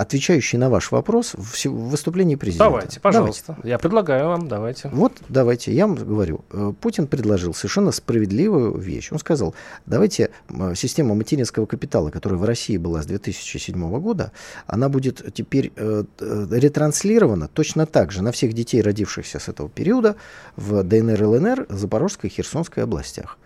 отвечающий 0.00 0.56
на 0.56 0.70
ваш 0.70 0.92
вопрос 0.92 1.34
в 1.34 1.66
выступлении 1.66 2.34
президента. 2.34 2.70
Давайте, 2.70 3.00
пожалуйста. 3.00 3.44
Давайте. 3.48 3.68
Я 3.68 3.78
предлагаю 3.78 4.28
вам, 4.28 4.48
давайте. 4.48 4.88
Вот, 4.88 5.12
давайте. 5.28 5.74
Я 5.74 5.86
вам 5.86 5.94
говорю, 5.94 6.40
э, 6.52 6.72
Путин 6.80 7.06
предложил 7.06 7.52
совершенно 7.52 7.92
справедливую 7.92 8.78
вещь. 8.78 9.12
Он 9.12 9.18
сказал, 9.18 9.54
давайте 9.84 10.30
система 10.74 11.14
материнского 11.14 11.66
капитала, 11.66 12.08
которая 12.08 12.38
в 12.38 12.44
России 12.44 12.78
была 12.78 13.02
с 13.02 13.06
2007 13.06 14.00
года, 14.00 14.32
она 14.66 14.88
будет 14.88 15.34
теперь 15.34 15.70
э, 15.76 16.04
э, 16.18 16.46
ретранслирована 16.50 17.48
точно 17.48 17.84
так 17.84 18.10
же 18.10 18.22
на 18.22 18.32
всех 18.32 18.54
детей, 18.54 18.80
родившихся 18.80 19.38
с 19.38 19.48
этого 19.48 19.68
периода, 19.68 20.16
в 20.56 20.82
ДНР, 20.82 21.22
ЛНР, 21.22 21.66
Запорожской 21.68 22.30
и 22.30 22.32
Херсонской 22.32 22.84
областях. 22.84 23.36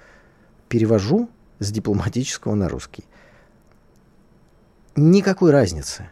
Перевожу 0.69 1.29
с 1.59 1.73
дипломатического 1.73 2.55
на 2.55 2.69
русский. 2.69 3.03
Никакой 4.95 5.51
разницы 5.51 6.11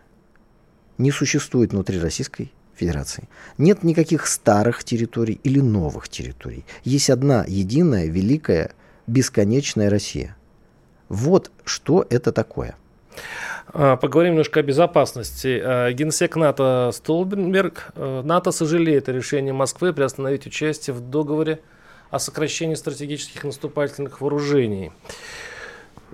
не 0.99 1.11
существует 1.11 1.73
внутри 1.73 1.99
Российской 1.99 2.53
Федерации. 2.75 3.29
Нет 3.59 3.83
никаких 3.83 4.27
старых 4.27 4.85
территорий 4.85 5.41
или 5.45 5.61
новых 5.61 6.09
территорий. 6.09 6.65
Есть 6.85 7.11
одна 7.11 7.45
единая, 7.47 8.07
великая, 8.07 8.73
бесконечная 9.07 9.91
Россия. 9.91 10.37
Вот 11.09 11.51
что 11.65 12.07
это 12.09 12.33
такое. 12.33 12.77
А, 13.75 13.97
поговорим 13.97 14.33
немножко 14.33 14.61
о 14.61 14.63
безопасности. 14.63 15.61
А, 15.63 15.93
генсек 15.93 16.37
НАТО 16.37 16.91
Столбенберг. 16.93 17.93
А, 17.95 18.23
НАТО 18.23 18.51
сожалеет 18.51 19.09
о 19.09 19.13
решении 19.13 19.53
Москвы 19.53 19.93
приостановить 19.93 20.47
участие 20.47 20.95
в 20.95 21.01
договоре 21.01 21.61
о 22.11 22.19
сокращении 22.19 22.75
стратегических 22.75 23.45
наступательных 23.45 24.21
вооружений. 24.21 24.93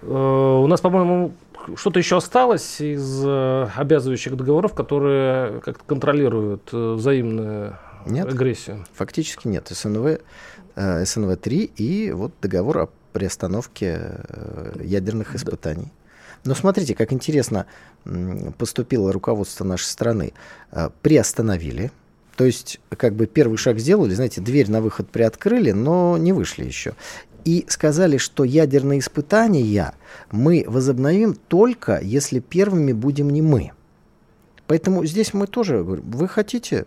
У 0.03 0.67
нас, 0.69 0.81
по-моему, 0.81 1.33
что-то 1.77 1.99
еще 1.99 2.17
осталось 2.17 2.81
из 2.81 3.23
э, 3.25 3.69
обязывающих 3.75 4.37
договоров, 4.37 4.75
которые 4.75 5.61
как-то 5.61 5.85
контролируют 5.85 6.69
э, 6.73 6.95
взаимную 6.95 7.79
нет, 8.07 8.29
агрессию? 8.29 8.87
Фактически 8.95 9.49
нет. 9.49 9.69
СНВ, 9.71 10.21
э, 10.77 11.03
СНВ-3 11.03 11.71
и 11.77 12.13
вот 12.13 12.33
договор 12.41 12.79
о 12.79 12.89
приостановке 13.13 14.21
ядерных 14.83 15.35
испытаний. 15.35 15.93
Но 16.45 16.55
смотрите, 16.55 16.95
как 16.95 17.13
интересно 17.13 17.67
поступило 18.59 19.13
руководство 19.13 19.65
нашей 19.65 19.87
страны. 19.87 20.35
Приостановили, 21.03 21.91
то 22.37 22.45
есть, 22.45 22.79
как 22.97 23.15
бы 23.15 23.27
первый 23.27 23.57
шаг 23.57 23.81
сделали, 23.81 24.15
знаете, 24.15 24.41
дверь 24.41 24.71
на 24.71 24.81
выход 24.81 25.11
приоткрыли, 25.11 25.73
но 25.73 26.17
не 26.17 26.33
вышли 26.33 26.65
еще 26.65 26.95
и 27.49 27.65
сказали, 27.67 28.19
что 28.19 28.45
ядерные 28.45 28.99
испытания 28.99 29.95
мы 30.31 30.67
возобновим 30.69 31.35
только, 31.35 31.99
если 31.99 32.41
первыми 32.41 32.93
будем 32.93 33.31
не 33.31 33.41
мы. 33.41 33.73
Поэтому 34.67 35.03
здесь 35.07 35.33
мы 35.33 35.47
тоже 35.47 35.83
говорим, 35.83 36.05
вы 36.11 36.29
хотите, 36.29 36.85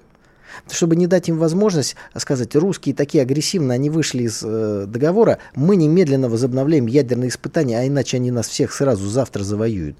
чтобы 0.69 0.95
не 0.95 1.08
дать 1.08 1.30
им 1.30 1.39
возможность 1.39 1.95
сказать, 2.15 2.56
русские 2.56 2.93
такие 2.93 3.24
агрессивные, 3.24 3.74
они 3.74 3.89
вышли 3.89 4.21
из 4.21 4.43
э, 4.43 4.86
договора, 4.88 5.39
мы 5.56 5.76
немедленно 5.76 6.30
возобновляем 6.30 6.86
ядерные 6.86 7.30
испытания, 7.30 7.80
а 7.80 7.88
иначе 7.88 8.17
они 8.17 8.30
нас 8.30 8.47
всех 8.47 8.71
сразу 8.71 9.10
завтра 9.10 9.41
завоюют. 9.41 9.97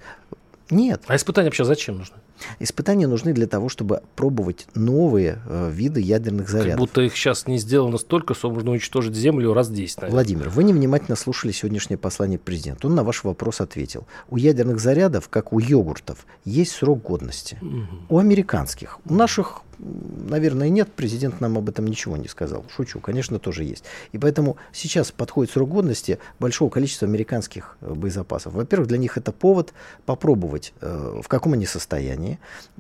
Нет. 0.70 1.02
А 1.08 1.16
испытания 1.16 1.48
вообще 1.48 1.66
зачем 1.66 1.98
нужны? 1.98 2.18
Испытания 2.60 3.08
нужны 3.08 3.34
для 3.34 3.48
того, 3.48 3.70
чтобы 3.70 4.02
пробовать 4.16 4.68
новые 4.76 5.40
э, 5.48 5.70
виды 5.72 6.02
ядерных 6.02 6.50
зарядов. 6.50 6.72
Как 6.72 6.80
будто 6.80 7.02
их 7.02 7.16
сейчас 7.16 7.48
не 7.48 7.58
сделано 7.58 7.98
столько, 7.98 8.34
что 8.34 8.52
можно 8.52 8.72
уничтожить 8.72 9.16
Землю 9.16 9.54
раз 9.54 9.70
10. 9.70 9.98
Наверное. 9.98 10.12
Владимир, 10.14 10.50
вы 10.50 10.64
невнимательно 10.64 11.16
слушали 11.16 11.52
сегодняшнее 11.52 11.98
послание 11.98 12.40
президента. 12.40 12.88
Он 12.88 12.96
на 12.96 13.04
ваш 13.04 13.24
вопрос 13.24 13.62
ответил. 13.62 14.06
У 14.30 14.38
ядерных 14.38 14.80
зарядов, 14.80 15.30
как 15.30 15.54
у 15.54 15.60
йогуртов, 15.60 16.26
есть 16.46 16.72
срок 16.72 17.02
годности. 17.04 17.58
Угу. 17.62 17.88
У 18.10 18.18
американских. 18.20 19.00
У 19.06 19.14
наших 19.14 19.64
наверное, 19.82 20.70
нет. 20.70 20.92
Президент 20.96 21.42
нам 21.42 21.58
об 21.58 21.70
этом 21.70 21.86
ничего 21.88 22.18
не 22.18 22.28
сказал. 22.28 22.66
Шучу, 22.76 23.00
конечно, 23.00 23.40
тоже 23.40 23.64
есть. 23.64 23.84
И 24.12 24.18
поэтому 24.18 24.58
сейчас 24.72 25.12
подходит 25.12 25.52
срок 25.52 25.70
годности 25.70 26.20
большого 26.40 26.70
количества 26.70 27.08
американских 27.08 27.78
э, 27.82 27.94
боезапасов. 27.94 28.54
Во-первых, 28.54 28.88
для 28.88 28.98
них 28.98 29.18
это 29.18 29.32
повод 29.32 29.74
попробовать, 30.06 30.74
э, 30.82 31.22
в 31.24 31.28
каком 31.28 31.54
они 31.54 31.66
состоянии, 31.66 32.31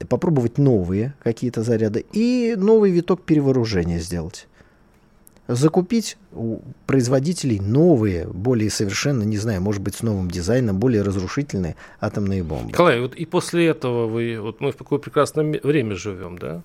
попробовать 0.09 0.57
новые 0.57 1.13
какие-то 1.23 1.63
заряды 1.63 2.05
и 2.13 2.55
новый 2.57 2.91
виток 2.91 3.23
перевооружения 3.23 3.99
сделать 3.99 4.47
закупить 5.47 6.17
у 6.31 6.59
производителей 6.87 7.59
новые, 7.59 8.27
более 8.27 8.69
совершенно, 8.69 9.23
не 9.23 9.37
знаю, 9.37 9.61
может 9.61 9.81
быть, 9.81 9.95
с 9.95 10.03
новым 10.03 10.29
дизайном, 10.29 10.79
более 10.79 11.01
разрушительные 11.01 11.75
атомные 11.99 12.43
бомбы. 12.43 12.69
Николай, 12.69 12.99
вот 12.99 13.15
и 13.15 13.25
после 13.25 13.67
этого 13.67 14.07
вы, 14.07 14.39
вот 14.39 14.61
мы 14.61 14.71
в 14.71 14.77
какое 14.77 14.99
прекрасное 14.99 15.59
время 15.61 15.95
живем, 15.95 16.37
да? 16.37 16.61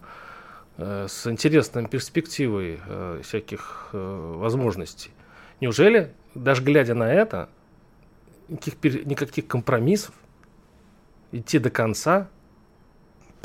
Э, 0.79 1.07
с 1.09 1.27
интересной 1.27 1.89
перспективой 1.89 2.81
э, 2.87 3.21
всяких 3.23 3.89
э, 3.93 4.35
возможностей. 4.37 5.11
Неужели, 5.61 6.13
даже 6.35 6.63
глядя 6.63 6.95
на 6.95 7.13
это, 7.13 7.49
никаких, 8.49 9.07
никаких 9.07 9.47
компромиссов, 9.47 10.15
идти 11.33 11.59
до 11.59 11.71
конца, 11.71 12.29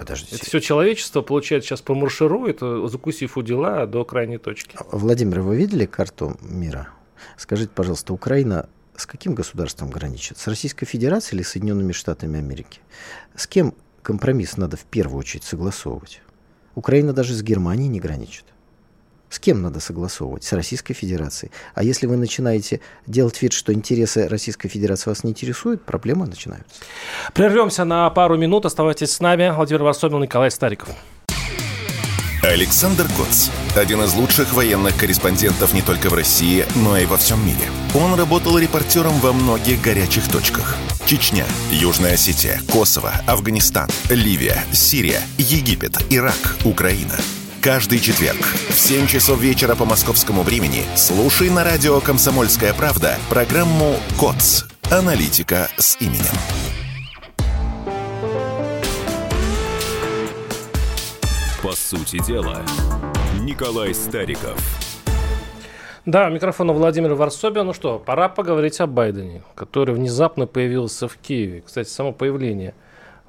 Подождите. 0.02 0.36
Это 0.38 0.46
все 0.46 0.60
человечество, 0.60 1.22
получается, 1.22 1.70
сейчас 1.70 1.82
промарширует, 1.84 2.62
закусив 2.90 3.38
у 3.38 3.44
дела 3.44 3.86
до 3.86 4.04
крайней 4.04 4.40
точки. 4.40 4.76
Владимир, 4.92 5.42
вы 5.42 5.56
видели 5.56 5.86
карту 5.86 6.38
мира? 6.42 6.90
Скажите, 7.38 7.70
пожалуйста, 7.76 8.12
Украина 8.12 8.68
с 8.96 9.06
каким 9.06 9.36
государством 9.36 9.92
граничит? 9.92 10.40
С 10.40 10.48
Российской 10.48 10.88
Федерацией 10.88 11.38
или 11.38 11.44
Соединенными 11.44 11.92
Штатами 11.92 12.40
Америки? 12.40 12.80
С 13.36 13.46
кем 13.46 13.76
компромисс 14.02 14.58
надо 14.58 14.76
в 14.76 14.86
первую 14.86 15.20
очередь 15.20 15.44
согласовывать? 15.44 16.24
Украина 16.74 17.14
даже 17.14 17.36
с 17.36 17.44
Германией 17.44 17.88
не 17.88 18.00
граничит. 18.00 18.46
С 19.32 19.40
кем 19.40 19.62
надо 19.62 19.80
согласовывать? 19.80 20.44
С 20.44 20.52
Российской 20.52 20.94
Федерацией. 20.94 21.52
А 21.74 21.84
если 21.84 22.06
вы 22.06 22.18
начинаете 22.18 22.82
делать 23.08 23.42
вид, 23.42 23.54
что 23.54 23.74
интересы 23.74 24.28
Российской 24.28 24.68
Федерации 24.68 25.10
вас 25.10 25.24
не 25.24 25.32
интересуют, 25.32 25.86
проблемы 25.86 26.28
начинаются. 26.28 26.76
Прервемся 27.34 27.86
на 27.86 28.10
пару 28.10 28.38
минут. 28.38 28.66
Оставайтесь 28.66 29.12
с 29.12 29.22
нами. 29.22 29.50
Владимир 29.50 29.84
Варсобин, 29.84 30.20
Николай 30.20 30.52
Стариков. 30.52 30.90
Александр 32.44 33.08
Коц. 33.16 33.50
Один 33.78 34.02
из 34.02 34.14
лучших 34.16 34.54
военных 34.54 34.98
корреспондентов 34.98 35.74
не 35.74 35.82
только 35.82 36.10
в 36.10 36.14
России, 36.14 36.66
но 36.76 36.98
и 36.98 37.06
во 37.06 37.16
всем 37.16 37.40
мире. 37.46 37.70
Он 37.96 38.16
работал 38.16 38.58
репортером 38.58 39.14
во 39.20 39.32
многих 39.32 39.82
горячих 39.82 40.30
точках. 40.30 40.76
Чечня, 41.06 41.46
Южная 41.72 42.16
Осетия, 42.16 42.60
Косово, 42.70 43.14
Афганистан, 43.28 43.90
Ливия, 44.10 44.62
Сирия, 44.74 45.22
Египет, 45.38 45.98
Ирак, 46.10 46.58
Украина. 46.66 47.16
Каждый 47.62 48.00
четверг 48.00 48.40
в 48.40 48.74
7 48.74 49.06
часов 49.06 49.40
вечера 49.40 49.76
по 49.76 49.86
московскому 49.86 50.42
времени 50.42 50.82
слушай 50.96 51.48
на 51.52 51.64
радио 51.64 52.02
«Комсомольская 52.02 52.74
правда» 52.74 53.18
программу 53.30 53.98
«КОЦ. 54.20 54.66
Аналитика 54.90 55.70
с 55.78 55.96
именем». 56.02 56.26
По 61.62 61.74
сути 61.74 62.18
дела, 62.26 62.64
Николай 63.40 63.94
Стариков. 63.94 64.58
Да, 66.08 66.30
микрофон 66.30 66.72
у 66.72 66.74
Владимира 66.74 67.14
Варсобина. 67.14 67.64
Ну 67.64 67.74
что, 67.74 68.00
пора 68.00 68.28
поговорить 68.28 68.80
о 68.82 68.88
Байдене, 68.88 69.44
который 69.54 69.94
внезапно 69.94 70.48
появился 70.48 71.08
в 71.08 71.16
Киеве. 71.18 71.62
Кстати, 71.62 71.90
само 71.90 72.12
появление 72.12 72.74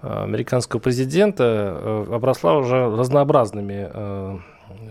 американского 0.02 0.80
президента 0.80 1.44
э, 1.44 2.14
обросла 2.14 2.58
уже 2.58 2.94
разнообразными 2.94 3.90
э, 3.92 4.38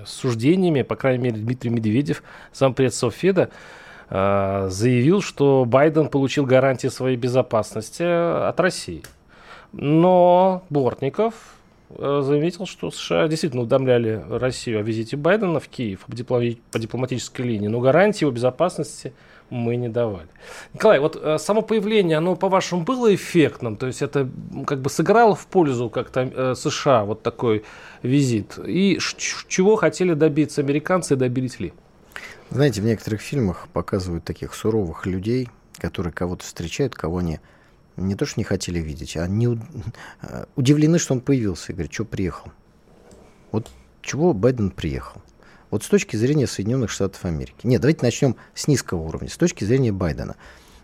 суждениями. 0.06 0.82
По 0.82 0.96
крайней 0.96 1.24
мере, 1.24 1.38
Дмитрий 1.38 1.70
Медведев, 1.70 2.24
зампред 2.54 2.94
Софеда, 2.94 3.50
заявил, 4.10 5.22
что 5.22 5.64
Байден 5.66 6.10
получил 6.10 6.46
гарантии 6.46 6.90
своей 6.90 7.16
безопасности 7.16 8.04
от 8.04 8.60
России. 8.60 9.04
Но 9.72 10.64
Бортников 10.70 11.56
э, 11.90 12.22
заметил, 12.24 12.66
что 12.66 12.92
США 12.92 13.28
действительно 13.28 13.62
уведомляли 13.62 14.22
Россию 14.30 14.80
о 14.80 14.82
визите 14.82 15.16
Байдена 15.16 15.60
в 15.60 15.68
Киев 15.70 16.06
по 16.06 16.80
дипломатической 16.80 17.44
линии, 17.44 17.68
но 17.68 17.80
гарантии 17.80 18.26
его 18.26 18.32
безопасности 18.32 19.14
мы 19.52 19.76
не 19.76 19.90
давали. 19.90 20.28
Николай, 20.74 21.00
вот 21.00 21.20
э, 21.22 21.38
само 21.38 21.62
появление, 21.62 22.18
оно, 22.18 22.36
по-вашему, 22.36 22.84
было 22.84 23.14
эффектным? 23.14 23.76
То 23.76 23.88
есть 23.88 24.02
это 24.02 24.28
как 24.66 24.82
бы 24.82 24.90
сыграло 24.90 25.36
в 25.36 25.46
пользу 25.46 25.90
как-то 25.90 26.22
э, 26.22 26.56
США 26.56 27.04
вот 27.04 27.22
такой 27.22 27.64
визит? 28.02 28.58
И 28.66 28.98
чего 29.48 29.76
хотели 29.76 30.14
добиться 30.14 30.62
американцы 30.62 31.14
и 31.14 31.18
добились 31.18 31.60
ли? 31.60 31.74
Знаете, 32.50 32.82
в 32.82 32.86
некоторых 32.86 33.22
фильмах 33.22 33.68
показывают 33.74 34.24
таких 34.24 34.54
суровых 34.54 35.06
людей, 35.06 35.50
которые 35.78 36.14
кого-то 36.14 36.46
встречают, 36.46 36.96
кого 36.96 37.18
они 37.18 37.40
не 37.98 38.16
то 38.16 38.26
что 38.26 38.40
не 38.40 38.46
хотели 38.46 38.80
видеть, 38.80 39.18
а 39.18 39.28
не 39.28 39.60
э, 40.22 40.46
удивлены, 40.56 40.98
что 40.98 41.14
он 41.14 41.22
появился 41.22 41.72
и 41.72 41.76
говорят, 41.76 41.94
что 41.94 42.06
приехал. 42.06 42.52
Вот 43.52 43.70
чего 44.02 44.34
Байден 44.34 44.72
приехал? 44.72 45.22
Вот 45.72 45.84
с 45.84 45.88
точки 45.88 46.16
зрения 46.16 46.46
Соединенных 46.46 46.92
Штатов 46.92 47.26
Америки. 47.26 47.66
Нет, 47.66 47.82
давайте 47.82 48.06
начнем 48.06 48.36
с 48.54 48.68
низкого 48.68 49.02
уровня. 49.02 49.30
С 49.30 49.38
точки 49.38 49.64
зрения 49.64 49.92
Байдена. 49.92 50.36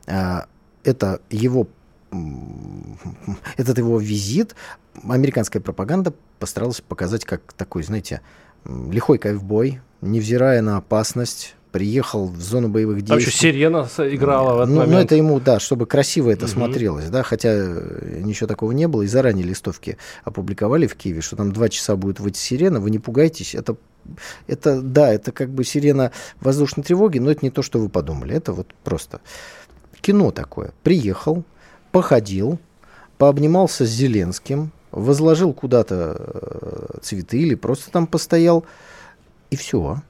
А, 0.08 0.48
это 0.84 1.22
его 1.30 1.68
этот 3.58 3.78
его 3.78 4.00
визит 4.00 4.56
американская 5.04 5.62
пропаганда 5.62 6.14
постаралась 6.40 6.80
показать 6.80 7.26
как 7.26 7.54
такой, 7.54 7.84
знаете, 7.84 8.22
лихой 8.66 9.18
ковбой, 9.18 9.82
невзирая 10.00 10.62
на 10.62 10.78
опасность, 10.78 11.57
приехал 11.78 12.28
в 12.28 12.42
зону 12.42 12.70
боевых 12.70 13.04
действий. 13.04 13.16
А 13.16 13.20
еще 13.20 13.32
сирена 13.32 13.88
играла 14.00 14.56
в 14.56 14.62
этот 14.62 14.70
ну, 14.74 14.80
момент. 14.80 14.94
Ну, 14.94 15.00
это 15.00 15.16
ему, 15.16 15.40
да, 15.40 15.60
чтобы 15.60 15.86
красиво 15.86 16.32
это 16.32 16.46
угу. 16.46 16.54
смотрелось, 16.54 17.10
да, 17.10 17.22
хотя 17.22 17.50
э, 17.54 18.22
ничего 18.24 18.48
такого 18.48 18.72
не 18.72 18.88
было, 18.88 19.04
и 19.04 19.08
заранее 19.08 19.46
листовки 19.46 19.98
опубликовали 20.24 20.88
в 20.88 20.96
Киеве, 20.96 21.22
что 21.22 21.36
там 21.36 21.52
два 21.52 21.70
часа 21.70 21.96
будет 21.96 22.20
выйти 22.20 22.40
сирена, 22.40 22.80
вы 22.80 22.90
не 22.90 22.98
пугайтесь, 22.98 23.54
это 23.54 23.76
это, 24.48 24.82
да, 24.82 25.14
это 25.14 25.32
как 25.32 25.50
бы 25.50 25.64
сирена 25.64 26.12
воздушной 26.40 26.84
тревоги, 26.84 27.20
но 27.20 27.30
это 27.30 27.42
не 27.44 27.52
то, 27.52 27.62
что 27.62 27.78
вы 27.78 27.90
подумали. 27.90 28.34
Это 28.34 28.54
вот 28.54 28.68
просто 28.84 29.22
кино 30.02 30.32
такое. 30.32 30.72
Приехал, 30.82 31.44
походил, 31.92 32.58
пообнимался 33.20 33.86
с 33.86 33.90
Зеленским, 33.90 34.72
возложил 34.92 35.54
куда-то 35.54 36.16
э, 36.18 36.98
цветы 37.04 37.38
или 37.38 37.54
просто 37.54 37.92
там 37.92 38.08
постоял, 38.08 38.66
и 39.52 39.56
все. 39.56 40.02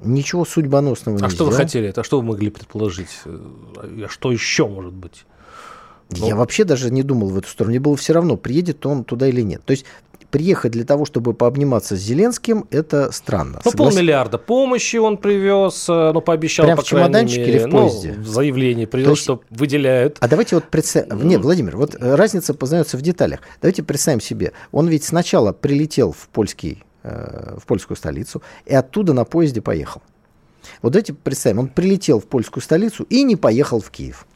Ничего 0.00 0.44
судьбоносного 0.44 1.18
а 1.18 1.20
не 1.20 1.26
А 1.26 1.28
что 1.28 1.36
сделал. 1.36 1.50
вы 1.50 1.56
хотели? 1.56 1.92
А 1.94 2.02
что 2.04 2.20
вы 2.20 2.26
могли 2.26 2.50
предположить? 2.50 3.20
А 3.24 4.08
что 4.08 4.32
еще 4.32 4.68
может 4.68 4.92
быть? 4.92 5.24
Я 6.10 6.34
ну... 6.34 6.36
вообще 6.36 6.64
даже 6.64 6.90
не 6.90 7.02
думал 7.02 7.28
в 7.28 7.38
эту 7.38 7.48
сторону. 7.48 7.72
Мне 7.72 7.80
было 7.80 7.96
все 7.96 8.12
равно, 8.12 8.36
приедет 8.36 8.86
он 8.86 9.04
туда 9.04 9.28
или 9.28 9.42
нет. 9.42 9.62
То 9.64 9.72
есть 9.72 9.84
приехать 10.30 10.72
для 10.72 10.84
того, 10.84 11.04
чтобы 11.04 11.34
пообниматься 11.34 11.96
с 11.96 12.00
Зеленским, 12.00 12.66
это 12.70 13.12
странно. 13.12 13.60
Ну, 13.64 13.70
Соглас... 13.70 13.94
полмиллиарда 13.94 14.38
помощи 14.38 14.96
он 14.96 15.16
привез, 15.16 15.86
э, 15.88 16.10
ну, 16.12 16.20
пообещал, 16.20 16.66
Прям 16.66 16.76
по 16.76 16.82
в 16.82 16.86
чемоданчике 16.86 17.40
мере, 17.40 17.52
или 17.52 17.66
в 17.66 17.70
поезде? 17.70 18.14
Ну, 18.16 18.22
в 18.22 18.26
заявлении 18.26 18.84
привез, 18.84 19.08
есть... 19.08 19.22
что 19.22 19.40
выделяют. 19.50 20.18
А 20.20 20.28
давайте 20.28 20.56
вот 20.56 20.64
представим... 20.64 21.26
Нет, 21.26 21.40
Владимир, 21.40 21.76
вот 21.76 21.96
разница 21.98 22.54
познается 22.54 22.96
в 22.96 23.02
деталях. 23.02 23.40
Давайте 23.60 23.82
представим 23.82 24.20
себе, 24.20 24.52
он 24.72 24.88
ведь 24.88 25.04
сначала 25.04 25.52
прилетел 25.52 26.12
в 26.12 26.28
польский, 26.28 26.82
э, 26.82 26.84
в 27.56 27.66
польскую 27.66 27.96
столицу 27.96 28.42
и 28.66 28.74
оттуда 28.74 29.12
на 29.12 29.24
поезде 29.24 29.60
поехал. 29.60 30.02
Вот 30.82 30.92
давайте 30.92 31.14
представим, 31.14 31.60
он 31.60 31.68
прилетел 31.68 32.20
в 32.20 32.26
польскую 32.26 32.62
столицу 32.62 33.04
и 33.04 33.22
не 33.22 33.36
поехал 33.36 33.80
в 33.80 33.90
Киев 33.90 34.26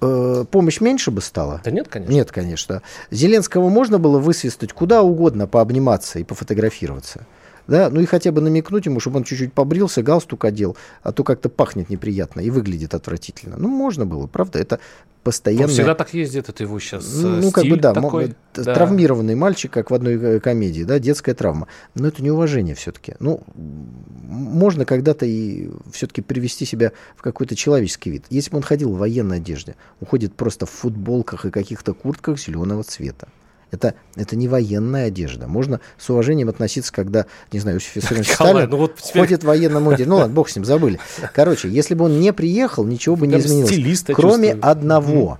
э, 0.00 0.44
помощь 0.50 0.80
меньше 0.80 1.10
бы 1.10 1.20
стала? 1.20 1.60
Да 1.64 1.70
нет, 1.70 1.88
конечно. 1.88 2.12
Нет, 2.12 2.32
конечно. 2.32 2.82
Зеленского 3.10 3.68
можно 3.68 3.98
было 3.98 4.18
высвистать 4.18 4.72
куда 4.72 5.02
угодно, 5.02 5.46
пообниматься 5.46 6.18
и 6.18 6.24
пофотографироваться 6.24 7.26
да, 7.66 7.90
ну 7.90 8.00
и 8.00 8.06
хотя 8.06 8.32
бы 8.32 8.40
намекнуть 8.40 8.86
ему, 8.86 9.00
чтобы 9.00 9.18
он 9.18 9.24
чуть-чуть 9.24 9.52
побрился, 9.52 10.02
галстук 10.02 10.44
одел, 10.44 10.76
а 11.02 11.12
то 11.12 11.24
как-то 11.24 11.48
пахнет 11.48 11.90
неприятно 11.90 12.40
и 12.40 12.50
выглядит 12.50 12.94
отвратительно. 12.94 13.56
Ну, 13.56 13.68
можно 13.68 14.06
было, 14.06 14.26
правда, 14.26 14.58
это 14.58 14.80
постоянно... 15.22 15.64
Он 15.64 15.70
всегда 15.70 15.94
так 15.94 16.14
ездит, 16.14 16.48
это 16.48 16.62
его 16.62 16.78
сейчас 16.78 17.14
Ну, 17.14 17.50
как 17.50 17.64
бы, 17.66 17.76
да, 17.76 17.92
такой, 17.92 18.34
да, 18.54 18.74
травмированный 18.74 19.34
мальчик, 19.34 19.70
как 19.70 19.90
в 19.90 19.94
одной 19.94 20.14
э, 20.14 20.40
комедии, 20.40 20.82
да, 20.82 20.98
детская 20.98 21.34
травма. 21.34 21.68
Но 21.94 22.08
это 22.08 22.22
неуважение 22.22 22.74
все-таки. 22.74 23.14
Ну, 23.20 23.42
можно 23.54 24.84
когда-то 24.84 25.26
и 25.26 25.70
все-таки 25.92 26.22
привести 26.22 26.64
себя 26.64 26.92
в 27.16 27.22
какой-то 27.22 27.54
человеческий 27.56 28.10
вид. 28.10 28.24
Если 28.30 28.50
бы 28.50 28.58
он 28.58 28.62
ходил 28.62 28.92
в 28.92 28.98
военной 28.98 29.38
одежде, 29.38 29.76
он 30.00 30.06
ходит 30.06 30.34
просто 30.34 30.66
в 30.66 30.70
футболках 30.70 31.44
и 31.44 31.50
каких-то 31.50 31.94
куртках 31.94 32.38
зеленого 32.38 32.82
цвета. 32.82 33.28
Это, 33.70 33.94
это 34.16 34.36
не 34.36 34.48
военная 34.48 35.06
одежда. 35.06 35.46
Можно 35.46 35.80
с 35.98 36.10
уважением 36.10 36.48
относиться, 36.48 36.92
когда, 36.92 37.26
не 37.52 37.60
знаю, 37.60 37.76
Иосиф 37.76 37.96
Виссарионович 37.96 38.32
Сталин 38.32 38.70
ну 38.70 38.76
вот 38.76 38.96
теперь... 38.96 39.22
ходит 39.22 39.42
в 39.42 39.46
военном 39.46 39.84
мундире. 39.84 40.08
Ну 40.08 40.16
ладно, 40.16 40.34
бог 40.34 40.48
с 40.48 40.56
ним, 40.56 40.64
забыли. 40.64 40.98
Короче, 41.32 41.68
если 41.68 41.94
бы 41.94 42.06
он 42.06 42.20
не 42.20 42.32
приехал, 42.32 42.84
ничего 42.84 43.16
бы 43.16 43.26
не 43.26 43.38
изменилось. 43.38 44.04
Кроме 44.14 44.52
одного. 44.52 45.38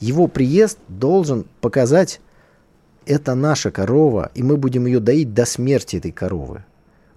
Его 0.00 0.28
приезд 0.28 0.78
должен 0.88 1.44
показать, 1.60 2.20
это 3.04 3.34
наша 3.34 3.70
корова, 3.70 4.30
и 4.34 4.42
мы 4.42 4.56
будем 4.56 4.86
ее 4.86 4.98
доить 5.00 5.34
до 5.34 5.44
смерти 5.44 5.96
этой 5.96 6.10
коровы. 6.10 6.64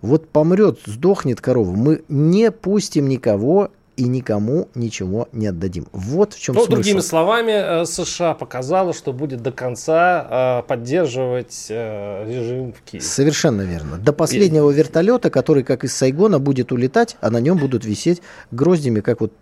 Вот 0.02 0.28
помрет, 0.30 0.80
сдохнет 0.86 1.40
корова, 1.40 1.72
мы 1.72 2.04
не 2.10 2.52
пустим 2.52 3.08
никого 3.08 3.72
и 3.96 4.06
никому 4.06 4.70
ничего 4.74 5.28
не 5.32 5.48
отдадим. 5.48 5.88
Вот 5.92 6.34
в 6.34 6.42
чем 6.42 6.56
ну, 6.56 6.62
смысл. 6.62 6.76
Другими 6.76 7.00
словами, 7.00 7.82
э, 7.82 7.86
США 7.86 8.34
показала, 8.34 8.94
что 8.94 9.14
будет 9.14 9.42
до 9.42 9.52
конца 9.52 10.62
э, 10.62 10.68
поддерживать 10.68 11.68
э, 11.70 12.26
режим 12.28 12.74
в 12.74 12.82
Киеве. 12.82 13.06
Совершенно 13.06 13.62
верно. 13.62 13.98
До 13.98 14.12
последнего 14.12 14.72
и... 14.72 14.74
вертолета, 14.74 15.30
который, 15.30 15.64
как 15.64 15.84
из 15.84 15.96
Сайгона, 15.96 16.40
будет 16.40 16.72
улетать, 16.72 17.18
а 17.22 17.30
на 17.30 17.40
нем 17.40 17.58
будут 17.58 17.86
висеть 17.86 18.22
гроздями, 18.52 19.02
как 19.02 19.22
вот 19.22 19.34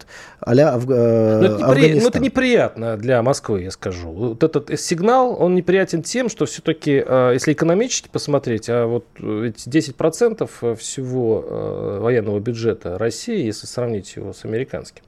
а-ля 0.42 0.74
Аф... 0.74 0.86
Но 0.86 0.94
это, 0.94 1.58
непри... 1.58 2.00
но 2.02 2.08
это 2.10 2.20
неприятно 2.20 2.98
для 2.98 3.24
Москвы, 3.24 3.64
я 3.64 3.72
скажу. 3.72 4.12
Вот 4.12 4.44
этот 4.44 4.78
сигнал, 4.80 5.42
он 5.42 5.56
неприятен 5.56 6.04
тем, 6.04 6.28
что 6.30 6.46
все-таки, 6.46 6.92
если 6.92 7.54
экономически 7.54 8.10
посмотреть, 8.10 8.70
а 8.70 8.86
вот 8.86 9.06
эти 9.18 9.70
10% 9.70 10.76
всего 10.76 12.00
военного 12.02 12.40
бюджета 12.40 12.98
России, 12.98 13.46
если 13.46 13.66
сравнить 13.66 14.16
его 14.16 14.34
с 14.34 14.41
с 14.42 14.46
американским. 14.46 15.04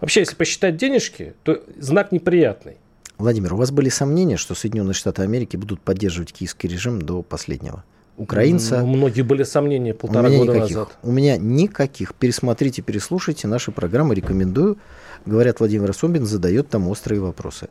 Вообще, 0.00 0.20
если 0.20 0.36
посчитать 0.36 0.76
денежки, 0.76 1.34
то 1.42 1.62
знак 1.78 2.12
неприятный. 2.12 2.76
Владимир, 3.18 3.54
у 3.54 3.56
вас 3.56 3.70
были 3.70 3.88
сомнения, 3.88 4.36
что 4.36 4.54
Соединенные 4.54 4.94
Штаты 4.94 5.22
Америки 5.22 5.56
будут 5.56 5.80
поддерживать 5.80 6.32
киевский 6.32 6.68
режим 6.68 7.00
до 7.00 7.22
последнего? 7.22 7.82
Украинца... 8.18 8.82
У 8.82 8.86
многих 8.86 9.26
были 9.26 9.42
сомнения 9.42 9.94
полтора 9.94 10.28
года 10.28 10.54
никаких. 10.54 10.76
назад. 10.76 10.98
У 11.02 11.12
меня 11.12 11.36
никаких. 11.36 12.14
Пересмотрите, 12.14 12.82
переслушайте 12.82 13.48
наши 13.48 13.72
программы, 13.72 14.14
рекомендую. 14.14 14.78
Говорят, 15.24 15.60
Владимир 15.60 15.92
Собин 15.94 16.24
задает 16.26 16.68
там 16.68 16.88
острые 16.88 17.20
вопросы. 17.20 17.68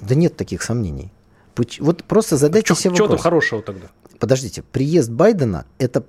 Да 0.00 0.14
нет 0.14 0.36
таких 0.36 0.62
сомнений. 0.62 1.10
Вот 1.80 2.04
просто 2.04 2.36
задайте 2.36 2.72
а 2.72 2.76
себе 2.76 2.90
вопрос. 2.90 3.06
Что 3.06 3.16
там 3.16 3.22
хорошего 3.22 3.62
тогда? 3.62 3.88
Подождите, 4.18 4.62
приезд 4.62 5.10
Байдена– 5.10 5.66
это 5.78 6.04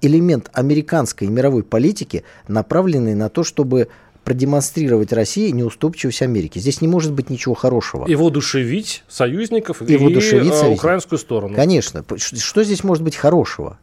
элемент 0.00 0.50
американской 0.52 1.26
и 1.26 1.30
мировой 1.30 1.62
политики, 1.62 2.24
направленный 2.46 3.14
на 3.14 3.28
то, 3.28 3.44
чтобы 3.44 3.88
продемонстрировать 4.24 5.12
России 5.12 5.48
неуступчивость 5.50 6.20
Америки. 6.20 6.58
Здесь 6.58 6.82
не 6.82 6.88
может 6.88 7.12
быть 7.12 7.30
ничего 7.30 7.54
хорошего. 7.54 8.06
И 8.06 8.14
воодушевить 8.14 9.02
союзников 9.08 9.80
и, 9.80 9.86
и 9.86 9.96
воодушевить 9.96 10.52
э, 10.52 10.68
украинскую 10.68 11.18
сторону. 11.18 11.54
Конечно. 11.54 12.04
Что 12.16 12.62
здесь 12.62 12.84
может 12.84 13.02
быть 13.02 13.16
хорошего? 13.16 13.78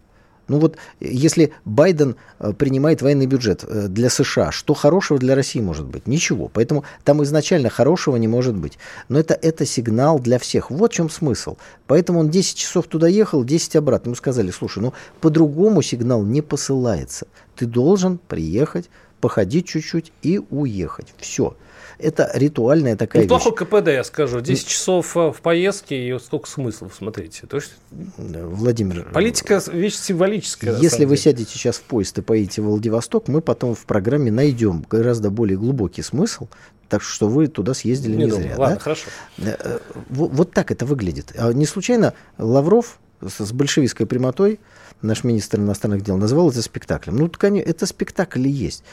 Ну 0.47 0.60
вот, 0.60 0.77
если 0.99 1.53
Байден 1.65 2.15
э, 2.39 2.53
принимает 2.53 3.01
военный 3.01 3.25
бюджет 3.25 3.63
э, 3.63 3.88
для 3.88 4.10
США, 4.10 4.51
что 4.51 4.73
хорошего 4.73 5.19
для 5.19 5.36
России 5.36 5.60
может 5.60 5.86
быть? 5.86 6.08
Ничего. 6.08 6.49
Поэтому 6.53 6.84
там 7.03 7.23
изначально 7.23 7.69
хорошего 7.69 8.15
не 8.17 8.27
может 8.27 8.55
быть. 8.55 8.77
Но 9.10 9.19
это, 9.19 9.34
это 9.34 9.65
сигнал 9.65 10.19
для 10.19 10.38
всех. 10.38 10.69
Вот 10.69 10.91
в 10.91 10.95
чем 10.95 11.10
смысл. 11.10 11.58
Поэтому 11.88 12.19
он 12.19 12.29
10 12.29 12.58
часов 12.58 12.88
туда 12.88 13.08
ехал, 13.08 13.43
10 13.43 13.75
обратно. 13.75 14.10
Ему 14.10 14.15
сказали, 14.15 14.51
слушай, 14.51 14.79
ну 14.79 14.93
по-другому 15.19 15.81
сигнал 15.81 16.23
не 16.23 16.41
посылается. 16.41 17.27
Ты 17.55 17.65
должен 17.65 18.19
приехать, 18.27 18.89
походить 19.21 19.67
чуть-чуть 19.67 20.12
и 20.21 20.39
уехать. 20.49 21.13
Все. 21.17 21.55
Это 21.97 22.29
ритуальная 22.34 22.95
такая 22.95 23.23
Неплохой 23.23 23.51
вещь. 23.51 23.60
КПД, 23.60 23.88
я 23.88 24.03
скажу. 24.03 24.41
10 24.41 24.67
часов 24.67 25.15
э, 25.15 25.31
в 25.31 25.41
поездке 25.41 26.08
и 26.08 26.19
сколько 26.19 26.49
смыслов, 26.49 26.93
смотрите. 26.97 27.47
То 27.47 27.58
есть, 27.58 27.73
Владимир... 28.17 29.03
Политика– 29.13 29.62
вещь 29.71 29.95
символическая. 29.95 30.77
Если 30.77 31.05
вы 31.05 31.17
сядете 31.17 31.51
сейчас 31.51 31.77
в 31.77 31.84
поезд 31.84 32.17
и 32.17 32.21
поедете 32.21 32.62
в 32.62 32.65
Владивосток, 32.65 33.27
мы 33.27 33.41
потом 33.41 33.75
в 33.75 33.86
программе 33.86 34.31
найдем 34.31 34.86
гораздо 34.89 35.29
более 35.29 35.58
глубокий 35.58 36.01
смысл, 36.01 36.47
так 36.89 37.01
что 37.01 37.27
вы 37.27 37.47
туда 37.47 37.73
съездили 37.73 38.15
не, 38.15 38.25
не 38.25 38.31
зря. 38.31 38.55
Ладно, 38.58 38.75
да? 38.75 38.81
хорошо. 38.81 39.08
Э, 39.38 39.79
вот, 40.10 40.31
вот 40.31 40.51
так 40.51 40.71
это 40.71 40.86
выглядит. 40.86 41.34
А 41.38 41.51
не 41.53 41.65
случайно 41.65 42.13
Лавров 42.38 42.99
с 43.21 43.51
большевистской 43.51 44.05
прямотой, 44.05 44.60
наш 45.01 45.23
министр 45.23 45.60
иностранных 45.60 46.03
дел, 46.03 46.17
назвал 46.17 46.49
это 46.49 46.62
спектаклем. 46.62 47.15
Ну, 47.15 47.29
конечно, 47.29 47.69
это 47.69 47.86
спектакль 47.86 48.47
и 48.47 48.51
есть. 48.51 48.84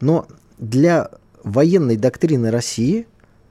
Но 0.00 0.26
для 0.58 1.10
военной 1.44 1.96
доктрины 1.96 2.50
России, 2.50 3.06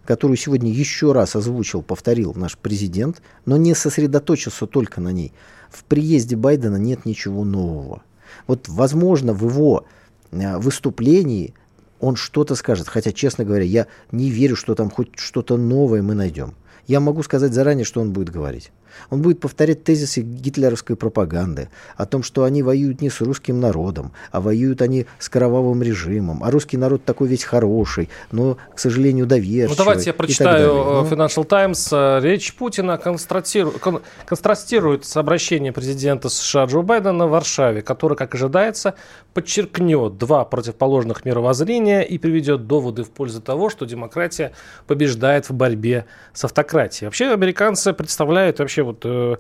которую 0.06 0.38
сегодня 0.38 0.72
еще 0.72 1.12
раз 1.12 1.36
озвучил, 1.36 1.82
повторил 1.82 2.34
наш 2.34 2.58
президент, 2.58 3.22
но 3.46 3.58
не 3.58 3.76
сосредоточился 3.76 4.66
только 4.66 5.02
на 5.02 5.10
ней. 5.10 5.34
В 5.70 5.84
приезде 5.84 6.36
Байдена 6.36 6.78
нет 6.78 7.06
ничего 7.06 7.44
нового. 7.44 8.04
Вот, 8.48 8.70
возможно, 8.70 9.34
в 9.34 9.46
его 9.48 9.86
э, 10.32 10.58
выступлении 10.58 11.54
он 12.00 12.16
что-то 12.16 12.56
скажет. 12.56 12.88
Хотя, 12.88 13.12
честно 13.12 13.44
говоря, 13.44 13.66
я 13.66 13.88
не 14.12 14.30
верю, 14.30 14.56
что 14.56 14.76
там 14.76 14.90
хоть 14.90 15.18
что-то 15.18 15.58
новое 15.58 16.02
мы 16.02 16.14
найдем. 16.14 16.54
Я 16.88 17.02
могу 17.02 17.22
сказать 17.24 17.54
заранее, 17.54 17.84
что 17.84 18.00
он 18.00 18.14
будет 18.14 18.30
говорить. 18.30 18.72
Он 19.10 19.22
будет 19.22 19.40
повторять 19.40 19.84
тезисы 19.84 20.22
гитлеровской 20.22 20.96
пропаганды 20.96 21.70
о 21.96 22.06
том, 22.06 22.24
что 22.24 22.44
они 22.44 22.64
воюют 22.64 23.02
не 23.02 23.10
с 23.10 23.22
русским 23.22 23.60
народом, 23.60 24.12
а 24.32 24.42
воюют 24.42 24.82
они 24.82 25.06
с 25.20 25.30
кровавым 25.30 25.84
режимом. 25.84 26.44
А 26.44 26.52
русский 26.52 26.78
народ 26.78 27.06
такой 27.06 27.28
весь 27.28 27.44
хороший, 27.44 28.10
но, 28.32 28.58
к 28.74 28.80
сожалению, 28.80 29.26
доверчивый. 29.26 29.70
Ну, 29.70 29.76
давайте 29.76 30.10
я 30.10 30.14
прочитаю 30.14 30.72
э, 30.72 31.04
ну. 31.04 31.10
Financial 31.10 31.46
Times. 31.46 32.24
Речь 32.24 32.54
Путина 32.56 32.98
контрастирует 32.98 35.06
с 35.06 35.18
обращением 35.18 35.74
президента 35.74 36.30
США 36.30 36.66
Джо 36.66 36.82
Байдена 36.82 37.28
в 37.28 37.32
Варшаве, 37.32 37.82
который, 37.82 38.18
как 38.18 38.36
ожидается, 38.36 38.96
подчеркнет 39.34 40.18
два 40.18 40.46
противоположных 40.46 41.26
мировоззрения 41.26 42.02
и 42.02 42.18
приведет 42.18 42.68
доводы 42.68 43.04
в 43.04 43.12
пользу 43.12 43.42
того, 43.42 43.70
что 43.70 43.86
демократия 43.86 44.54
побеждает 44.88 45.50
в 45.50 45.54
борьбе 45.54 46.06
с 46.34 46.44
автократией. 46.44 47.08
Вообще, 47.08 47.32
американцы 47.32 47.94
представляют 47.94 48.60
вообще 48.60 48.84
вот 48.88 49.02
э, 49.04 49.36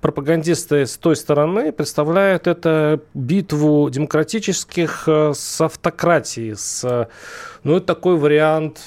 пропагандисты 0.00 0.86
с 0.86 0.96
той 0.96 1.16
стороны 1.16 1.72
представляют 1.72 2.46
это 2.46 3.00
битву 3.14 3.90
демократических 3.90 5.04
э, 5.06 5.32
с 5.34 5.60
автократией, 5.60 6.56
с, 6.56 7.08
ну, 7.62 7.76
это 7.76 7.86
такой 7.86 8.16
вариант 8.16 8.80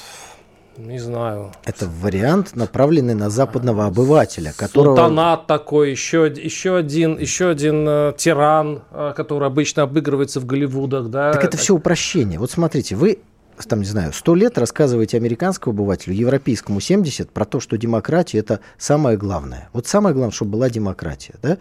не 0.77 0.99
знаю. 0.99 1.53
Это 1.63 1.87
вариант, 1.87 2.55
направленный 2.55 3.15
на 3.15 3.29
западного 3.29 3.85
обывателя, 3.85 4.53
которого... 4.55 4.95
Султанат 4.95 5.47
такой, 5.47 5.91
еще, 5.91 6.25
еще 6.35 6.75
один, 6.75 7.17
еще 7.17 7.49
один 7.49 7.85
э, 7.87 8.13
тиран, 8.17 8.83
э, 8.91 9.13
который 9.15 9.47
обычно 9.47 9.83
обыгрывается 9.83 10.41
в 10.41 10.45
Голливудах, 10.45 11.07
да. 11.07 11.31
Так 11.31 11.45
это 11.45 11.55
все 11.55 11.73
упрощение. 11.75 12.39
Вот 12.39 12.51
смотрите, 12.51 12.95
вы 12.95 13.19
там, 13.63 13.79
не 13.79 13.85
знаю, 13.85 14.13
сто 14.13 14.35
лет 14.35 14.57
рассказываете 14.57 15.17
американскому 15.17 15.73
обывателю, 15.73 16.15
европейскому 16.15 16.79
70, 16.79 17.31
про 17.31 17.45
то, 17.45 17.59
что 17.59 17.77
демократия– 17.77 18.37
это 18.39 18.59
самое 18.77 19.17
главное. 19.17 19.69
Вот 19.73 19.87
самое 19.87 20.13
главное, 20.13 20.33
чтобы 20.33 20.51
была 20.51 20.69
демократия, 20.69 21.35
да? 21.41 21.57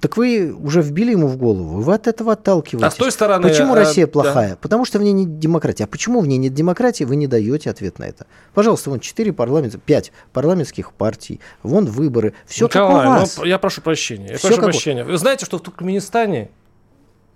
Так 0.00 0.16
вы 0.16 0.52
уже 0.52 0.80
вбили 0.80 1.10
ему 1.10 1.26
в 1.26 1.36
голову, 1.36 1.80
вы 1.80 1.94
от 1.94 2.06
этого 2.06 2.32
отталкиваетесь. 2.32 2.86
А 2.86 2.90
с 2.90 2.94
той 2.94 3.10
стороны... 3.10 3.48
Почему 3.48 3.72
а, 3.72 3.76
Россия 3.76 4.06
плохая? 4.06 4.50
Да. 4.50 4.56
Потому 4.56 4.84
что 4.84 4.98
в 4.98 5.02
ней 5.02 5.12
нет 5.12 5.40
демократии. 5.40 5.82
А 5.82 5.86
почему 5.88 6.20
в 6.20 6.26
ней 6.28 6.38
нет 6.38 6.54
демократии, 6.54 7.04
вы 7.04 7.16
не 7.16 7.26
даете 7.26 7.70
ответ 7.70 7.98
на 7.98 8.04
это? 8.04 8.26
Пожалуйста, 8.54 8.90
вон 8.90 9.00
4 9.00 9.32
парламента, 9.32 9.78
5 9.78 10.12
парламентских 10.32 10.92
партий, 10.92 11.40
вон 11.64 11.86
выборы, 11.86 12.34
все 12.46 12.66
Николай, 12.66 12.94
как 12.94 13.04
у 13.04 13.20
вас. 13.20 13.38
Ну, 13.38 13.44
я 13.44 13.58
прошу 13.58 13.80
прощения. 13.80 14.32
Я 14.32 14.38
прошу 14.38 14.62
прощения. 14.62 15.04
Вы 15.04 15.18
знаете, 15.18 15.44
что 15.44 15.58
в 15.58 15.62
Туркменистане 15.62 16.50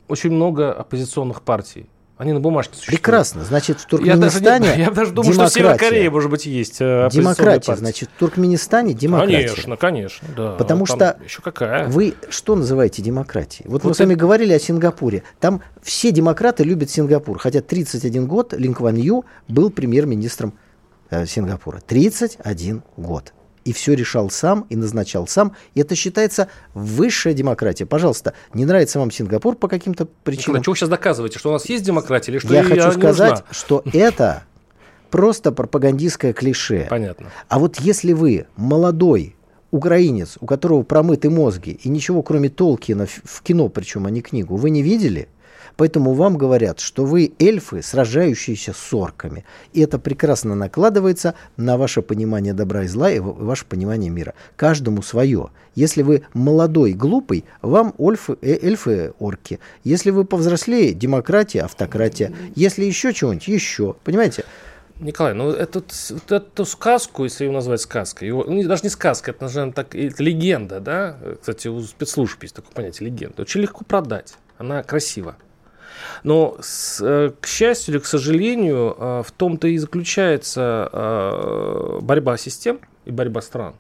очень 0.07 0.31
много 0.31 0.73
оппозиционных 0.73 1.43
партий. 1.43 1.89
Они 2.21 2.35
на 2.35 2.41
бумажке 2.41 2.75
существуют. 2.75 3.01
Прекрасно. 3.01 3.45
Значит, 3.45 3.81
в 3.81 3.87
Туркменистане 3.87 4.67
Я 4.67 4.73
даже, 4.73 4.81
я 4.83 4.91
даже 4.91 5.13
думаю, 5.13 5.33
демократия. 5.33 5.33
что 5.33 5.45
в 5.47 5.53
Северной 5.55 5.79
Корее, 5.79 6.11
может 6.11 6.31
быть, 6.31 6.45
есть 6.45 6.77
э, 6.79 7.09
Демократия. 7.11 7.67
Партии. 7.69 7.81
Значит, 7.81 8.11
в 8.15 8.19
Туркменистане 8.19 8.93
демократия. 8.93 9.49
Конечно, 9.49 9.77
конечно. 9.79 10.29
Да. 10.37 10.53
Потому 10.53 10.85
Там 10.85 10.97
что 10.97 11.17
еще 11.25 11.41
какая? 11.41 11.89
вы 11.89 12.13
что 12.29 12.57
называете 12.57 13.01
демократией? 13.01 13.67
Вот, 13.67 13.73
вот 13.73 13.85
мы 13.85 13.91
это... 13.93 13.97
с 13.97 14.01
вами 14.01 14.15
говорили 14.17 14.53
о 14.53 14.59
Сингапуре. 14.59 15.23
Там 15.41 15.63
все 15.83 16.13
демократы 16.13 16.63
любят 16.63 16.91
Сингапур. 16.91 17.39
Хотя 17.39 17.63
31 17.63 18.27
год 18.27 18.53
Линк 18.53 18.81
Ван 18.81 18.97
Ю 18.97 19.25
был 19.49 19.71
премьер-министром 19.71 20.53
э, 21.09 21.25
Сингапура. 21.25 21.81
31 21.87 22.83
год 22.99 23.33
и 23.65 23.73
все 23.73 23.95
решал 23.95 24.31
сам, 24.31 24.67
и 24.69 24.77
назначал 24.77 25.27
сам. 25.27 25.55
И 25.75 25.81
это 25.81 25.95
считается 25.95 26.49
высшая 26.75 27.35
демократия. 27.35 27.87
Пожалуйста, 27.87 28.35
не 28.55 28.65
нравится 28.65 28.99
вам 28.99 29.11
Сингапур 29.11 29.57
по 29.57 29.69
каким-то 29.69 30.07
причинам? 30.25 30.57
Николай, 30.57 30.63
что 30.63 30.71
вы 30.71 30.77
сейчас 30.77 30.89
доказываете? 30.89 31.39
Что 31.39 31.51
у 31.51 31.53
нас 31.53 31.69
есть 31.69 31.85
демократия 31.85 32.33
или 32.33 32.39
что 32.39 32.55
Я 32.55 32.63
хочу 32.63 32.93
сказать, 32.93 33.31
нужна? 33.31 33.47
что 33.51 33.83
это 33.93 34.45
просто 35.11 35.53
пропагандистское 35.53 36.33
клише. 36.33 36.87
Понятно. 36.89 37.31
А 37.49 37.59
вот 37.59 37.81
если 37.81 38.13
вы 38.13 38.47
молодой 38.57 39.37
украинец, 39.71 40.37
у 40.41 40.47
которого 40.47 40.83
промыты 40.83 41.31
мозги, 41.31 41.79
и 41.83 41.89
ничего 41.89 42.23
кроме 42.23 42.49
Толкина 42.49 43.07
в 43.07 43.43
кино, 43.43 43.69
причем, 43.69 44.07
а 44.07 44.11
не 44.11 44.21
книгу, 44.21 44.57
вы 44.57 44.71
не 44.71 44.83
видели– 44.83 45.29
Поэтому 45.81 46.13
вам 46.13 46.37
говорят, 46.37 46.79
что 46.79 47.07
вы 47.07 47.33
эльфы, 47.39 47.81
сражающиеся 47.81 48.75
с 48.75 48.93
орками. 48.93 49.47
И 49.73 49.81
это 49.81 49.99
прекрасно 49.99 50.55
накладывается 50.55 51.33
на 51.57 51.79
ваше 51.79 52.03
понимание 52.03 52.53
добра 52.53 52.83
и 52.83 52.87
зла 52.87 53.11
и 53.11 53.19
ваше 53.19 53.65
понимание 53.65 54.11
мира. 54.11 54.35
Каждому 54.57 55.01
свое. 55.01 55.49
Если 55.75 56.03
вы 56.03 56.25
молодой, 56.35 56.93
глупый, 56.93 57.47
вам 57.63 57.95
эльфы, 57.99 58.37
э, 58.43 58.59
эльфы 58.61 59.15
орки. 59.19 59.59
Если 59.83 60.11
вы 60.11 60.27
повзрослее, 60.27 60.93
демократия, 60.93 61.63
автократия. 61.63 62.31
Если 62.55 62.85
еще 62.85 63.15
чего-нибудь, 63.15 63.49
еще. 63.49 63.97
Понимаете? 64.05 64.45
Николай, 64.99 65.33
ну 65.33 65.51
эту, 65.51 65.83
эту 66.29 66.67
сказку, 66.67 67.25
если 67.25 67.47
ее 67.47 67.53
назвать 67.53 67.81
сказкой, 67.81 68.29
его, 68.29 68.45
ну, 68.45 68.63
даже 68.69 68.83
не 68.83 68.91
сказка, 68.91 69.31
это, 69.31 69.45
наверное, 69.47 69.73
так, 69.73 69.95
это 69.95 70.23
легенда, 70.23 70.79
да? 70.79 71.17
Кстати, 71.41 71.69
у 71.69 71.81
спецслужб 71.81 72.43
есть 72.43 72.55
такое 72.55 72.73
понятие 72.75 73.09
легенда. 73.09 73.41
Очень 73.41 73.63
легко 73.63 73.83
продать. 73.83 74.35
Она 74.59 74.83
красива. 74.83 75.37
Но, 76.23 76.57
с, 76.61 77.01
э, 77.01 77.33
к 77.41 77.47
счастью 77.47 77.95
или 77.95 78.01
к 78.01 78.07
сожалению, 78.07 78.97
э, 78.99 79.23
в 79.27 79.33
том-то 79.33 79.69
и 79.69 79.79
заключается 79.79 80.89
э, 80.93 81.99
борьба 82.03 82.37
систем 82.37 82.81
и 83.05 83.11
борьба 83.11 83.41
стран. 83.41 83.75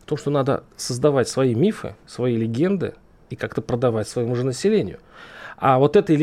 В 0.00 0.04
том, 0.04 0.18
что 0.18 0.30
надо 0.30 0.64
создавать 0.76 1.28
свои 1.28 1.54
мифы, 1.54 1.94
свои 2.06 2.36
легенды 2.36 2.94
и 3.30 3.36
как-то 3.36 3.60
продавать 3.60 4.08
своему 4.08 4.34
же 4.34 4.44
населению. 4.44 4.98
А 5.58 5.78
вот 5.78 5.96
это 5.96 6.16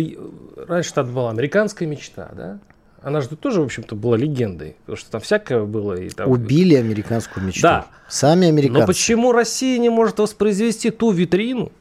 раньше 0.55 0.93
там 0.93 1.13
была 1.13 1.29
американская 1.29 1.87
мечта, 1.87 2.29
да? 2.33 2.59
Она 3.05 3.21
же 3.21 3.27
тоже, 3.35 3.61
в 3.61 3.65
общем-то, 3.65 3.95
была 3.95 4.17
легендой, 4.17 4.77
потому 4.79 4.97
что 4.97 5.11
там 5.11 5.21
всякое 5.21 5.63
было. 5.65 5.93
И 5.93 6.09
там... 6.09 6.27
Убили 6.27 6.73
американскую 6.73 7.45
мечту. 7.45 7.61
Да. 7.61 7.85
Сами 8.09 8.47
американцы. 8.47 8.79
Но 8.79 8.87
почему 8.87 9.31
Россия 9.31 9.77
не 9.77 9.89
может 9.89 10.17
воспроизвести 10.17 10.89
ту 10.89 11.11
витрину, 11.11 11.71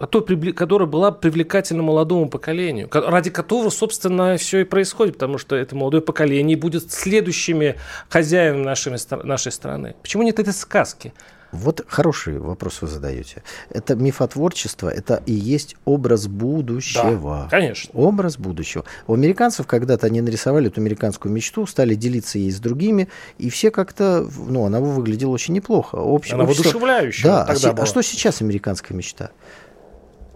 а 0.00 0.06
то, 0.06 0.22
которая 0.22 0.88
была 0.88 1.12
привлекательна 1.12 1.82
молодому 1.82 2.30
поколению, 2.30 2.88
ради 2.90 3.28
которого, 3.28 3.68
собственно, 3.68 4.38
все 4.38 4.60
и 4.60 4.64
происходит, 4.64 5.14
потому 5.14 5.36
что 5.36 5.54
это 5.54 5.76
молодое 5.76 6.02
поколение 6.02 6.56
будет 6.56 6.90
следующими 6.90 7.76
хозяевами 8.08 8.64
нашими, 8.64 8.98
нашей 9.24 9.52
страны. 9.52 9.94
Почему 10.02 10.22
нет 10.22 10.38
этой 10.38 10.54
сказки? 10.54 11.12
Вот 11.52 11.84
хороший 11.88 12.38
вопрос 12.38 12.80
вы 12.80 12.88
задаете. 12.88 13.42
Это 13.70 13.96
мифотворчество, 13.96 14.88
это 14.88 15.22
и 15.26 15.32
есть 15.32 15.76
образ 15.84 16.28
будущего. 16.28 17.42
Да, 17.42 17.48
конечно. 17.50 17.90
Образ 17.92 18.38
будущего. 18.38 18.84
У 19.06 19.14
американцев 19.14 19.66
когда-то 19.66 20.06
они 20.06 20.20
нарисовали 20.20 20.68
эту 20.68 20.80
американскую 20.80 21.32
мечту, 21.32 21.66
стали 21.66 21.94
делиться 21.94 22.38
ей 22.38 22.52
с 22.52 22.60
другими, 22.60 23.08
и 23.38 23.50
все 23.50 23.70
как-то, 23.70 24.26
ну, 24.38 24.64
она 24.64 24.80
выглядела 24.80 25.30
очень 25.30 25.54
неплохо. 25.54 25.96
Общ, 25.96 26.32
она 26.32 26.44
общество... 26.44 26.62
воодушевляющая 26.62 27.30
да, 27.30 27.44
тогда 27.46 27.70
а, 27.70 27.72
была. 27.72 27.82
а 27.82 27.86
что 27.86 28.02
сейчас 28.02 28.40
американская 28.40 28.96
мечта? 28.96 29.30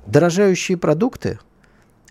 Дорожающие 0.07 0.77
продукты, 0.77 1.39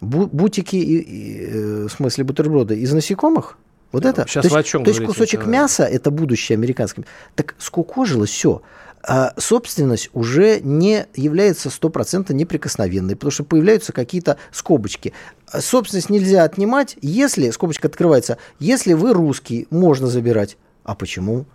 бутики, 0.02 0.76
и, 0.76 0.98
и, 1.00 1.46
э, 1.46 1.88
в 1.88 1.90
смысле 1.90 2.24
бутерброды 2.24 2.80
из 2.80 2.92
насекомых, 2.94 3.58
вот 3.94 4.06
это. 4.06 4.26
Сейчас 4.28 4.42
то 4.42 4.48
есть, 4.48 4.56
о 4.56 4.64
чем 4.64 4.84
То 4.84 4.90
есть 4.90 5.06
кусочек 5.06 5.46
мяса– 5.46 5.84
это 5.92 6.10
будущее 6.10 6.58
американское. 6.58 7.06
Так 7.36 7.56
скукожилось 7.60 8.32
все. 8.32 8.64
А 9.06 9.34
собственность 9.38 10.10
уже 10.14 10.62
не 10.62 11.06
является 11.14 11.70
стопроцентно 11.70 12.34
неприкосновенной, 12.34 13.16
потому 13.16 13.32
что 13.32 13.44
появляются 13.44 13.92
какие-то 13.92 14.38
скобочки. 14.52 15.14
А 15.52 15.62
собственность 15.62 16.10
нельзя 16.10 16.44
отнимать, 16.44 16.98
если, 17.02 17.50
скобочка 17.52 17.88
открывается, 17.88 18.38
если 18.60 18.94
вы 18.94 19.14
русский, 19.14 19.68
можно 19.70 20.08
забирать. 20.08 20.58
А 20.84 20.96
почему? 20.96 21.46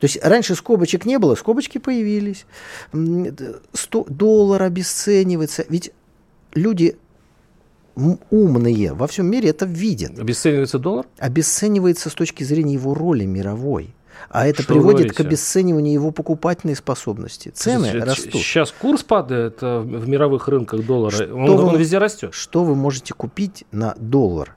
То 0.00 0.04
есть 0.04 0.18
раньше 0.22 0.54
скобочек 0.54 1.04
не 1.04 1.18
было, 1.18 1.34
скобочки 1.34 1.78
появились. 1.78 2.46
100 2.92 4.06
доллар 4.08 4.62
обесценивается. 4.62 5.64
Ведь 5.68 5.92
люди 6.54 6.96
умные 8.30 8.92
во 8.92 9.06
всем 9.06 9.26
мире 9.26 9.50
это 9.50 9.64
видят. 9.64 10.18
Обесценивается 10.18 10.78
доллар? 10.78 11.06
Обесценивается 11.18 12.10
с 12.10 12.14
точки 12.14 12.44
зрения 12.44 12.74
его 12.74 12.94
роли 12.94 13.24
мировой. 13.24 13.94
А 14.28 14.46
это 14.46 14.62
Что 14.62 14.74
приводит 14.74 15.12
к 15.12 15.20
обесцениванию 15.20 15.92
его 15.92 16.10
покупательной 16.10 16.74
способности. 16.74 17.50
Цены 17.50 17.88
сейчас, 17.88 18.08
растут. 18.08 18.32
Сейчас 18.32 18.72
курс 18.72 19.02
падает 19.02 19.58
э, 19.60 19.78
в 19.78 20.08
мировых 20.08 20.48
рынках 20.48 20.84
доллара. 20.84 21.32
он, 21.32 21.56
вы, 21.56 21.62
он 21.64 21.76
везде 21.76 21.98
растет. 21.98 22.34
Что 22.34 22.64
вы 22.64 22.74
можете 22.74 23.14
купить 23.14 23.64
на 23.72 23.94
доллар 23.98 24.56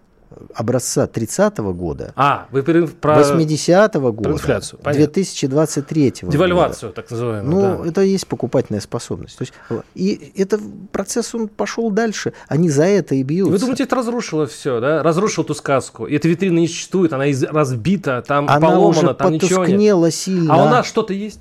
образца 0.53 1.05
30-го 1.11 1.73
года, 1.73 2.13
А, 2.15 2.47
вы 2.51 2.63
про... 2.63 2.87
про 2.87 3.21
80-го 3.21 4.11
года, 4.11 4.31
инфляцию, 4.31 4.79
понятно. 4.81 5.05
2023 5.05 6.13
года. 6.21 6.31
девальвацию, 6.31 6.91
так 6.93 7.09
называемую. 7.11 7.49
Ну, 7.77 7.83
да. 7.83 7.89
это 7.89 8.01
и 8.03 8.09
есть 8.09 8.27
покупательная 8.27 8.81
способность. 8.81 9.37
То 9.37 9.43
есть, 9.43 9.53
и 9.95 10.33
это 10.35 10.59
процесс, 10.91 11.33
он 11.35 11.47
пошел 11.47 11.89
дальше. 11.91 12.33
Они 12.47 12.69
за 12.69 12.83
это 12.85 13.15
и 13.15 13.23
бьются. 13.23 13.51
Вы 13.51 13.59
думаете, 13.59 13.83
это 13.83 13.95
разрушило 13.95 14.47
все, 14.47 14.79
да? 14.79 15.03
Разрушил 15.03 15.43
ту 15.43 15.53
сказку. 15.53 16.05
И 16.05 16.15
эта 16.15 16.27
витрина 16.27 16.59
не 16.59 16.67
существует, 16.67 17.13
она 17.13 17.27
из- 17.27 17.43
разбита, 17.43 18.23
там 18.25 18.49
Она 18.49 18.59
поломана, 18.59 18.87
уже 18.87 19.13
там 19.13 19.33
ничего 19.33 19.65
нет. 19.65 20.13
сильно. 20.13 20.53
А 20.53 20.65
у 20.65 20.69
нас 20.69 20.85
что-то 20.85 21.13
есть? 21.13 21.39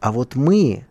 А 0.00 0.12
вот 0.12 0.34
мы 0.36 0.86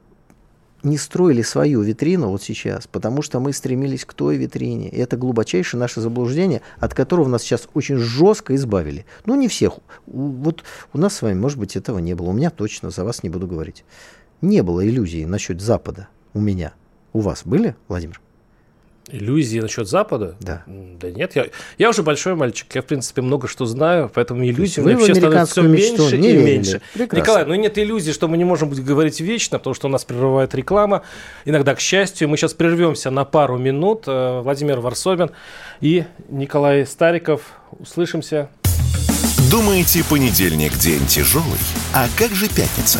не 0.84 0.98
строили 0.98 1.42
свою 1.42 1.82
витрину 1.82 2.30
вот 2.30 2.44
сейчас, 2.44 2.88
потому 2.88 3.22
что 3.22 3.40
мы 3.40 3.54
стремились 3.54 4.06
к 4.06 4.14
той 4.14 4.38
витрине. 4.38 4.90
И 4.90 4.98
это 4.98 5.18
глубочайшее 5.18 5.80
наше 5.80 6.02
заблуждение, 6.02 6.62
от 6.80 6.94
которого 6.94 7.28
нас 7.28 7.44
сейчас 7.44 7.68
очень 7.74 7.98
жестко 7.98 8.56
избавили. 8.56 9.06
Ну, 9.26 9.36
не 9.36 9.48
всех. 9.48 9.74
Вот 10.06 10.64
у 10.94 10.98
нас 10.98 11.16
с 11.16 11.22
вами, 11.22 11.40
может 11.40 11.58
быть, 11.58 11.76
этого 11.76 12.00
не 12.00 12.14
было. 12.14 12.28
У 12.28 12.34
меня 12.34 12.50
точно, 12.50 12.90
за 12.90 13.04
вас 13.04 13.24
не 13.24 13.30
буду 13.30 13.48
говорить. 13.48 13.84
Не 14.42 14.62
было 14.62 14.88
иллюзий 14.88 15.26
насчет 15.26 15.62
Запада 15.62 16.08
у 16.34 16.40
меня. 16.40 16.74
У 17.14 17.22
вас 17.22 17.42
были, 17.46 17.76
Владимир? 17.88 18.22
Иллюзии 19.10 19.60
насчет 19.60 19.88
Запада? 19.88 20.36
Да. 20.40 20.64
Да 20.68 21.10
нет, 21.12 21.36
я, 21.36 21.46
я 21.78 21.90
уже 21.90 22.04
большой 22.04 22.36
мальчик, 22.36 22.68
я, 22.74 22.82
в 22.82 22.86
принципе, 22.86 23.22
много 23.22 23.48
что 23.48 23.66
знаю, 23.66 24.12
поэтому 24.14 24.46
иллюзий 24.46 24.82
у 24.82 24.84
вы 24.84 24.92
меня 24.92 24.98
в 24.98 25.08
вообще 25.08 25.16
становится 25.16 25.52
все 25.54 25.62
меньше 25.62 26.18
не 26.18 26.30
и 26.30 26.32
верили. 26.34 26.46
меньше. 26.46 26.82
Прекрасно. 26.94 27.18
Николай, 27.18 27.46
ну 27.46 27.56
нет 27.56 27.78
иллюзий, 27.78 28.12
что 28.12 28.28
мы 28.28 28.38
не 28.38 28.44
можем 28.44 28.70
говорить 28.70 29.20
вечно, 29.22 29.58
потому 29.60 29.74
что 29.74 29.88
у 29.88 29.92
нас 29.92 30.04
прерывает 30.04 30.54
реклама. 30.56 31.04
Иногда, 31.46 31.76
к 31.76 31.80
счастью, 31.80 32.28
мы 32.30 32.38
сейчас 32.38 32.54
прервемся 32.54 33.10
на 33.10 33.24
пару 33.24 33.58
минут. 33.58 34.04
Э, 34.08 34.42
Владимир 34.42 34.80
Варсобин 34.80 35.32
и 35.80 36.06
Николай 36.30 36.86
Стариков. 36.86 37.42
Услышимся. 37.80 38.50
Думаете, 39.50 40.04
понедельник 40.10 40.78
день 40.78 41.06
тяжелый? 41.06 41.46
А 41.94 42.08
как 42.18 42.32
же 42.32 42.48
пятница? 42.48 43.00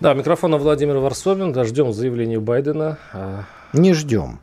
Да, 0.00 0.14
микрофон 0.14 0.56
Владимир 0.56 0.98
Варсобин. 0.98 1.52
Да, 1.52 1.64
ждем 1.64 1.92
заявления 1.92 2.38
Байдена. 2.40 2.98
А, 3.12 3.44
Не 3.72 3.94
ждем. 3.94 4.40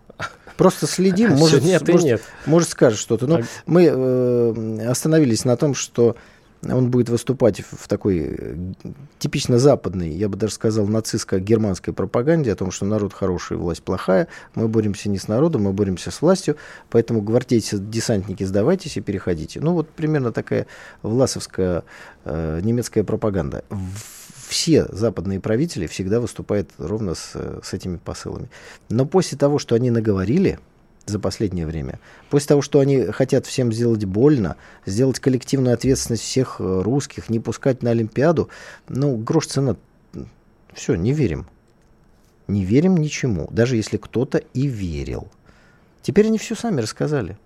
Просто 0.58 0.88
следим, 0.88 1.32
может, 1.36 1.64
нет 1.64 1.86
может, 1.88 2.06
нет. 2.06 2.22
может 2.46 2.70
скажет 2.70 2.98
что-то. 3.00 3.28
Но 3.28 3.38
А- 3.38 3.42
мы 3.66 3.84
э, 3.86 4.88
остановились 4.90 5.44
на 5.44 5.58
том, 5.58 5.74
что 5.76 6.16
он 6.64 6.90
будет 6.90 7.10
выступать 7.10 7.60
в 7.60 7.84
в 7.84 7.88
такой 7.90 8.20
э, 8.40 8.56
типично 9.20 9.60
западной, 9.60 10.10
я 10.12 10.30
бы 10.30 10.38
даже 10.38 10.54
сказал, 10.54 10.88
нацистско-германской 10.88 11.94
пропаганде 11.94 12.52
о 12.54 12.56
том, 12.56 12.72
что 12.72 12.86
народ 12.86 13.14
хороший, 13.14 13.58
власть 13.58 13.84
плохая. 13.84 14.28
Мы 14.56 14.68
боремся 14.70 15.10
не 15.10 15.18
с 15.20 15.28
народом, 15.28 15.64
мы 15.64 15.74
боремся 15.74 16.10
с 16.10 16.22
властью. 16.22 16.56
Поэтому 16.90 17.22
гвардейцы, 17.22 17.78
десантники, 17.78 18.44
сдавайтесь 18.46 18.96
и 18.98 19.02
переходите. 19.02 19.60
Ну, 19.60 19.74
вот 19.74 19.90
примерно 19.90 20.32
такая 20.32 20.68
власовская 21.04 21.84
э, 22.24 22.62
немецкая 22.64 23.04
пропаганда. 23.04 23.64
В- 23.70 24.25
все 24.48 24.86
западные 24.90 25.40
правители 25.40 25.88
всегда 25.88 26.20
выступают 26.20 26.70
ровно 26.78 27.16
с, 27.16 27.32
э, 27.34 27.60
с 27.64 27.74
этими 27.74 27.98
посылами. 27.98 28.50
Но 28.90 29.06
после 29.06 29.38
того, 29.38 29.60
что 29.60 29.76
они 29.76 29.92
наговорили 29.92 30.60
за 31.06 31.20
последнее 31.20 31.66
время, 31.66 32.00
после 32.30 32.50
того, 32.50 32.62
что 32.62 32.80
они 32.80 33.06
хотят 33.06 33.46
всем 33.46 33.72
сделать 33.72 34.06
больно, 34.06 34.56
сделать 34.86 35.20
коллективную 35.20 35.74
ответственность 35.74 36.24
всех 36.24 36.58
э, 36.60 36.82
русских, 36.82 37.30
не 37.30 37.40
пускать 37.40 37.84
на 37.84 37.92
Олимпиаду, 37.92 38.50
ну, 38.88 39.16
грош 39.18 39.48
цена. 39.48 39.76
Все, 40.74 40.96
не 40.96 41.14
верим. 41.14 41.48
Не 42.48 42.64
верим 42.64 42.98
ничему, 42.98 43.48
даже 43.52 43.76
если 43.76 43.98
кто-то 43.98 44.40
и 44.54 44.68
верил. 44.68 45.28
Теперь 46.02 46.28
они 46.28 46.38
все 46.38 46.56
сами 46.56 46.82
рассказали. 46.82 47.38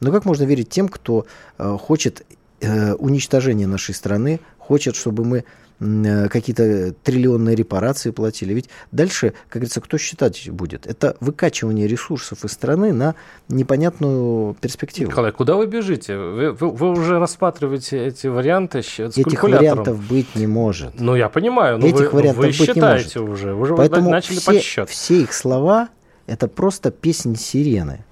Но 0.00 0.10
как 0.12 0.24
можно 0.24 0.44
верить 0.44 0.70
тем, 0.70 0.88
кто 0.88 1.26
э, 1.58 1.76
хочет 1.78 2.24
э, 2.60 2.94
уничтожения 2.94 3.66
нашей 3.66 3.94
страны, 3.94 4.40
хочет, 4.58 4.96
чтобы 4.96 5.24
мы 5.24 5.44
э, 5.80 6.28
какие-то 6.28 6.92
триллионные 7.04 7.54
репарации 7.56 8.10
платили. 8.10 8.52
Ведь 8.54 8.68
дальше, 8.92 9.32
как 9.48 9.54
говорится, 9.60 9.80
кто 9.80 9.96
считать 9.98 10.48
будет? 10.50 10.86
Это 10.86 11.16
выкачивание 11.20 11.86
ресурсов 11.86 12.44
из 12.44 12.52
страны 12.52 12.92
на 12.92 13.14
непонятную 13.48 14.54
перспективу. 14.60 15.10
Николай, 15.10 15.32
куда 15.32 15.54
вы 15.56 15.66
бежите? 15.66 16.16
Вы, 16.16 16.52
вы- 16.52 16.70
вы 16.70 16.90
уже 16.90 17.18
рассматриваете 17.18 18.06
эти 18.06 18.26
варианты 18.26 18.82
с 18.82 18.98
Этих 18.98 19.42
вариантов 19.42 20.00
быть 20.08 20.34
не 20.34 20.46
может. 20.46 20.98
Ну, 20.98 21.14
я 21.14 21.28
понимаю, 21.28 21.78
но 21.78 21.86
Этих 21.86 22.12
вы, 22.12 22.18
вариантов 22.18 22.36
вы 22.38 22.46
быть 22.48 22.60
не 22.60 22.66
считаете 22.66 23.20
уже. 23.20 23.54
Вы 23.54 23.76
Поэтому 23.76 24.10
начали 24.10 24.38
все, 24.38 24.52
подсчет. 24.52 24.88
все 24.90 25.22
их 25.22 25.32
слова– 25.32 25.88
это 26.26 26.48
просто 26.48 26.90
песнь 26.90 27.36
сирены. 27.36 28.04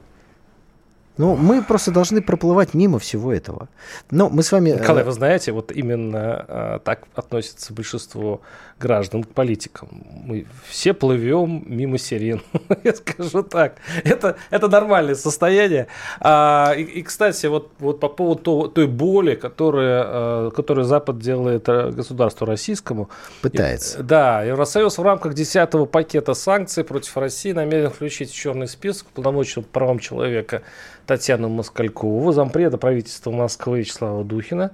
Ну, 1.18 1.34
мы 1.34 1.62
просто 1.62 1.90
должны 1.90 2.20
проплывать 2.20 2.74
мимо 2.74 2.98
всего 2.98 3.32
этого. 3.32 3.68
Но 4.10 4.28
мы 4.28 4.42
с 4.42 4.52
вами... 4.52 4.70
э, 4.70 4.80
Николай, 4.80 5.02
вы 5.02 5.12
знаете, 5.12 5.52
вот 5.52 5.72
именно 5.72 6.44
а, 6.48 6.78
так 6.80 7.04
относится 7.14 7.72
большинство 7.72 8.42
граждан 8.78 9.24
к 9.24 9.28
политикам. 9.28 9.88
Мы 10.24 10.46
все 10.68 10.92
плывем 10.92 11.64
мимо 11.66 11.96
сирен. 11.96 12.42
Я 12.84 12.94
скажу 12.94 13.42
так. 13.42 13.76
Это, 14.04 14.36
это 14.50 14.68
нормальное 14.68 15.14
состояние. 15.14 15.86
А, 16.20 16.74
и, 16.76 16.82
и, 16.82 17.02
кстати, 17.02 17.46
вот, 17.46 17.70
вот 17.78 17.98
по 18.00 18.08
поводу 18.08 18.42
то- 18.42 18.66
той 18.68 18.86
боли, 18.86 19.34
которая, 19.36 20.02
а, 20.06 20.50
которую 20.50 20.84
Запад 20.84 21.18
делает 21.18 21.64
государству 21.66 22.44
российскому. 22.46 23.08
Пытается. 23.40 24.00
И- 24.00 24.02
Да, 24.02 24.42
Евросоюз 24.42 24.98
в 24.98 25.02
рамках 25.02 25.32
10 25.32 25.86
пакета 25.90 26.34
санкций 26.34 26.84
против 26.84 27.16
России 27.16 27.52
намерен 27.52 27.88
включить 27.90 28.30
в 28.30 28.34
черный 28.34 28.68
список 28.68 29.06
полномочий 29.08 29.62
по 29.62 29.68
правам 29.68 29.98
человека 29.98 30.60
Татьяну 31.06 31.48
Москалькову, 31.48 32.32
зампреда 32.32 32.78
правительства 32.78 33.30
Москвы 33.30 33.80
Вячеслава 33.80 34.24
Духина. 34.24 34.72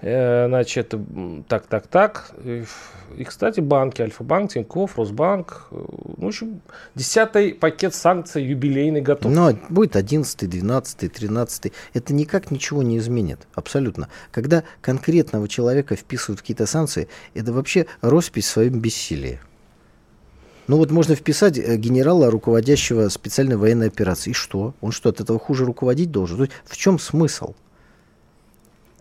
Э, 0.00 0.46
Значит, 0.48 0.94
так, 1.48 1.66
так, 1.66 1.86
так. 1.86 2.32
И, 2.44 3.24
кстати, 3.24 3.60
банки, 3.60 4.02
Альфа-банк, 4.02 4.52
Тинькофф, 4.52 4.98
Росбанк. 4.98 5.68
Ну, 5.70 6.16
в 6.16 6.26
общем, 6.26 6.60
десятый 6.94 7.54
пакет 7.54 7.94
санкций 7.94 8.42
юбилейный 8.44 9.00
готов. 9.00 9.32
Но 9.32 9.52
будет 9.68 9.94
11, 9.94 10.50
12, 10.50 11.12
13. 11.12 11.72
Это 11.94 12.14
никак 12.14 12.50
ничего 12.50 12.82
не 12.82 12.98
изменит. 12.98 13.46
Абсолютно. 13.54 14.08
Когда 14.32 14.64
конкретного 14.80 15.46
человека 15.46 15.94
вписывают 15.94 16.40
какие-то 16.40 16.66
санкции, 16.66 17.08
это 17.34 17.52
вообще 17.52 17.86
роспись 18.00 18.46
в 18.46 18.50
своем 18.50 18.80
бессилии. 18.80 19.40
Ну 20.72 20.78
вот 20.78 20.90
можно 20.90 21.14
вписать 21.14 21.58
э, 21.58 21.76
генерала, 21.76 22.30
руководящего 22.30 23.10
специальной 23.10 23.56
военной 23.56 23.88
операцией. 23.88 24.30
И 24.30 24.34
что? 24.34 24.74
Он 24.80 24.90
что, 24.90 25.10
от 25.10 25.20
этого 25.20 25.38
хуже 25.38 25.66
руководить 25.66 26.10
должен? 26.10 26.38
То 26.38 26.42
есть 26.44 26.54
в 26.64 26.78
чем 26.78 26.98
смысл? 26.98 27.52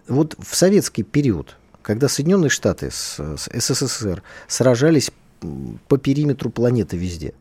Вот 0.05 0.35
в 0.37 0.53
советский 0.53 1.03
период, 1.03 1.55
когда 1.81 2.09
Соединенные 2.09 2.49
Штаты 2.49 2.91
с, 2.91 3.17
с 3.37 3.49
СССР 3.53 4.21
сражались 4.49 5.11
по 5.87 5.97
периметру 5.97 6.49
планеты 6.49 6.97
везде, 6.97 7.33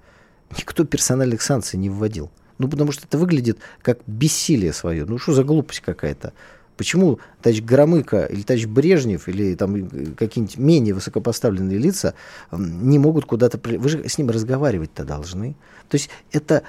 никто 0.56 0.84
персональных 0.84 1.42
санкций 1.42 1.80
не 1.80 1.90
вводил. 1.90 2.30
Ну, 2.58 2.68
потому 2.68 2.92
что 2.92 3.06
это 3.08 3.18
выглядит 3.18 3.58
как 3.82 3.98
бессилие 4.06 4.72
свое. 4.72 5.06
Ну, 5.06 5.18
что 5.18 5.32
за 5.32 5.42
глупость 5.42 5.80
какая-то? 5.80 6.34
Почему 6.80 7.20
товарищ 7.42 7.60
Громыко 7.60 8.24
или 8.24 8.40
товарищ 8.40 8.64
Брежнев 8.64 9.28
или 9.28 9.54
там 9.54 9.74
э, 9.74 10.06
какие-нибудь 10.16 10.56
менее 10.56 10.94
высокопоставленные 10.94 11.76
лица 11.76 12.14
не 12.50 12.98
могут 12.98 13.26
куда-то... 13.26 13.58
при- 13.58 13.76
Вы 13.76 13.90
же 13.90 14.08
с 14.08 14.16
ним 14.16 14.30
разговаривать-то 14.30 15.04
должны. 15.04 15.56
То 15.90 15.96
есть 15.96 16.08
это 16.32 16.62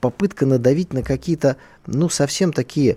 попытка 0.00 0.46
надавить 0.46 0.94
на 0.94 1.02
какие-то, 1.02 1.58
ну, 1.86 2.08
совсем 2.08 2.54
такие 2.54 2.96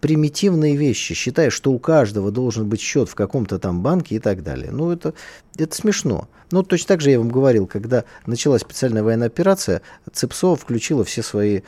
примитивные 0.00 0.74
вещи, 0.74 1.14
считая, 1.14 1.48
что 1.50 1.70
у 1.70 1.78
каждого 1.78 2.32
должен 2.32 2.68
быть 2.68 2.80
счет 2.80 3.08
в 3.08 3.14
каком-то 3.14 3.60
там 3.60 3.80
банке 3.80 4.16
и 4.16 4.18
так 4.18 4.42
далее. 4.42 4.72
Ну, 4.72 4.90
это, 4.90 5.14
это 5.56 5.76
смешно. 5.76 6.28
Ну, 6.50 6.64
точно 6.64 6.88
так 6.88 7.02
же 7.02 7.12
я 7.12 7.20
вам 7.20 7.28
говорил, 7.28 7.68
когда 7.68 8.02
началась 8.26 8.62
специальная 8.62 9.04
военная 9.04 9.28
операция, 9.28 9.82
ЦЕПСО 10.12 10.56
включила 10.56 11.04
все 11.04 11.22
свои 11.22 11.60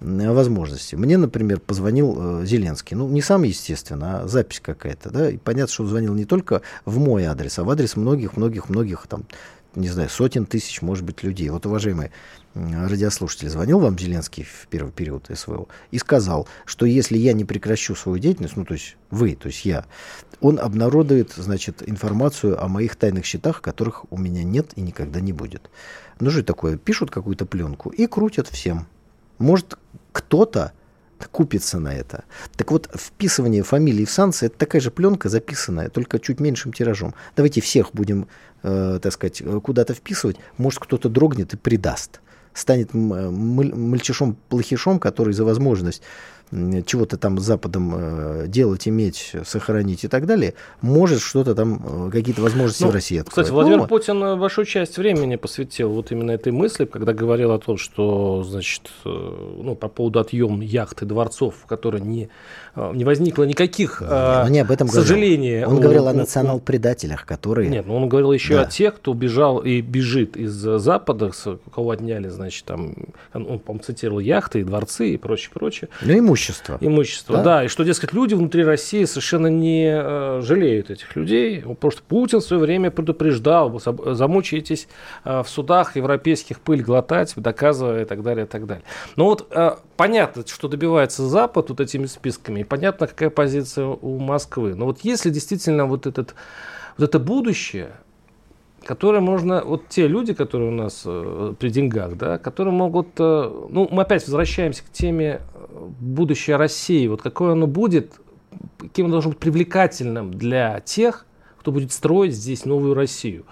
возможности. 0.00 0.94
Мне, 0.94 1.16
например, 1.16 1.60
позвонил 1.60 2.42
э, 2.42 2.46
Зеленский. 2.46 2.96
Ну, 2.96 3.08
не 3.08 3.22
сам, 3.22 3.42
естественно, 3.42 4.22
а 4.22 4.28
запись 4.28 4.60
какая-то. 4.60 5.10
Да? 5.10 5.30
И 5.30 5.36
понятно, 5.36 5.72
что 5.72 5.82
он 5.84 5.88
звонил 5.88 6.14
не 6.14 6.24
только 6.24 6.62
в 6.84 6.98
мой 6.98 7.24
адрес, 7.24 7.58
а 7.58 7.64
в 7.64 7.70
адрес 7.70 7.96
многих-многих-многих 7.96 9.06
там 9.08 9.24
не 9.74 9.88
знаю, 9.88 10.08
сотен 10.08 10.46
тысяч, 10.46 10.82
может 10.82 11.04
быть, 11.04 11.22
людей. 11.22 11.48
Вот, 11.50 11.66
уважаемые 11.66 12.10
радиослушатель, 12.54 13.48
звонил 13.48 13.78
вам 13.78 13.98
Зеленский 13.98 14.44
в 14.44 14.66
первый 14.68 14.92
период 14.92 15.30
СВО 15.32 15.68
и 15.90 15.98
сказал, 15.98 16.48
что 16.64 16.86
если 16.86 17.16
я 17.16 17.32
не 17.32 17.44
прекращу 17.44 17.94
свою 17.94 18.18
деятельность, 18.18 18.56
ну, 18.56 18.64
то 18.64 18.74
есть 18.74 18.96
вы, 19.10 19.36
то 19.36 19.48
есть 19.48 19.64
я, 19.64 19.84
он 20.40 20.58
обнародует, 20.58 21.32
значит, 21.36 21.88
информацию 21.88 22.62
о 22.62 22.68
моих 22.68 22.96
тайных 22.96 23.24
счетах, 23.24 23.60
которых 23.60 24.10
у 24.10 24.16
меня 24.18 24.42
нет 24.42 24.72
и 24.76 24.80
никогда 24.80 25.20
не 25.20 25.32
будет. 25.32 25.70
Ну, 26.20 26.30
это 26.30 26.42
такое? 26.42 26.76
Пишут 26.76 27.10
какую-то 27.10 27.46
пленку 27.46 27.90
и 27.90 28.06
крутят 28.06 28.48
всем. 28.48 28.86
Может, 29.38 29.78
кто-то 30.12 30.72
купится 31.26 31.80
на 31.80 31.94
это. 31.94 32.24
Так 32.56 32.70
вот, 32.70 32.88
вписывание 32.94 33.62
фамилии 33.62 34.04
в 34.04 34.10
санкции– 34.10 34.46
это 34.46 34.58
такая 34.58 34.80
же 34.80 34.90
пленка, 34.90 35.28
записанная, 35.28 35.88
только 35.88 36.18
чуть 36.18 36.40
меньшим 36.40 36.72
тиражом. 36.72 37.14
Давайте 37.36 37.60
всех 37.60 37.90
будем, 37.92 38.28
э, 38.62 38.98
так 39.02 39.12
сказать, 39.12 39.42
куда-то 39.62 39.94
вписывать. 39.94 40.36
Может, 40.56 40.80
кто-то 40.80 41.08
дрогнет 41.08 41.54
и 41.54 41.56
предаст. 41.56 42.20
Станет 42.54 42.94
мальчишом-плохишом, 42.94 44.98
который 44.98 45.34
за 45.34 45.44
возможность 45.44 46.02
чего-то 46.50 47.16
там 47.16 47.38
с 47.38 47.42
Западом 47.42 47.92
э, 47.94 48.44
делать, 48.48 48.88
иметь, 48.88 49.32
сохранить 49.44 50.04
и 50.04 50.08
так 50.08 50.26
далее, 50.26 50.54
может 50.80 51.20
что-то 51.20 51.54
там, 51.54 52.08
э, 52.08 52.10
какие-то 52.10 52.42
возможности 52.42 52.84
ну, 52.84 52.90
в 52.90 52.94
России 52.94 53.18
открыть. 53.18 53.30
Кстати, 53.30 53.50
Владимир 53.50 53.78
ну, 53.78 53.86
Путин 53.86 54.22
э, 54.22 54.36
большую 54.36 54.64
часть 54.64 54.96
времени 54.96 55.36
посвятил 55.36 55.90
вот 55.90 56.10
именно 56.10 56.30
этой 56.30 56.52
мысли, 56.52 56.86
когда 56.86 57.12
говорил 57.12 57.52
о 57.52 57.58
том, 57.58 57.76
что, 57.76 58.42
значит, 58.42 58.90
ну, 59.04 59.74
по 59.74 59.88
поводу 59.88 60.20
отъема 60.20 60.64
яхт 60.64 61.02
и 61.02 61.06
дворцов, 61.06 61.54
в 61.62 61.66
которые 61.66 62.02
не, 62.02 62.28
не 62.76 63.04
возникло 63.04 63.44
никаких, 63.44 64.00
Но 64.00 64.48
не 64.48 64.60
об 64.60 64.70
этом 64.70 64.88
сожаления. 64.88 65.66
Он 65.66 65.80
говорил 65.80 66.08
о 66.08 66.12
национал-предателях, 66.12 67.26
которые... 67.26 67.68
Нет, 67.68 67.86
ну 67.86 67.96
он 67.96 68.08
говорил 68.08 68.32
еще 68.32 68.54
да. 68.54 68.62
о 68.62 68.64
тех, 68.66 68.96
кто 68.96 69.12
убежал 69.12 69.58
и 69.58 69.80
бежит 69.80 70.36
из 70.36 70.52
Запада, 70.52 71.30
кого 71.74 71.90
отняли, 71.90 72.28
значит, 72.28 72.64
там, 72.64 72.94
он, 73.34 73.58
по-моему, 73.58 73.84
цитировал 73.84 74.20
яхты 74.20 74.60
и 74.60 74.64
дворцы 74.64 75.10
и 75.10 75.16
прочее, 75.16 75.50
прочее. 75.52 75.88
Ну, 76.02 76.12
ему 76.12 76.36
Имущество. 76.38 76.78
Имущество, 76.80 77.36
да? 77.38 77.42
да. 77.42 77.64
И 77.64 77.68
что, 77.68 77.84
дескать, 77.84 78.12
люди 78.12 78.34
внутри 78.34 78.64
России 78.64 79.04
совершенно 79.04 79.48
не 79.48 79.90
э, 79.90 80.40
жалеют 80.42 80.90
этих 80.90 81.14
людей. 81.16 81.62
Просто 81.80 82.02
Путин 82.06 82.40
в 82.40 82.44
свое 82.44 82.62
время 82.62 82.90
предупреждал, 82.90 83.80
замучаетесь 83.80 84.88
э, 85.24 85.42
в 85.42 85.48
судах 85.48 85.96
европейских 85.96 86.60
пыль 86.60 86.82
глотать, 86.82 87.34
доказывая 87.36 88.02
и 88.02 88.04
так 88.04 88.22
далее, 88.22 88.46
и 88.46 88.48
так 88.48 88.66
далее. 88.66 88.84
Но 89.16 89.26
вот 89.26 89.46
э, 89.50 89.76
понятно, 89.96 90.44
что 90.46 90.68
добивается 90.68 91.26
Запад 91.26 91.70
вот 91.70 91.80
этими 91.80 92.06
списками, 92.06 92.60
и 92.60 92.64
понятно, 92.64 93.06
какая 93.06 93.30
позиция 93.30 93.86
у 93.86 94.18
Москвы. 94.18 94.74
Но 94.74 94.86
вот 94.86 95.00
если 95.02 95.30
действительно 95.30 95.86
вот, 95.86 96.06
этот, 96.06 96.34
вот 96.96 97.08
это 97.08 97.18
будущее, 97.18 97.90
которые 98.84 99.20
можно, 99.20 99.62
вот 99.62 99.88
те 99.88 100.06
люди, 100.06 100.32
которые 100.32 100.70
у 100.70 100.74
нас 100.74 101.02
э, 101.04 101.54
при 101.58 101.68
деньгах, 101.68 102.16
да, 102.16 102.38
которые 102.38 102.72
могут, 102.72 103.08
э, 103.18 103.66
ну, 103.70 103.88
мы 103.90 104.02
опять 104.02 104.24
возвращаемся 104.24 104.82
к 104.82 104.90
теме 104.90 105.40
будущее 105.78 106.56
России, 106.56 107.06
вот 107.06 107.22
какое 107.22 107.52
оно 107.52 107.66
будет, 107.66 108.20
каким 108.78 109.06
оно 109.06 109.12
должно 109.12 109.30
быть 109.30 109.40
привлекательным 109.40 110.32
для 110.32 110.80
тех, 110.80 111.26
кто 111.58 111.72
будет 111.72 111.92
строить 111.92 112.34
здесь 112.34 112.64
новую 112.64 112.94
Россию 112.94 113.44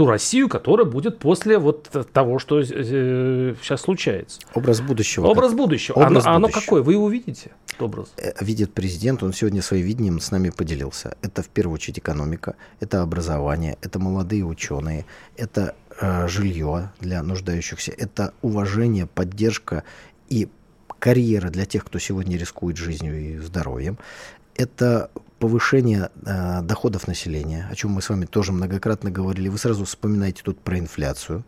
ту 0.00 0.06
Россию, 0.06 0.48
которая 0.48 0.86
будет 0.86 1.18
после 1.18 1.58
вот 1.58 1.90
того, 2.14 2.38
что 2.38 2.60
э, 2.60 3.54
сейчас 3.62 3.82
случается. 3.82 4.40
Образ 4.54 4.80
будущего. 4.80 5.26
Образ 5.26 5.52
будущего. 5.52 5.96
Образ 5.96 6.08
оно, 6.08 6.14
будущего. 6.14 6.34
оно 6.36 6.48
какой? 6.48 6.82
Вы 6.82 6.94
его 6.94 7.10
видите? 7.10 7.50
Образ. 7.78 8.10
Э, 8.16 8.32
видит 8.40 8.72
президент, 8.72 9.22
он 9.22 9.34
сегодня 9.34 9.60
своим 9.60 9.84
видением 9.84 10.18
с 10.18 10.30
нами 10.30 10.48
поделился. 10.48 11.18
Это 11.20 11.42
в 11.42 11.48
первую 11.48 11.74
очередь 11.74 11.98
экономика, 11.98 12.56
это 12.80 13.02
образование, 13.02 13.76
это 13.82 13.98
молодые 13.98 14.42
ученые, 14.42 15.04
это 15.36 15.74
э, 16.00 16.28
жилье 16.28 16.92
для 17.00 17.22
нуждающихся, 17.22 17.92
это 17.92 18.32
уважение, 18.40 19.04
поддержка 19.06 19.84
и 20.30 20.48
карьера 21.00 21.50
для 21.50 21.66
тех, 21.66 21.84
кто 21.84 21.98
сегодня 21.98 22.36
рискует 22.36 22.76
жизнью 22.76 23.18
и 23.18 23.38
здоровьем. 23.38 23.98
Это 24.54 25.10
повышение 25.38 26.10
э, 26.24 26.60
доходов 26.62 27.08
населения, 27.08 27.66
о 27.70 27.74
чем 27.74 27.92
мы 27.92 28.02
с 28.02 28.10
вами 28.10 28.26
тоже 28.26 28.52
многократно 28.52 29.10
говорили. 29.10 29.48
Вы 29.48 29.58
сразу 29.58 29.84
вспоминаете 29.84 30.42
тут 30.44 30.60
про 30.60 30.78
инфляцию. 30.78 31.44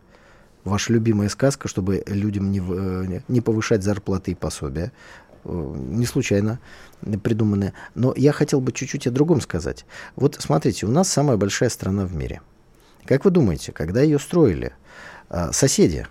Ваша 0.65 0.93
любимая 0.93 1.29
сказка, 1.29 1.69
чтобы 1.69 2.03
людям 2.07 2.51
не, 2.51 2.61
э, 2.61 3.21
не 3.29 3.41
повышать 3.41 3.83
зарплаты 3.83 4.31
и 4.31 4.35
пособия. 4.35 4.93
Э, 5.45 5.75
не 5.77 6.07
случайно 6.07 6.59
придуманная. 7.23 7.75
Но 7.95 8.15
я 8.17 8.33
хотел 8.33 8.61
бы 8.61 8.73
чуть-чуть 8.73 9.07
о 9.07 9.11
другом 9.11 9.41
сказать. 9.41 9.85
Вот 10.17 10.37
смотрите, 10.41 10.87
у 10.87 10.91
нас 10.91 11.09
самая 11.09 11.37
большая 11.37 11.69
страна 11.69 12.07
в 12.07 12.15
мире. 12.15 12.41
Как 13.05 13.25
вы 13.25 13.31
думаете, 13.31 13.73
когда 13.73 14.01
ее 14.01 14.19
строили, 14.19 14.73
э, 15.29 15.53
соседи, 15.53 16.07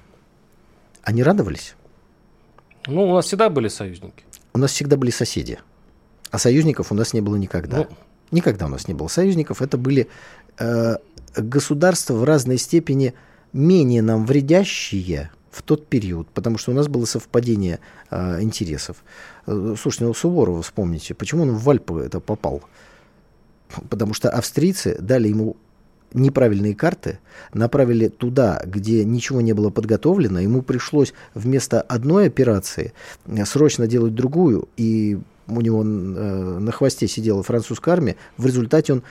они 1.03 1.23
радовались? 1.23 1.75
Ну, 2.87 3.09
у 3.09 3.13
нас 3.13 3.25
всегда 3.25 3.49
были 3.49 3.67
союзники. 3.67 4.23
У 4.53 4.57
нас 4.57 4.71
всегда 4.71 4.97
были 4.97 5.11
соседи. 5.11 5.59
А 6.29 6.37
союзников 6.37 6.91
у 6.91 6.95
нас 6.95 7.13
не 7.13 7.21
было 7.21 7.35
никогда. 7.35 7.77
Ну, 7.77 7.87
никогда 8.31 8.65
у 8.65 8.69
нас 8.69 8.87
не 8.87 8.93
было 8.93 9.07
союзников. 9.07 9.61
Это 9.61 9.77
были 9.77 10.07
э, 10.57 10.95
государства 11.35 12.13
в 12.13 12.23
разной 12.23 12.57
степени 12.57 13.13
менее 13.53 14.01
нам 14.01 14.25
вредящие 14.25 15.31
в 15.51 15.61
тот 15.63 15.87
период, 15.87 16.29
потому 16.29 16.57
что 16.57 16.71
у 16.71 16.73
нас 16.73 16.87
было 16.87 17.05
совпадение 17.05 17.79
э, 18.09 18.41
интересов. 18.41 19.03
Э, 19.45 19.75
слушайте, 19.79 20.05
ну 20.05 20.13
Суворова 20.13 20.61
вспомните, 20.61 21.13
почему 21.13 21.43
он 21.43 21.55
в 21.55 21.69
Альпы 21.69 22.03
это 22.05 22.19
попал? 22.19 22.63
Потому 23.89 24.13
что 24.13 24.29
австрийцы 24.29 24.97
дали 24.99 25.27
ему 25.27 25.57
неправильные 26.13 26.75
карты, 26.75 27.19
направили 27.53 28.07
туда, 28.07 28.61
где 28.65 29.03
ничего 29.05 29.41
не 29.41 29.53
было 29.53 29.69
подготовлено, 29.69 30.39
ему 30.39 30.61
пришлось 30.61 31.13
вместо 31.33 31.81
одной 31.81 32.27
операции 32.27 32.93
срочно 33.45 33.87
делать 33.87 34.15
другую, 34.15 34.67
и 34.77 35.19
у 35.47 35.61
него 35.61 35.81
э, 35.81 35.85
на 35.85 36.71
хвосте 36.71 37.07
сидела 37.07 37.43
французская 37.43 37.91
армия, 37.91 38.15
в 38.37 38.45
результате 38.45 38.93
он 38.93 39.03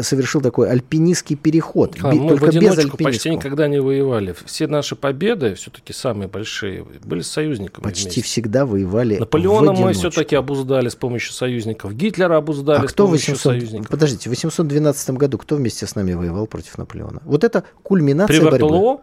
совершил 0.00 0.40
такой 0.40 0.70
альпинистский 0.70 1.36
переход. 1.36 1.96
А, 2.00 2.12
мы 2.12 2.28
только 2.28 2.44
в 2.46 2.48
одиночку 2.48 2.96
почти 2.96 3.30
никогда 3.30 3.68
не 3.68 3.80
воевали. 3.80 4.34
Все 4.44 4.66
наши 4.66 4.96
победы, 4.96 5.54
все-таки 5.54 5.92
самые 5.92 6.28
большие, 6.28 6.84
были 7.04 7.20
с 7.20 7.28
союзниками. 7.28 7.84
Почти 7.84 8.04
вместе. 8.04 8.22
всегда 8.22 8.66
воевали 8.66 9.16
Наполеона 9.18 9.72
мы 9.72 9.92
все-таки 9.92 10.36
обуздали 10.36 10.88
с 10.88 10.94
помощью 10.94 11.32
союзников. 11.32 11.94
Гитлера 11.94 12.36
обуздали 12.36 12.84
а 12.84 12.88
с 12.88 12.92
кто 12.92 13.06
помощью 13.06 13.34
800... 13.34 13.52
союзников. 13.52 13.88
Подождите, 13.88 14.28
в 14.28 14.32
812 14.32 15.10
году 15.10 15.38
кто 15.38 15.56
вместе 15.56 15.86
с 15.86 15.94
нами 15.94 16.12
воевал 16.12 16.46
против 16.46 16.78
Наполеона? 16.78 17.22
Вот 17.24 17.44
это 17.44 17.64
кульминация 17.82 18.40
При 18.40 18.44
борьбы. 18.44 19.00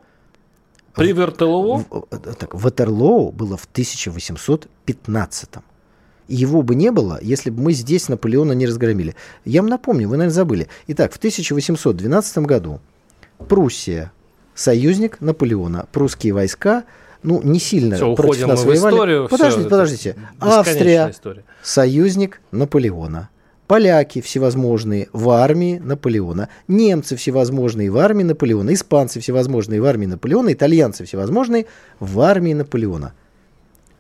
При 0.94 1.12
Ватерлоо? 1.12 1.84
Так, 2.40 2.54
Ватерлоо 2.56 3.32
было 3.32 3.58
в 3.58 3.66
1815 3.66 5.50
его 6.28 6.62
бы 6.62 6.76
не 6.76 6.92
было, 6.92 7.20
если 7.22 7.50
бы 7.50 7.62
мы 7.62 7.74
здесь 7.74 8.10
Наполеона 8.10 8.54
не 8.54 8.66
разгромили. 8.66 9.16
Я 9.44 9.62
вам 9.62 9.70
напомню, 9.70 10.08
вы, 10.08 10.18
наверное, 10.18 10.36
забыли. 10.36 10.68
Итак, 10.88 11.14
в 11.14 11.18
1812 11.18 12.38
году 12.40 12.80
Пруссия, 13.38 14.12
союзник 14.54 15.20
Наполеона, 15.22 15.88
прусские 15.92 16.34
войска, 16.34 16.86
ну, 17.22 17.42
не 17.42 17.60
сильно 17.60 17.96
все, 17.96 18.16
против 18.16 18.48
нас 18.48 18.64
воевали. 18.64 18.94
Историю, 18.96 19.28
подождите, 19.28 19.62
все, 19.62 19.70
подождите. 19.70 20.16
Австрия, 20.40 21.10
история. 21.12 21.44
союзник 21.62 22.42
Наполеона. 22.52 23.30
Поляки 23.68 24.22
всевозможные 24.22 25.10
в 25.12 25.32
армии 25.32 25.80
Наполеона, 25.80 26.50
немцы 26.68 27.16
всевозможные 27.16 27.90
в 27.90 27.98
армии 27.98 28.24
Наполеона, 28.24 28.74
испанцы 28.74 29.20
всевозможные 29.20 29.82
в 29.82 29.86
армии 29.86 30.06
Наполеона, 30.06 30.54
итальянцы 30.54 31.04
всевозможные 31.04 31.66
в 32.00 32.20
армии 32.20 32.54
Наполеона. 32.54 33.14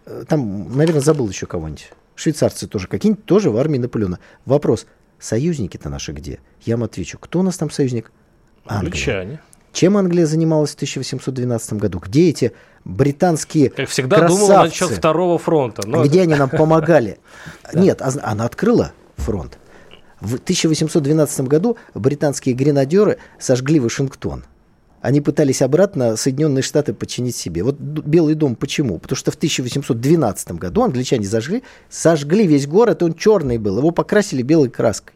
Э, 0.05 0.23
там, 0.27 0.77
наверное, 0.77 1.01
забыл 1.01 1.27
еще 1.27 1.47
кого-нибудь. 1.47 1.89
Швейцарцы 2.15 2.67
тоже 2.67 2.87
какие-нибудь, 2.87 3.25
тоже 3.25 3.51
в 3.51 3.57
армии 3.57 3.77
Наполеона. 3.77 4.19
Вопрос, 4.45 4.85
союзники-то 5.19 5.89
наши 5.89 6.11
где? 6.13 6.39
Я 6.61 6.77
вам 6.77 6.85
отвечу, 6.85 7.17
кто 7.19 7.39
у 7.39 7.43
нас 7.43 7.57
там 7.57 7.69
союзник? 7.69 8.11
Англия. 8.65 8.79
Англичане. 8.79 9.41
Чем 9.73 9.97
Англия 9.97 10.25
занималась 10.25 10.71
в 10.71 10.75
1812 10.75 11.73
году? 11.73 11.99
Где 11.99 12.29
эти 12.29 12.53
британские 12.85 13.69
Как 13.69 13.89
всегда 13.89 14.19
красавцы? 14.19 14.41
думала 14.47 14.63
насчет 14.63 14.89
второго 14.89 15.37
фронта. 15.37 15.85
Но 15.85 16.05
Где 16.05 16.21
они 16.21 16.35
нам 16.35 16.49
помогали? 16.49 17.19
Нет, 17.73 18.01
а 18.01 18.11
она 18.23 18.45
открыла 18.45 18.93
фронт. 19.17 19.57
В 20.21 20.35
1812 20.35 21.41
году 21.41 21.77
британские 21.93 22.55
гренадеры 22.55 23.17
сожгли 23.37 23.81
Вашингтон 23.81 24.45
они 25.05 25.21
пытались 25.21 25.61
обратно 25.61 26.15
Соединенные 26.15 26.63
Штаты 26.63 26.93
подчинить 26.93 27.35
себе. 27.35 27.61
Вот 27.61 27.79
Белый 27.79 28.33
дом 28.33 28.55
почему? 28.55 28.97
Потому 28.97 29.15
что 29.15 29.29
в 29.29 29.35
1812 29.35 30.53
году 30.53 30.81
англичане 30.81 31.27
зажгли, 31.27 31.61
сожгли 31.89 32.47
весь 32.47 32.65
город, 32.65 33.03
он 33.03 33.13
черный 33.13 33.59
был, 33.59 33.77
его 33.77 33.91
покрасили 33.91 34.41
белой 34.41 34.69
краской. 34.69 35.13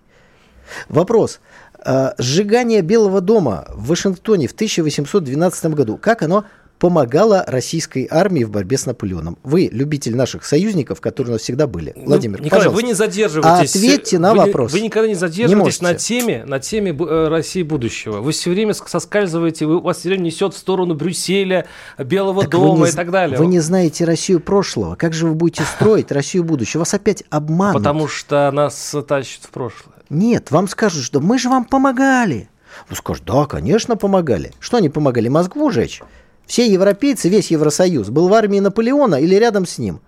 Вопрос. 0.90 1.40
А, 1.80 2.14
сжигание 2.20 2.82
Белого 2.82 3.20
дома 3.20 3.66
в 3.70 3.88
Вашингтоне 3.88 4.48
в 4.48 4.52
1812 4.52 5.74
году, 5.74 5.98
как 5.98 6.22
оно 6.22 6.46
помогала 6.80 7.44
российской 7.46 8.08
армии 8.10 8.44
в 8.46 8.52
борьбе 8.52 8.78
с 8.78 8.86
Наполеоном. 8.86 9.38
Вы 9.44 9.70
любитель 9.72 10.16
наших 10.16 10.46
союзников, 10.46 11.02
которые 11.02 11.32
у 11.32 11.34
нас 11.34 11.42
всегда 11.42 11.68
были. 11.68 11.94
Ну, 11.96 12.06
Владимир, 12.06 12.42
Николай, 12.42 12.66
пожалуйста. 12.66 12.76
вы 12.82 12.88
не 12.88 12.94
задерживаетесь. 12.94 13.76
Ответьте 13.76 14.18
на 14.18 14.32
вы, 14.32 14.38
вопрос. 14.40 14.72
Вы 14.72 14.82
никогда 14.82 15.08
не 15.08 15.14
Не 15.14 15.20
задерживаетесь 15.20 15.82
можете. 15.82 15.84
на 15.84 15.94
теме, 16.00 16.46
на 16.46 16.60
теме 16.60 16.92
э, 16.98 17.28
России 17.28 17.64
будущего. 17.64 18.22
Вы 18.22 18.32
все 18.32 18.50
время 18.52 18.72
ск- 18.72 18.88
соскальзываете, 18.88 19.66
вы, 19.66 19.82
вас 19.82 19.98
все 19.98 20.10
время 20.10 20.22
несет 20.24 20.54
в 20.54 20.58
сторону 20.58 20.96
Брюсселя, 20.96 21.66
Белого 21.98 22.44
Так 22.44 22.52
дома 22.52 22.86
не 22.86 22.92
и 22.92 22.96
так 22.96 23.12
далее. 23.12 23.38
Вы 23.38 23.48
не 23.48 23.60
знаете 23.60 24.06
Россию 24.06 24.40
прошлого. 24.40 24.96
Как 24.96 25.14
же 25.14 25.28
вы 25.28 25.36
будете 25.36 25.64
строить 25.76 26.12
Россию 26.12 26.46
будущего? 26.46 26.80
Вас 26.80 26.94
опять 26.94 27.24
обманут. 27.30 27.76
Потому 27.84 28.08
что 28.08 28.50
нас 28.52 28.96
тащит 29.08 29.44
в 29.44 29.50
прошлое. 29.50 29.96
Нет, 30.10 30.50
вам 30.50 30.68
скажут, 30.70 31.04
что 31.04 31.20
мы 31.20 31.38
же 31.38 31.50
вам 31.50 31.66
помогали. 31.66 32.50
Вы 32.90 32.96
скажете, 32.96 33.26
да, 33.28 33.46
конечно, 33.46 33.98
помогали. 33.98 34.54
Что 34.60 34.78
они 34.78 34.90
помогали? 34.90 35.28
Москву 35.28 35.70
жечь? 35.72 36.02
Все 36.50 36.66
европейцы, 36.66 37.30
весь 37.30 37.52
Евросоюз 37.52 38.10
был 38.10 38.28
в 38.28 38.34
армии 38.34 38.60
Наполеона 38.60 39.22
или 39.22 39.36
рядом 39.36 39.68
с 39.68 39.78
ним. 39.78 40.02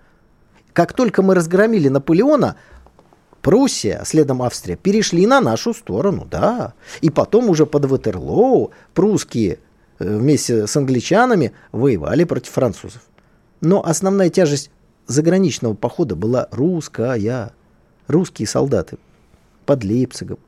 Как 0.73 0.91
только 0.93 1.21
мы 1.21 1.35
разгромили 1.35 1.87
Наполеона, 1.87 2.55
Пруссия, 3.43 3.99
а 4.01 4.05
следом 4.05 4.41
Австрия, 4.41 4.75
перешли 4.75 5.27
на 5.27 5.39
нашу 5.39 5.71
сторону, 5.75 6.27
да. 6.29 6.73
И 7.01 7.11
потом 7.11 7.47
уже 7.49 7.67
под 7.67 7.85
Ватерлоу 7.85 8.71
прусские 8.95 9.59
э, 9.99 10.17
вместе 10.17 10.65
с 10.65 10.75
англичанами 10.75 11.51
воевали 11.71 12.23
против 12.23 12.53
французов. 12.53 13.03
Но 13.61 13.85
основная 13.85 14.31
тяжесть 14.31 14.71
заграничного 15.05 15.75
похода 15.75 16.15
была 16.15 16.47
русская. 16.49 17.53
Русские 18.07 18.47
солдаты 18.47 18.97
под 19.67 19.83
Лейпцигом, 19.83 20.39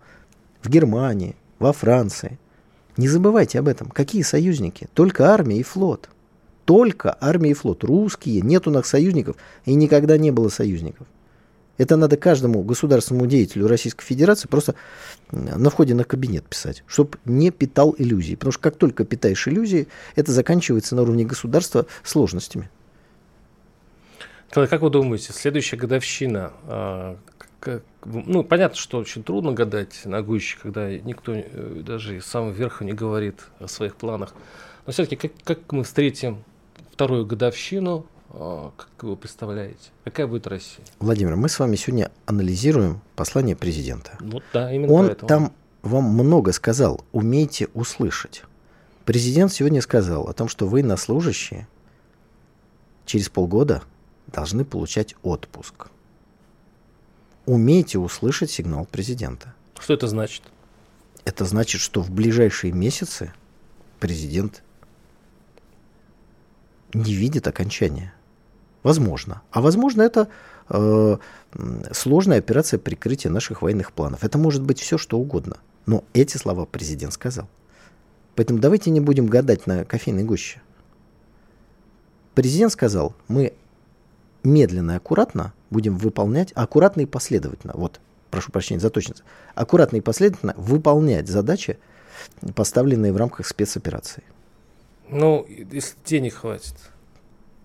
в 0.63 0.69
Германии, 0.69 1.35
во 1.59 1.71
Франции. 1.71 2.39
Не 2.97 3.07
забывайте 3.07 3.59
об 3.59 3.67
этом. 3.67 3.89
Какие 3.89 4.21
союзники? 4.21 4.87
Только 4.93 5.31
армия 5.31 5.57
и 5.57 5.63
флот. 5.63 6.09
Только 6.65 7.17
армия 7.19 7.51
и 7.51 7.53
флот. 7.53 7.83
Русские. 7.83 8.41
Нет 8.41 8.67
у 8.67 8.71
нас 8.71 8.87
союзников. 8.87 9.35
И 9.65 9.73
никогда 9.73 10.17
не 10.17 10.31
было 10.31 10.49
союзников. 10.49 11.07
Это 11.77 11.95
надо 11.97 12.17
каждому 12.17 12.61
государственному 12.61 13.25
деятелю 13.25 13.67
Российской 13.67 14.05
Федерации 14.05 14.47
просто 14.47 14.75
на 15.31 15.69
входе 15.71 15.95
на 15.95 16.03
кабинет 16.03 16.45
писать, 16.45 16.83
чтобы 16.85 17.17
не 17.25 17.49
питал 17.49 17.95
иллюзий. 17.97 18.35
Потому 18.35 18.51
что 18.51 18.61
как 18.61 18.75
только 18.75 19.05
питаешь 19.05 19.47
иллюзии, 19.47 19.87
это 20.15 20.31
заканчивается 20.31 20.95
на 20.95 21.01
уровне 21.01 21.25
государства 21.25 21.87
сложностями. 22.03 22.69
Николай, 24.49 24.69
Как 24.69 24.81
вы 24.81 24.91
думаете, 24.91 25.33
следующая 25.33 25.77
годовщина, 25.77 26.53
а, 26.67 27.17
как- 27.63 27.83
ну, 28.05 28.43
понятно, 28.43 28.75
что 28.77 28.97
очень 28.97 29.23
трудно 29.23 29.53
гадать 29.53 30.01
на 30.05 30.21
гуще, 30.21 30.57
когда 30.61 30.91
никто 30.91 31.33
э, 31.33 31.81
даже 31.85 32.17
из 32.17 32.25
самого 32.25 32.51
верха 32.51 32.83
не 32.83 32.91
говорит 32.91 33.45
о 33.59 33.67
своих 33.67 33.95
планах. 33.95 34.33
Но 34.85 34.91
все-таки 34.91 35.15
как, 35.15 35.31
как 35.45 35.71
мы 35.71 35.85
встретим 35.85 36.43
вторую 36.91 37.25
годовщину, 37.25 38.05
а, 38.31 38.71
как 38.75 39.03
вы 39.03 39.15
представляете? 39.15 39.91
Какая 40.03 40.27
будет 40.27 40.45
Россия? 40.47 40.85
Владимир, 40.99 41.37
мы 41.37 41.47
с 41.47 41.57
вами 41.57 41.77
сегодня 41.77 42.11
анализируем 42.25 42.99
послание 43.15 43.55
президента. 43.55 44.17
Вот 44.19 44.43
да, 44.51 44.73
именно 44.73 44.91
Он 44.91 45.05
поэтому. 45.07 45.27
там 45.29 45.53
вам 45.83 46.03
много 46.05 46.51
сказал. 46.51 47.01
Умейте 47.13 47.69
услышать. 47.73 48.43
Президент 49.05 49.53
сегодня 49.53 49.81
сказал 49.81 50.27
о 50.27 50.33
том, 50.33 50.49
что 50.49 50.67
военнослужащие 50.67 51.67
через 53.05 53.29
полгода 53.29 53.83
должны 54.27 54.65
получать 54.65 55.15
отпуск. 55.23 55.87
Умейте 57.45 57.99
услышать 57.99 58.51
сигнал 58.51 58.85
президента. 58.85 59.53
Что 59.79 59.93
это 59.93 60.07
значит? 60.07 60.43
Это 61.25 61.45
значит, 61.45 61.81
что 61.81 62.01
в 62.01 62.11
ближайшие 62.11 62.71
месяцы 62.71 63.33
президент 63.99 64.63
не 66.93 67.13
видит 67.13 67.47
окончания. 67.47 68.13
Возможно. 68.83 69.41
А 69.51 69.61
возможно, 69.61 70.01
это 70.01 70.27
э, 70.69 71.17
сложная 71.91 72.39
операция 72.39 72.77
прикрытия 72.77 73.31
наших 73.31 73.61
военных 73.61 73.93
планов. 73.93 74.23
Это 74.23 74.37
может 74.37 74.61
быть 74.61 74.79
все, 74.79 74.97
что 74.97 75.17
угодно. 75.17 75.57
Но 75.85 76.03
эти 76.13 76.37
слова 76.37 76.65
президент 76.65 77.13
сказал. 77.13 77.47
Поэтому 78.35 78.59
давайте 78.59 78.89
не 78.89 78.99
будем 78.99 79.27
гадать 79.27 79.67
на 79.67 79.85
кофейной 79.85 80.23
гуще. 80.23 80.61
Президент 82.35 82.71
сказал, 82.71 83.15
мы 83.27 83.53
медленно 84.43 84.93
и 84.93 84.95
аккуратно 84.95 85.53
будем 85.69 85.97
выполнять, 85.97 86.51
аккуратно 86.55 87.01
и 87.01 87.05
последовательно, 87.05 87.73
вот, 87.75 87.99
прошу 88.29 88.51
прощения 88.51 88.79
за 88.79 88.89
точность, 88.89 89.23
аккуратно 89.55 89.97
и 89.97 90.01
последовательно 90.01 90.53
выполнять 90.57 91.27
задачи, 91.27 91.77
поставленные 92.55 93.11
в 93.13 93.17
рамках 93.17 93.47
спецоперации. 93.47 94.23
Ну, 95.09 95.45
если 95.47 95.95
денег 96.05 96.35
хватит. 96.35 96.75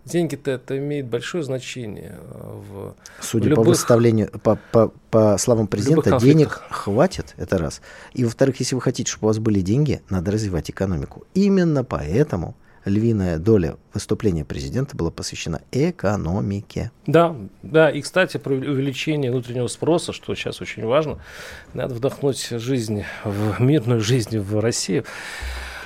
Деньги-то 0.05 0.51
это 0.53 0.79
имеет 0.79 1.07
большое 1.07 1.45
значение 1.45 2.14
а, 2.18 2.62
в 2.62 2.95
Судя 3.20 3.45
В 3.45 3.49
по 3.49 3.61
любых- 3.61 3.66
выставлению, 3.66 4.31
по, 4.43 4.59
по, 4.72 4.91
по 5.11 5.37
словам 5.37 5.66
президента, 5.66 6.18
денег 6.18 6.62
хватит, 6.70 7.35
это 7.37 7.59
раз. 7.59 7.83
И 8.14 8.24
во-вторых, 8.24 8.59
если 8.59 8.74
вы 8.74 8.81
хотите, 8.81 9.11
чтобы 9.11 9.26
у 9.26 9.29
вас 9.29 9.39
были 9.39 9.61
деньги, 9.61 10.01
надо 10.09 10.31
развивать 10.31 10.70
экономику. 10.70 11.26
Именно 11.35 11.85
поэтому 11.85 12.57
львиная 12.89 13.39
доля 13.39 13.76
выступления 13.95 14.45
президента 14.45 14.97
была 14.97 15.11
посвящена 15.11 15.61
экономике. 15.72 16.91
Да, 17.07 17.36
да, 17.62 17.91
и, 17.91 18.01
кстати, 18.01 18.36
про 18.39 18.55
увеличение 18.55 19.30
внутреннего 19.30 19.66
спроса, 19.66 20.12
что 20.12 20.34
сейчас 20.34 20.61
очень 20.61 20.84
важно, 20.84 21.18
надо 21.74 21.95
вдохнуть 21.95 22.49
жизнь, 22.51 23.05
в 23.24 23.61
мирную 23.61 24.01
жизнь 24.01 24.39
в 24.39 24.59
Россию, 24.61 25.05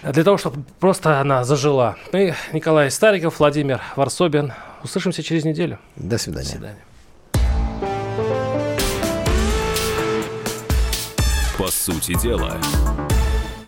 для 0.02 0.24
того, 0.24 0.36
чтобы 0.36 0.64
просто 0.80 1.20
она 1.20 1.44
зажила. 1.44 1.96
И 2.12 2.32
Николай 2.52 2.90
Стариков, 2.90 3.38
Владимир 3.38 3.80
Варсобин. 3.96 4.52
Услышимся 4.82 5.22
через 5.22 5.44
неделю. 5.44 5.78
До 5.96 6.10
До 6.10 6.18
свидания. 6.18 6.48
свидания. 6.48 6.84
По 11.56 11.68
сути 11.68 12.20
дела, 12.20 12.56